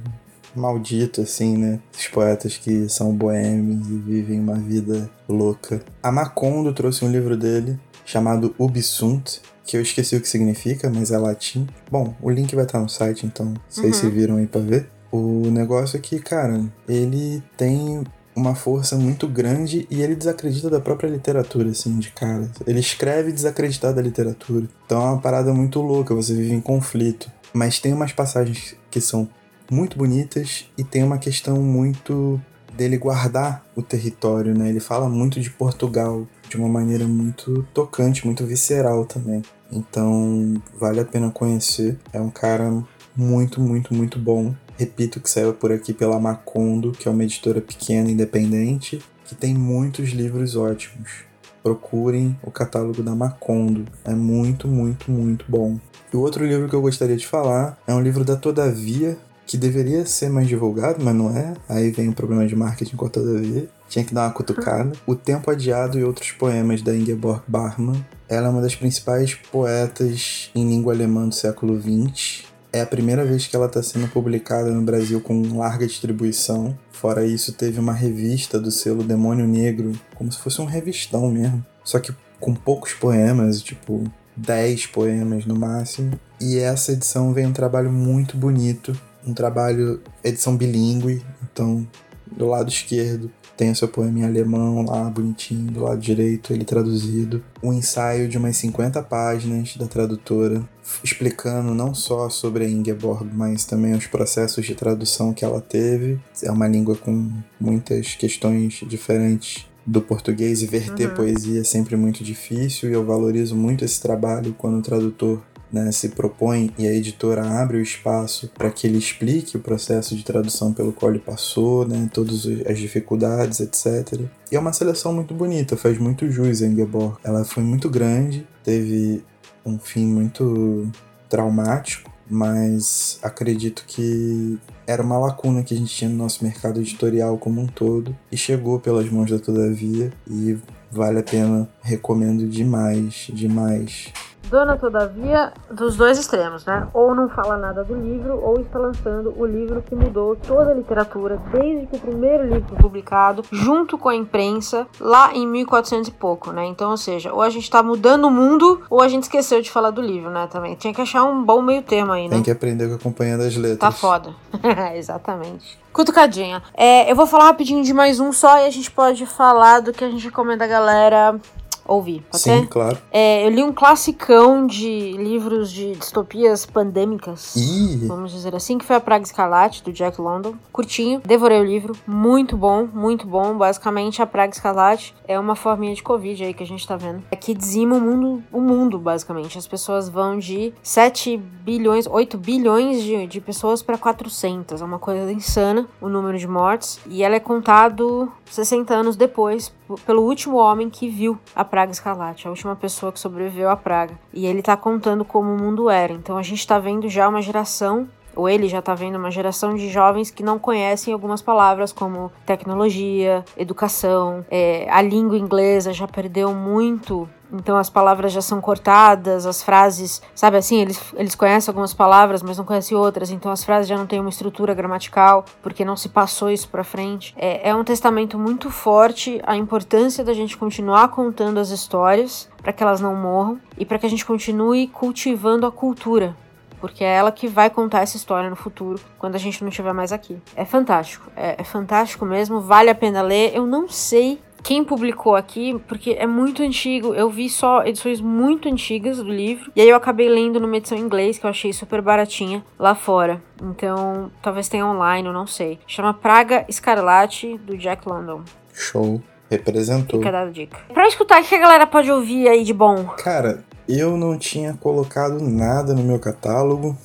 maldito, 0.55 1.21
assim, 1.21 1.57
né? 1.57 1.81
Esses 1.93 2.09
poetas 2.09 2.57
que 2.57 2.89
são 2.89 3.13
boêmios 3.13 3.87
e 3.89 3.97
vivem 3.99 4.41
uma 4.41 4.55
vida 4.55 5.11
louca. 5.29 5.83
A 6.03 6.11
Macondo 6.11 6.73
trouxe 6.73 7.05
um 7.05 7.11
livro 7.11 7.37
dele 7.37 7.79
chamado 8.05 8.55
Ubisunt, 8.59 9.41
que 9.65 9.77
eu 9.77 9.83
esqueci 9.83 10.17
o 10.17 10.21
que 10.21 10.29
significa, 10.29 10.89
mas 10.89 11.11
é 11.11 11.19
latim. 11.19 11.67
Bom, 11.91 12.15
o 12.23 12.31
link 12.31 12.55
vai 12.55 12.65
estar 12.65 12.79
no 12.81 12.89
site, 12.89 13.27
então 13.27 13.53
vocês 13.69 13.97
Uhum. 13.97 14.01
se 14.03 14.09
viram 14.11 14.37
aí 14.37 14.47
pra 14.47 14.61
ver. 14.61 14.89
O 15.11 15.51
negócio 15.51 15.97
é 15.97 16.01
que, 16.01 16.19
cara, 16.21 16.65
ele 16.89 17.43
tem 17.57 18.03
uma 18.37 18.55
força 18.55 18.97
muito 18.97 19.27
grande 19.27 19.89
e 19.91 20.03
ele 20.03 20.15
desacredita 20.15 20.69
da 20.69 20.79
própria 20.79 21.09
literatura, 21.09 21.71
assim, 21.71 21.99
de 21.99 22.11
cara. 22.11 22.49
Ele 22.67 22.79
escreve 22.79 23.33
desacreditado 23.33 23.97
da 23.97 24.03
literatura. 24.03 24.67
Então 24.85 25.01
é 25.01 25.11
uma 25.13 25.21
parada 25.21 25.55
muito 25.55 25.81
louca, 25.81 26.15
você 26.15 26.35
vive 26.35 26.53
em 26.53 26.61
conflito. 26.61 27.31
Mas 27.53 27.81
tem 27.81 27.95
umas 27.95 28.13
passagens 28.13 28.77
que 28.91 29.01
são 29.01 29.27
muito 29.71 29.97
bonitas 29.97 30.67
e 30.77 30.85
tem 30.85 31.03
uma 31.03 31.17
questão 31.17 31.57
muito 31.63 32.39
dele 32.77 32.99
guardar 32.99 33.65
o 33.75 33.83
território, 33.83 34.57
né? 34.57 34.69
Ele 34.69 34.81
fala 34.81 35.09
muito 35.09 35.41
de 35.41 35.49
Portugal 35.51 36.27
de 36.49 36.57
uma 36.59 36.69
maneira 36.69 37.07
muito 37.07 37.67
tocante, 37.73 38.27
muito 38.27 38.45
visceral 38.45 39.07
também. 39.07 39.43
Então 39.73 40.55
vale 40.79 41.01
a 41.01 41.05
pena 41.05 41.31
conhecer. 41.31 41.99
É 42.13 42.21
um 42.21 42.31
cara 42.31 42.71
muito, 43.17 43.61
muito, 43.61 43.95
muito 43.95 44.19
bom. 44.19 44.55
Repito 44.77 45.21
que 45.21 45.31
saiu 45.31 45.55
por 45.55 45.73
aqui 45.73 45.95
pela 45.95 46.21
Macondo, 46.21 46.93
que 46.93 47.09
é 47.09 47.11
uma 47.11 47.25
editora 47.25 47.61
pequena, 47.61 48.11
independente, 48.11 49.03
que 49.25 49.35
tem 49.35 49.55
muitos 49.55 50.11
livros 50.11 50.55
ótimos. 50.55 51.25
Procurem 51.63 52.39
o 52.43 52.51
catálogo 52.51 53.03
da 53.03 53.15
Macondo. 53.15 53.87
É 54.05 54.15
muito, 54.15 54.69
muito, 54.69 55.11
muito 55.11 55.45
bom. 55.49 55.81
E 56.13 56.17
o 56.17 56.21
outro 56.21 56.45
livro 56.45 56.69
que 56.69 56.75
eu 56.75 56.83
gostaria 56.83 57.17
de 57.17 57.27
falar 57.27 57.79
é 57.87 57.95
um 57.95 58.01
livro 58.01 58.23
da 58.23 58.37
Todavia, 58.37 59.19
que 59.47 59.57
deveria 59.57 60.05
ser 60.05 60.29
mais 60.29 60.47
divulgado, 60.47 61.03
mas 61.03 61.15
não 61.15 61.35
é. 61.37 61.55
Aí 61.69 61.91
vem 61.91 62.09
o 62.09 62.15
problema 62.15 62.47
de 62.47 62.55
marketing 62.55 62.97
com 62.97 63.07
a 63.07 63.11
Todavia. 63.11 63.69
Tinha 63.89 64.05
que 64.05 64.13
dar 64.13 64.25
uma 64.25 64.33
cutucada. 64.33 64.93
O 65.07 65.15
Tempo 65.15 65.51
Adiado 65.51 65.99
e 65.99 66.05
Outros 66.05 66.33
Poemas, 66.33 66.83
da 66.83 66.95
Ingeborg 66.95 67.43
Bachmann. 67.49 68.05
Ela 68.29 68.49
é 68.49 68.51
uma 68.51 68.61
das 68.61 68.75
principais 68.75 69.35
poetas 69.35 70.51
em 70.55 70.69
língua 70.69 70.93
alemã 70.93 71.29
do 71.29 71.35
século 71.35 71.81
XX. 71.81 72.45
É 72.77 72.83
a 72.83 72.87
primeira 72.87 73.25
vez 73.25 73.47
que 73.47 73.57
ela 73.57 73.65
está 73.65 73.83
sendo 73.83 74.07
publicada 74.07 74.71
no 74.71 74.83
Brasil 74.83 75.19
com 75.19 75.57
larga 75.57 75.87
distribuição. 75.87 76.79
Fora 76.93 77.25
isso, 77.25 77.55
teve 77.55 77.81
uma 77.81 77.95
revista 77.95 78.61
do 78.61 78.71
selo 78.71 79.03
Demônio 79.03 79.47
Negro, 79.47 79.93
como 80.15 80.31
se 80.31 80.39
fosse 80.39 80.61
um 80.61 80.67
revistão 80.67 81.31
mesmo. 81.31 81.65
Só 81.83 81.99
que 81.99 82.15
com 82.39 82.55
poucos 82.55 82.93
poemas, 82.93 83.63
tipo 83.63 84.05
10 84.37 84.89
poemas 84.89 85.47
no 85.47 85.59
máximo. 85.59 86.21
E 86.39 86.59
essa 86.59 86.93
edição 86.93 87.33
vem 87.33 87.47
um 87.47 87.53
trabalho 87.55 87.91
muito 87.91 88.37
bonito, 88.37 88.95
um 89.27 89.33
trabalho 89.33 90.03
edição 90.23 90.55
bilíngue, 90.55 91.25
então 91.51 91.89
do 92.27 92.47
lado 92.47 92.69
esquerdo 92.69 93.31
tem 93.57 93.71
o 93.71 93.75
seu 93.75 93.89
poema 93.89 94.19
em 94.19 94.25
alemão 94.25 94.85
lá, 94.85 95.09
bonitinho, 95.09 95.73
do 95.73 95.85
lado 95.85 95.99
direito 95.99 96.53
ele 96.53 96.65
traduzido. 96.65 97.43
Um 97.63 97.73
ensaio 97.73 98.29
de 98.29 98.37
umas 98.37 98.55
50 98.59 99.03
páginas 99.03 99.75
da 99.79 99.87
tradutora, 99.87 100.63
explicando 101.03 101.75
não 101.75 101.95
só 101.95 102.29
sobre 102.29 102.65
a 102.65 102.69
Ingeborg, 102.69 103.29
mas 103.33 103.65
também 103.65 103.95
os 103.95 104.07
processos 104.07 104.65
de 104.65 104.75
tradução 104.75 105.33
que 105.33 105.45
ela 105.45 105.61
teve. 105.61 106.19
É 106.43 106.51
uma 106.51 106.69
língua 106.69 106.97
com 106.97 107.31
muitas 107.61 108.15
questões 108.15 108.81
diferentes 108.87 109.67
do 109.87 110.01
português 110.01 110.63
e 110.63 110.67
verter 110.67 111.09
Uhum. 111.11 111.15
poesia 111.15 111.61
é 111.61 111.65
sempre 111.65 111.97
muito 111.97 112.25
difícil 112.25 112.91
e 112.91 112.93
eu 112.93 113.05
valorizo 113.05 113.55
muito 113.55 113.85
esse 113.85 114.01
trabalho 114.01 114.55
quando 114.59 114.79
o 114.79 114.83
tradutor 114.83 115.41
né, 115.73 115.91
se 115.93 116.11
propõe 116.11 116.73
e 116.79 116.87
a 116.87 116.93
editora 116.93 117.45
abre 117.45 117.77
o 117.77 117.83
espaço 117.83 118.51
para 118.57 118.71
que 118.71 118.87
ele 118.87 118.99
explique 118.99 119.57
o 119.57 119.61
processo 119.61 120.17
de 120.17 120.25
tradução 120.25 120.73
pelo 120.73 120.93
qual 120.93 121.11
ele 121.11 121.21
passou, 121.21 121.87
né, 121.87 122.09
todas 122.13 122.47
as 122.69 122.79
dificuldades, 122.79 123.61
etc. 123.61 124.23
E 124.51 124.57
é 124.57 124.59
uma 124.59 124.73
seleção 124.73 125.13
muito 125.13 125.35
bonita, 125.35 125.77
faz 125.77 125.99
muito 125.99 126.31
jus 126.31 126.63
a 126.63 126.67
Ingeborg. 126.67 127.19
Ela 127.23 127.45
foi 127.45 127.63
muito 127.63 127.91
grande, 127.91 128.47
teve 128.65 129.25
um 129.67 129.79
fim 129.79 130.07
muito 130.07 130.91
traumático, 131.29 132.11
mas 132.29 133.19
acredito 133.23 133.85
que 133.87 134.59
era 134.87 135.03
uma 135.03 135.19
lacuna 135.19 135.63
que 135.63 135.75
a 135.75 135.77
gente 135.77 135.95
tinha 135.95 136.09
no 136.09 136.17
nosso 136.17 136.45
mercado 136.45 136.81
editorial 136.81 137.37
como 137.39 137.61
um 137.61 137.67
todo 137.67 138.17
e 138.31 138.37
chegou 138.37 138.79
pelas 138.79 139.11
mãos 139.11 139.31
da 139.31 139.39
Todavia 139.39 140.13
e 140.29 140.57
vale 140.91 141.19
a 141.19 141.23
pena, 141.23 141.69
recomendo 141.83 142.49
demais, 142.49 143.29
demais. 143.33 144.13
Dona, 144.49 144.77
todavia, 144.77 145.53
dos 145.71 145.97
dois 145.97 146.19
extremos, 146.19 146.65
né? 146.65 146.87
Ou 146.93 147.15
não 147.15 147.29
fala 147.29 147.57
nada 147.57 147.83
do 147.85 147.95
livro, 147.95 148.41
ou 148.43 148.61
está 148.61 148.79
lançando 148.79 149.35
o 149.37 149.45
livro 149.45 149.83
que 149.83 149.95
mudou 149.95 150.37
toda 150.37 150.71
a 150.71 150.75
literatura, 150.75 151.41
desde 151.53 151.87
que 151.87 151.97
o 151.97 152.01
primeiro 152.01 152.45
livro 152.45 152.65
foi 152.69 152.79
publicado, 152.79 153.43
junto 153.51 153.99
com 153.99 154.09
a 154.09 154.15
imprensa, 154.15 154.87
lá 155.01 155.35
em 155.35 155.47
1400 155.47 156.09
e 156.09 156.13
pouco, 156.13 156.53
né? 156.53 156.65
Então, 156.67 156.91
ou 156.91 156.97
seja, 156.97 157.33
ou 157.33 157.43
a 157.43 157.51
gente 157.51 157.71
tá 157.71 157.83
mudando 157.83 158.27
o 158.27 158.31
mundo, 158.31 158.83
ou 158.89 159.03
a 159.03 159.09
gente 159.09 159.25
esqueceu 159.25 159.61
de 159.61 159.71
falar 159.71 159.91
do 159.91 160.01
livro, 160.01 160.31
né? 160.31 160.47
Também. 160.51 160.75
Tinha 160.75 160.95
que 160.95 161.01
achar 161.01 161.25
um 161.25 161.45
bom 161.45 161.61
meio 161.61 161.83
termo 161.83 162.13
aí, 162.13 162.29
né? 162.29 162.37
Tem 162.37 162.43
que 162.43 162.51
aprender 162.51 162.89
com 162.89 162.95
a 162.95 162.99
Companhia 162.99 163.37
das 163.37 163.57
Letras. 163.57 163.79
Tá 163.79 163.91
foda. 163.91 164.31
Exatamente. 164.95 165.79
Cutucadinha. 165.93 166.63
É, 166.75 167.11
eu 167.11 167.17
vou 167.17 167.27
falar 167.27 167.45
rapidinho 167.47 167.83
de 167.83 167.95
mais 167.95 168.21
um 168.21 168.31
só 168.33 168.59
e 168.59 168.67
a 168.67 168.71
gente 168.71 168.91
pode 168.91 169.25
falar 169.25 169.81
do 169.81 169.93
que 169.93 170.05
a 170.05 170.11
gente 170.11 170.25
recomenda 170.25 170.65
a 170.65 170.69
galera 170.69 171.41
ouvir. 171.87 172.23
Pode 172.31 172.43
Sim, 172.43 172.61
ser? 172.61 172.69
claro. 172.69 172.99
É, 173.11 173.47
eu 173.47 173.51
li 173.51 173.63
um 173.63 173.73
classicão 173.73 174.67
de 174.67 175.13
livros 175.13 175.71
de 175.71 175.95
distopias 175.95 176.67
pandêmicas. 176.67 177.55
Ih, 177.57 178.07
Vamos 178.07 178.33
dizer 178.33 178.55
assim, 178.55 178.79
que 178.79 178.85
foi 178.85 178.97
a 178.97 179.01
Praga 179.01 179.25
Escarlate, 179.25 179.83
do 179.83 179.93
Jack 179.93 180.21
London. 180.21 180.55
Curtinho, 180.73 181.21
devorei 181.25 181.61
o 181.61 181.65
livro, 181.65 181.95
muito 182.07 182.57
bom, 182.57 182.89
muito 182.93 183.27
bom. 183.27 183.57
Basicamente, 183.57 184.23
a 184.23 184.27
Praga 184.27 184.53
Escarlate 184.53 185.15
é 185.27 185.39
uma 185.39 185.55
forminha 185.55 185.95
de 185.95 186.03
Covid 186.03 186.45
aí 186.45 186.55
que 186.55 186.63
a 186.63 186.67
gente 186.67 186.87
tá 186.87 186.97
vendo. 186.97 187.23
É 187.31 187.37
que 187.37 187.55
dizima 187.55 187.97
o 187.97 188.01
mundo, 188.01 188.43
o 188.53 188.61
mundo 188.61 188.99
basicamente. 188.99 189.59
As 189.59 189.67
pessoas 189.67 190.09
vão 190.09 190.39
de 190.39 190.73
7 190.83 191.37
bilhões, 191.37 192.07
8 192.07 192.39
bilhões 192.39 193.03
de, 193.03 193.27
de 193.27 193.41
pessoas 193.41 193.83
para 193.83 193.99
400. 193.99 194.81
É 194.81 194.85
uma 194.85 194.99
coisa 194.99 195.33
insana 195.33 195.89
o 196.01 196.09
número 196.09 196.39
de 196.39 196.47
mortes. 196.47 197.01
E 197.07 197.23
ela 197.23 197.35
é 197.37 197.41
contado 197.41 198.31
60 198.51 198.95
anos 198.95 199.17
depois 199.17 199.73
pelo 200.05 200.23
último 200.23 200.57
homem 200.57 200.91
que 200.91 201.09
viu 201.09 201.39
a 201.55 201.65
Praga 201.65 201.93
Escarlate, 201.93 202.47
a 202.47 202.51
última 202.51 202.75
pessoa 202.75 203.13
que 203.13 203.21
sobreviveu 203.21 203.71
à 203.71 203.77
praga. 203.77 204.19
E 204.33 204.47
ele 204.47 204.63
tá 204.63 204.77
contando 204.77 205.25
como 205.25 205.53
o 205.53 205.59
mundo 205.59 205.89
era. 205.89 206.13
Então 206.13 206.37
a 206.37 206.43
gente 206.43 206.67
tá 206.67 206.79
vendo 206.79 207.09
já 207.09 207.29
uma 207.29 207.43
geração 207.43 208.09
ou 208.37 208.49
ele 208.49 208.69
já 208.69 208.81
tá 208.83 208.95
vendo 208.95 209.17
uma 209.17 209.31
geração 209.31 209.75
de 209.75 209.89
jovens 209.89 210.31
que 210.31 210.43
não 210.43 210.59
conhecem 210.59 211.13
algumas 211.13 211.43
palavras 211.43 211.93
como 211.93 212.31
tecnologia, 212.45 213.45
educação, 213.57 214.45
é, 214.51 214.87
a 214.91 215.03
língua 215.03 215.39
inglesa 215.39 215.93
já 215.93 216.07
perdeu 216.07 216.55
muito. 216.55 217.29
Então 217.53 217.77
as 217.77 217.89
palavras 217.89 218.33
já 218.33 218.41
são 218.41 218.61
cortadas, 218.61 219.47
as 219.47 219.63
frases, 219.63 220.21
sabe 220.35 220.57
assim, 220.57 220.81
eles, 220.81 221.01
eles 221.15 221.35
conhecem 221.35 221.71
algumas 221.71 221.95
palavras, 221.95 222.43
mas 222.43 222.59
não 222.59 222.65
conhecem 222.65 222.97
outras, 222.97 223.31
então 223.31 223.53
as 223.53 223.65
frases 223.65 223.89
já 223.89 223.97
não 223.97 224.07
têm 224.07 224.21
uma 224.21 224.31
estrutura 224.31 224.75
gramatical, 224.75 225.45
porque 225.63 225.85
não 225.85 225.97
se 225.97 226.09
passou 226.09 226.51
isso 226.51 226.69
pra 226.69 226.83
frente. 226.83 227.35
É, 227.37 227.71
é 227.71 227.75
um 227.75 227.85
testamento 227.85 228.39
muito 228.39 228.71
forte 228.71 229.41
a 229.47 229.57
importância 229.57 230.25
da 230.25 230.35
gente 230.35 230.57
continuar 230.57 231.09
contando 231.09 231.59
as 231.59 231.71
histórias 231.71 232.49
para 232.61 232.73
que 232.73 232.83
elas 232.83 233.01
não 233.01 233.15
morram 233.15 233.61
e 233.79 233.87
para 233.87 233.99
que 233.99 234.07
a 234.07 234.11
gente 234.11 234.27
continue 234.27 234.89
cultivando 234.89 235.67
a 235.67 235.71
cultura, 235.71 236.37
porque 236.81 237.05
é 237.05 237.15
ela 237.15 237.33
que 237.33 237.47
vai 237.47 237.71
contar 237.71 238.01
essa 238.01 238.17
história 238.17 238.51
no 238.51 238.57
futuro, 238.57 239.01
quando 239.19 239.35
a 239.35 239.39
gente 239.39 239.63
não 239.63 239.69
estiver 239.69 239.93
mais 239.93 240.13
aqui. 240.13 240.39
É 240.55 240.65
fantástico, 240.65 241.31
é, 241.37 241.57
é 241.59 241.65
fantástico 241.65 242.25
mesmo, 242.25 242.61
vale 242.61 242.91
a 242.91 242.95
pena 242.95 243.23
ler. 243.23 243.53
Eu 243.55 243.67
não 243.67 243.89
sei 243.89 244.41
quem 244.63 244.83
publicou 244.83 245.37
aqui, 245.37 245.81
porque 245.87 246.17
é 246.19 246.27
muito 246.27 246.61
antigo. 246.63 247.15
Eu 247.15 247.31
vi 247.31 247.49
só 247.49 247.85
edições 247.85 248.21
muito 248.21 248.69
antigas 248.69 249.19
do 249.19 249.31
livro, 249.31 249.71
e 249.77 249.81
aí 249.81 249.89
eu 249.89 249.97
acabei 249.97 250.29
lendo 250.29 250.59
numa 250.59 250.77
edição 250.77 250.99
em 250.99 251.03
inglês 251.03 251.39
que 251.39 251.47
eu 251.47 251.51
achei 251.51 251.73
super 251.73 252.03
baratinha 252.03 252.65
lá 252.77 252.95
fora. 252.95 253.41
Então, 253.63 254.31
talvez 254.43 254.69
tenha 254.69 254.85
online, 254.85 255.29
eu 255.29 255.33
não 255.33 255.47
sei. 255.47 255.79
Chama 255.87 256.13
Praga 256.13 256.65
Escarlate, 256.69 257.57
do 257.59 257.77
Jack 257.77 258.09
London. 258.09 258.43
show. 258.73 259.23
Representou. 259.49 260.19
Fica 260.19 260.33
dada 260.33 260.49
a 260.49 260.53
dica. 260.53 260.77
Pra 260.93 261.07
escutar, 261.07 261.41
o 261.41 261.45
que 261.45 261.55
a 261.55 261.59
galera 261.59 261.87
pode 261.87 262.11
ouvir 262.11 262.49
aí 262.49 262.65
de 262.65 262.75
bom? 262.75 263.05
Cara, 263.17 263.65
eu 263.89 264.17
não 264.17 264.39
tinha 264.39 264.75
colocado 264.75 265.41
nada 265.41 265.95
no 265.95 266.03
meu 266.03 266.19
catálogo. 266.19 266.97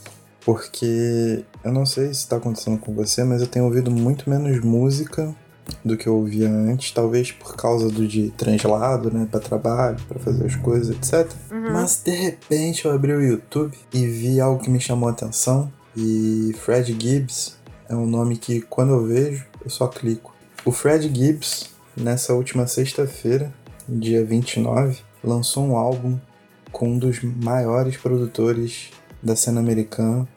porque 0.44 1.46
eu 1.64 1.72
não 1.72 1.86
sei 1.86 2.12
se 2.14 2.28
tá 2.28 2.38
acontecendo 2.38 2.80
com 2.80 2.94
você, 2.96 3.24
mas 3.24 3.42
eu 3.42 3.48
tenho 3.48 3.66
ouvido 3.66 3.92
muito 3.92 4.28
menos 4.28 4.60
música 4.60 5.36
do 5.86 5.96
que 5.96 6.08
eu 6.08 6.16
ouvia 6.16 6.50
antes, 6.50 6.92
talvez 6.92 7.32
por 7.32 7.56
causa 7.56 7.90
do 7.90 8.08
de 8.08 8.32
translado, 8.32 9.12
né, 9.12 9.28
para 9.30 9.40
trabalho, 9.40 9.98
para 10.08 10.20
fazer 10.20 10.46
as 10.46 10.56
coisas, 10.56 10.90
etc. 10.90 11.32
Uhum. 11.52 11.72
Mas 11.72 12.02
de 12.04 12.12
repente 12.12 12.86
eu 12.86 12.92
abri 12.92 13.14
o 13.14 13.22
YouTube 13.22 13.78
e 13.94 14.06
vi 14.08 14.42
algo 14.42 14.62
que 14.62 14.70
me 14.70 14.80
chamou 14.80 15.08
a 15.08 15.12
atenção 15.12 15.72
e 15.96 16.56
Fred 16.60 16.98
Gibbs 17.00 17.58
é 17.88 17.96
um 17.96 18.06
nome 18.06 18.38
que 18.38 18.62
quando 18.62 18.94
eu 18.94 19.06
vejo 19.06 19.46
eu 19.64 19.70
só 19.70 19.88
clico. 19.88 20.34
O 20.66 20.72
Fred 20.72 21.08
Gibbs 21.14 21.70
nessa 21.96 22.34
última 22.34 22.66
sexta-feira, 22.66 23.54
dia 23.88 24.26
29, 24.26 25.00
lançou 25.24 25.64
um 25.66 25.76
álbum 25.76 26.18
com 26.72 26.90
um 26.94 26.98
dos 26.98 27.22
maiores 27.24 27.98
produtores 27.98 28.90
da 29.22 29.36
cena 29.36 29.60
americana, 29.60 30.28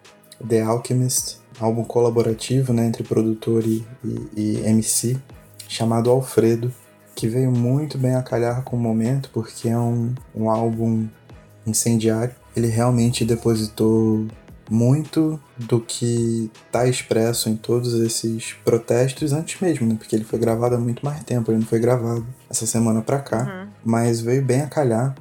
The 0.47 0.61
Alchemist, 0.62 1.39
álbum 1.61 1.85
colaborativo 1.85 2.72
né, 2.72 2.87
entre 2.87 3.03
produtor 3.05 3.64
e, 3.64 3.85
e, 4.05 4.28
e 4.37 4.66
MC, 4.66 5.18
chamado 5.68 6.11
Alfredo, 6.11 6.72
que 7.14 7.28
veio 7.28 7.51
muito 7.51 7.97
bem 7.97 8.14
a 8.16 8.22
calhar 8.22 8.62
com 8.62 8.76
o 8.76 8.80
momento, 8.80 9.30
porque 9.32 9.68
é 9.68 9.78
um, 9.78 10.12
um 10.35 10.51
álbum 10.51 11.07
incendiário. 11.66 12.35
Ele 12.57 12.66
realmente 12.66 13.24
depositou 13.24 14.26
muito 14.70 15.39
do 15.57 15.78
que 15.80 16.51
está 16.66 16.87
expresso 16.87 17.49
em 17.49 17.57
todos 17.57 17.95
esses 17.95 18.55
protestos 18.64 19.32
antes 19.32 19.61
mesmo, 19.61 19.87
né? 19.87 19.95
Porque 19.99 20.16
ele 20.16 20.24
foi 20.24 20.39
gravado 20.39 20.74
há 20.74 20.78
muito 20.78 21.05
mais 21.05 21.22
tempo, 21.22 21.51
ele 21.51 21.59
não 21.61 21.66
foi 21.66 21.78
gravado 21.78 22.26
essa 22.51 22.66
semana 22.66 23.03
pra 23.03 23.18
cá, 23.20 23.43
Uhum. 23.45 23.68
mas 23.85 24.20
veio 24.20 24.43
bem 24.43 24.62
a 24.62 24.66
calhar, 24.66 25.14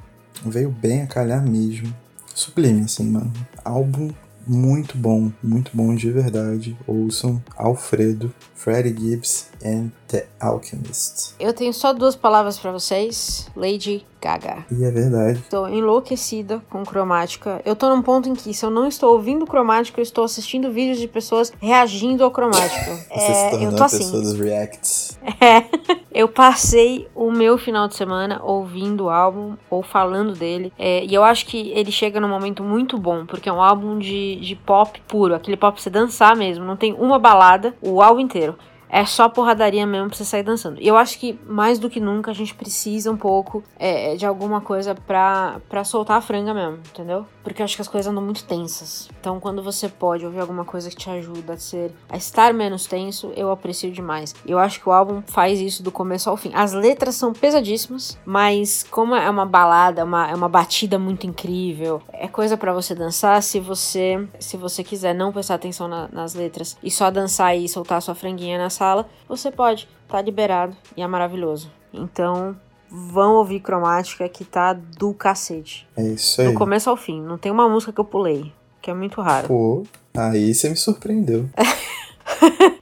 veio 0.44 0.70
bem 0.70 1.02
a 1.02 1.06
calhar 1.06 1.46
mesmo. 1.46 1.94
Sublime, 2.34 2.82
assim, 2.82 3.10
mano. 3.10 3.32
Álbum 3.64 4.10
muito 4.46 4.96
bom, 4.96 5.32
muito 5.42 5.70
bom 5.74 5.94
de 5.94 6.10
verdade. 6.10 6.76
Ouçam 6.86 7.42
Alfredo, 7.56 8.32
Freddie 8.54 8.96
Gibbs 8.96 9.50
and 9.64 9.90
The 10.08 10.26
Alchemist. 10.40 11.34
Eu 11.38 11.52
tenho 11.52 11.72
só 11.72 11.92
duas 11.92 12.16
palavras 12.16 12.58
pra 12.58 12.70
vocês: 12.72 13.48
Lady 13.54 14.06
Gaga. 14.20 14.64
E 14.70 14.84
é 14.84 14.90
verdade. 14.90 15.44
Tô 15.50 15.66
enlouquecida 15.68 16.62
com 16.70 16.82
cromática. 16.84 17.60
Eu 17.64 17.76
tô 17.76 17.94
num 17.94 18.00
ponto 18.00 18.28
em 18.28 18.34
que, 18.34 18.54
se 18.54 18.64
eu 18.64 18.70
não 18.70 18.86
estou 18.86 19.12
ouvindo 19.12 19.46
cromática, 19.46 20.00
eu 20.00 20.02
estou 20.02 20.24
assistindo 20.24 20.72
vídeos 20.72 20.98
de 20.98 21.08
pessoas 21.08 21.52
reagindo 21.60 22.24
ao 22.24 22.30
cromática. 22.30 22.90
É, 23.10 23.64
eu 23.64 23.74
tô 23.74 23.84
assim. 23.84 23.98
pessoa 23.98 24.22
dos 24.22 24.38
reacts. 24.38 25.18
É. 25.40 26.04
Eu 26.14 26.28
passei 26.28 27.08
o 27.12 27.32
meu 27.32 27.58
final 27.58 27.88
de 27.88 27.96
semana 27.96 28.40
ouvindo 28.40 29.06
o 29.06 29.10
álbum 29.10 29.56
ou 29.68 29.82
falando 29.82 30.32
dele. 30.32 30.72
É, 30.78 31.04
e 31.04 31.12
eu 31.12 31.24
acho 31.24 31.44
que 31.44 31.72
ele 31.72 31.90
chega 31.90 32.20
num 32.20 32.28
momento 32.28 32.62
muito 32.62 32.96
bom, 32.96 33.26
porque 33.26 33.48
é 33.48 33.52
um 33.52 33.60
álbum 33.60 33.98
de, 33.98 34.36
de 34.36 34.54
pop 34.54 35.02
puro, 35.08 35.34
aquele 35.34 35.56
pop 35.56 35.74
pra 35.74 35.82
você 35.82 35.90
dançar 35.90 36.36
mesmo. 36.36 36.64
Não 36.64 36.76
tem 36.76 36.92
uma 36.92 37.18
balada, 37.18 37.74
o 37.82 38.00
álbum 38.00 38.20
inteiro. 38.20 38.53
É 38.96 39.04
só 39.04 39.28
porradaria 39.28 39.84
mesmo 39.84 40.06
pra 40.08 40.16
você 40.16 40.24
sair 40.24 40.44
dançando. 40.44 40.80
E 40.80 40.86
eu 40.86 40.96
acho 40.96 41.18
que 41.18 41.36
mais 41.48 41.80
do 41.80 41.90
que 41.90 41.98
nunca 41.98 42.30
a 42.30 42.34
gente 42.34 42.54
precisa 42.54 43.10
um 43.10 43.16
pouco 43.16 43.60
é, 43.76 44.14
de 44.14 44.24
alguma 44.24 44.60
coisa 44.60 44.94
pra, 44.94 45.60
pra 45.68 45.82
soltar 45.82 46.18
a 46.18 46.20
franga 46.20 46.54
mesmo, 46.54 46.78
entendeu? 46.92 47.26
Porque 47.42 47.60
eu 47.60 47.64
acho 47.64 47.74
que 47.74 47.82
as 47.82 47.88
coisas 47.88 48.08
andam 48.10 48.22
muito 48.22 48.44
tensas. 48.44 49.08
Então 49.20 49.40
quando 49.40 49.64
você 49.64 49.88
pode 49.88 50.24
ouvir 50.24 50.38
alguma 50.38 50.64
coisa 50.64 50.88
que 50.88 50.94
te 50.94 51.10
ajuda 51.10 51.54
a 51.54 51.58
ser 51.58 51.92
a 52.08 52.16
estar 52.16 52.54
menos 52.54 52.86
tenso, 52.86 53.32
eu 53.36 53.50
aprecio 53.50 53.90
demais. 53.90 54.32
Eu 54.46 54.60
acho 54.60 54.80
que 54.80 54.88
o 54.88 54.92
álbum 54.92 55.22
faz 55.26 55.60
isso 55.60 55.82
do 55.82 55.90
começo 55.90 56.30
ao 56.30 56.36
fim. 56.36 56.52
As 56.54 56.72
letras 56.72 57.16
são 57.16 57.32
pesadíssimas, 57.32 58.16
mas 58.24 58.84
como 58.88 59.16
é 59.16 59.28
uma 59.28 59.44
balada, 59.44 60.04
uma, 60.04 60.30
é 60.30 60.34
uma 60.36 60.48
batida 60.48 61.00
muito 61.00 61.26
incrível, 61.26 62.00
é 62.12 62.28
coisa 62.28 62.56
pra 62.56 62.72
você 62.72 62.94
dançar 62.94 63.42
se 63.42 63.58
você 63.58 64.24
se 64.38 64.56
você 64.56 64.84
quiser 64.84 65.14
não 65.16 65.32
prestar 65.32 65.54
atenção 65.56 65.88
na- 65.88 66.08
nas 66.12 66.32
letras 66.34 66.76
e 66.80 66.92
só 66.92 67.10
dançar 67.10 67.56
e 67.56 67.68
soltar 67.68 68.00
sua 68.00 68.14
franguinha 68.14 68.56
na 68.56 68.70
sala, 68.84 69.08
você 69.26 69.50
pode, 69.50 69.88
tá 70.08 70.20
liberado 70.20 70.76
e 70.96 71.02
é 71.02 71.06
maravilhoso. 71.06 71.70
Então, 71.92 72.54
vão 72.90 73.36
ouvir 73.36 73.60
cromática 73.60 74.28
que 74.28 74.44
tá 74.44 74.74
do 74.74 75.14
cacete. 75.14 75.86
É 75.96 76.02
isso 76.02 76.42
aí. 76.42 76.48
Do 76.48 76.54
começo 76.54 76.90
ao 76.90 76.96
fim. 76.96 77.20
Não 77.20 77.38
tem 77.38 77.50
uma 77.50 77.68
música 77.68 77.92
que 77.92 78.00
eu 78.00 78.04
pulei, 78.04 78.52
que 78.82 78.90
é 78.90 78.94
muito 78.94 79.20
raro. 79.22 79.48
Pô, 79.48 79.84
aí 80.14 80.54
você 80.54 80.68
me 80.68 80.76
surpreendeu. 80.76 81.48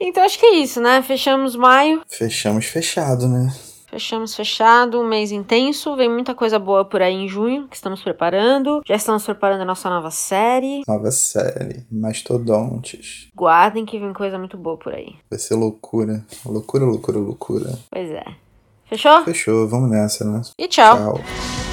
Então 0.01 0.23
acho 0.25 0.39
que 0.39 0.47
é 0.47 0.55
isso, 0.57 0.81
né? 0.81 1.03
Fechamos 1.03 1.57
maio, 1.57 2.03
Fechamos 2.07 2.67
fechado, 2.67 3.27
né? 3.29 3.53
Fechamos 3.93 4.35
fechado, 4.35 4.99
um 4.99 5.07
mês 5.07 5.31
intenso, 5.31 5.95
vem 5.95 6.09
muita 6.09 6.35
coisa 6.35 6.59
boa 6.59 6.83
por 6.83 7.03
aí 7.03 7.15
em 7.15 7.29
junho, 7.29 7.69
que 7.69 7.77
estamos 7.77 8.03
preparando. 8.03 8.81
Já 8.87 8.95
estamos 8.95 9.23
preparando 9.23 9.61
a 9.61 9.67
nossa 9.67 9.91
nova 9.91 10.11
série. 10.11 10.83
Nova 10.89 11.11
série, 11.11 11.85
Mastodontes. 11.93 13.29
Guardem 13.37 13.85
que 13.85 13.99
vem 13.99 14.15
coisa 14.15 14.39
muito 14.39 14.57
boa 14.57 14.79
por 14.79 14.95
aí. 14.95 15.17
Vai 15.29 15.39
ser 15.39 15.57
loucura. 15.57 16.25
Loucura, 16.45 16.87
loucura, 16.87 17.19
loucura. 17.19 17.79
Pois 17.91 18.11
é. 18.11 18.25
Fechou? 18.87 19.25
Fechou, 19.25 19.69
vamos 19.69 19.91
nessa, 19.91 20.25
né? 20.25 20.41
E 20.59 20.67
tchau. 20.67 20.97
Tchau. 20.97 21.72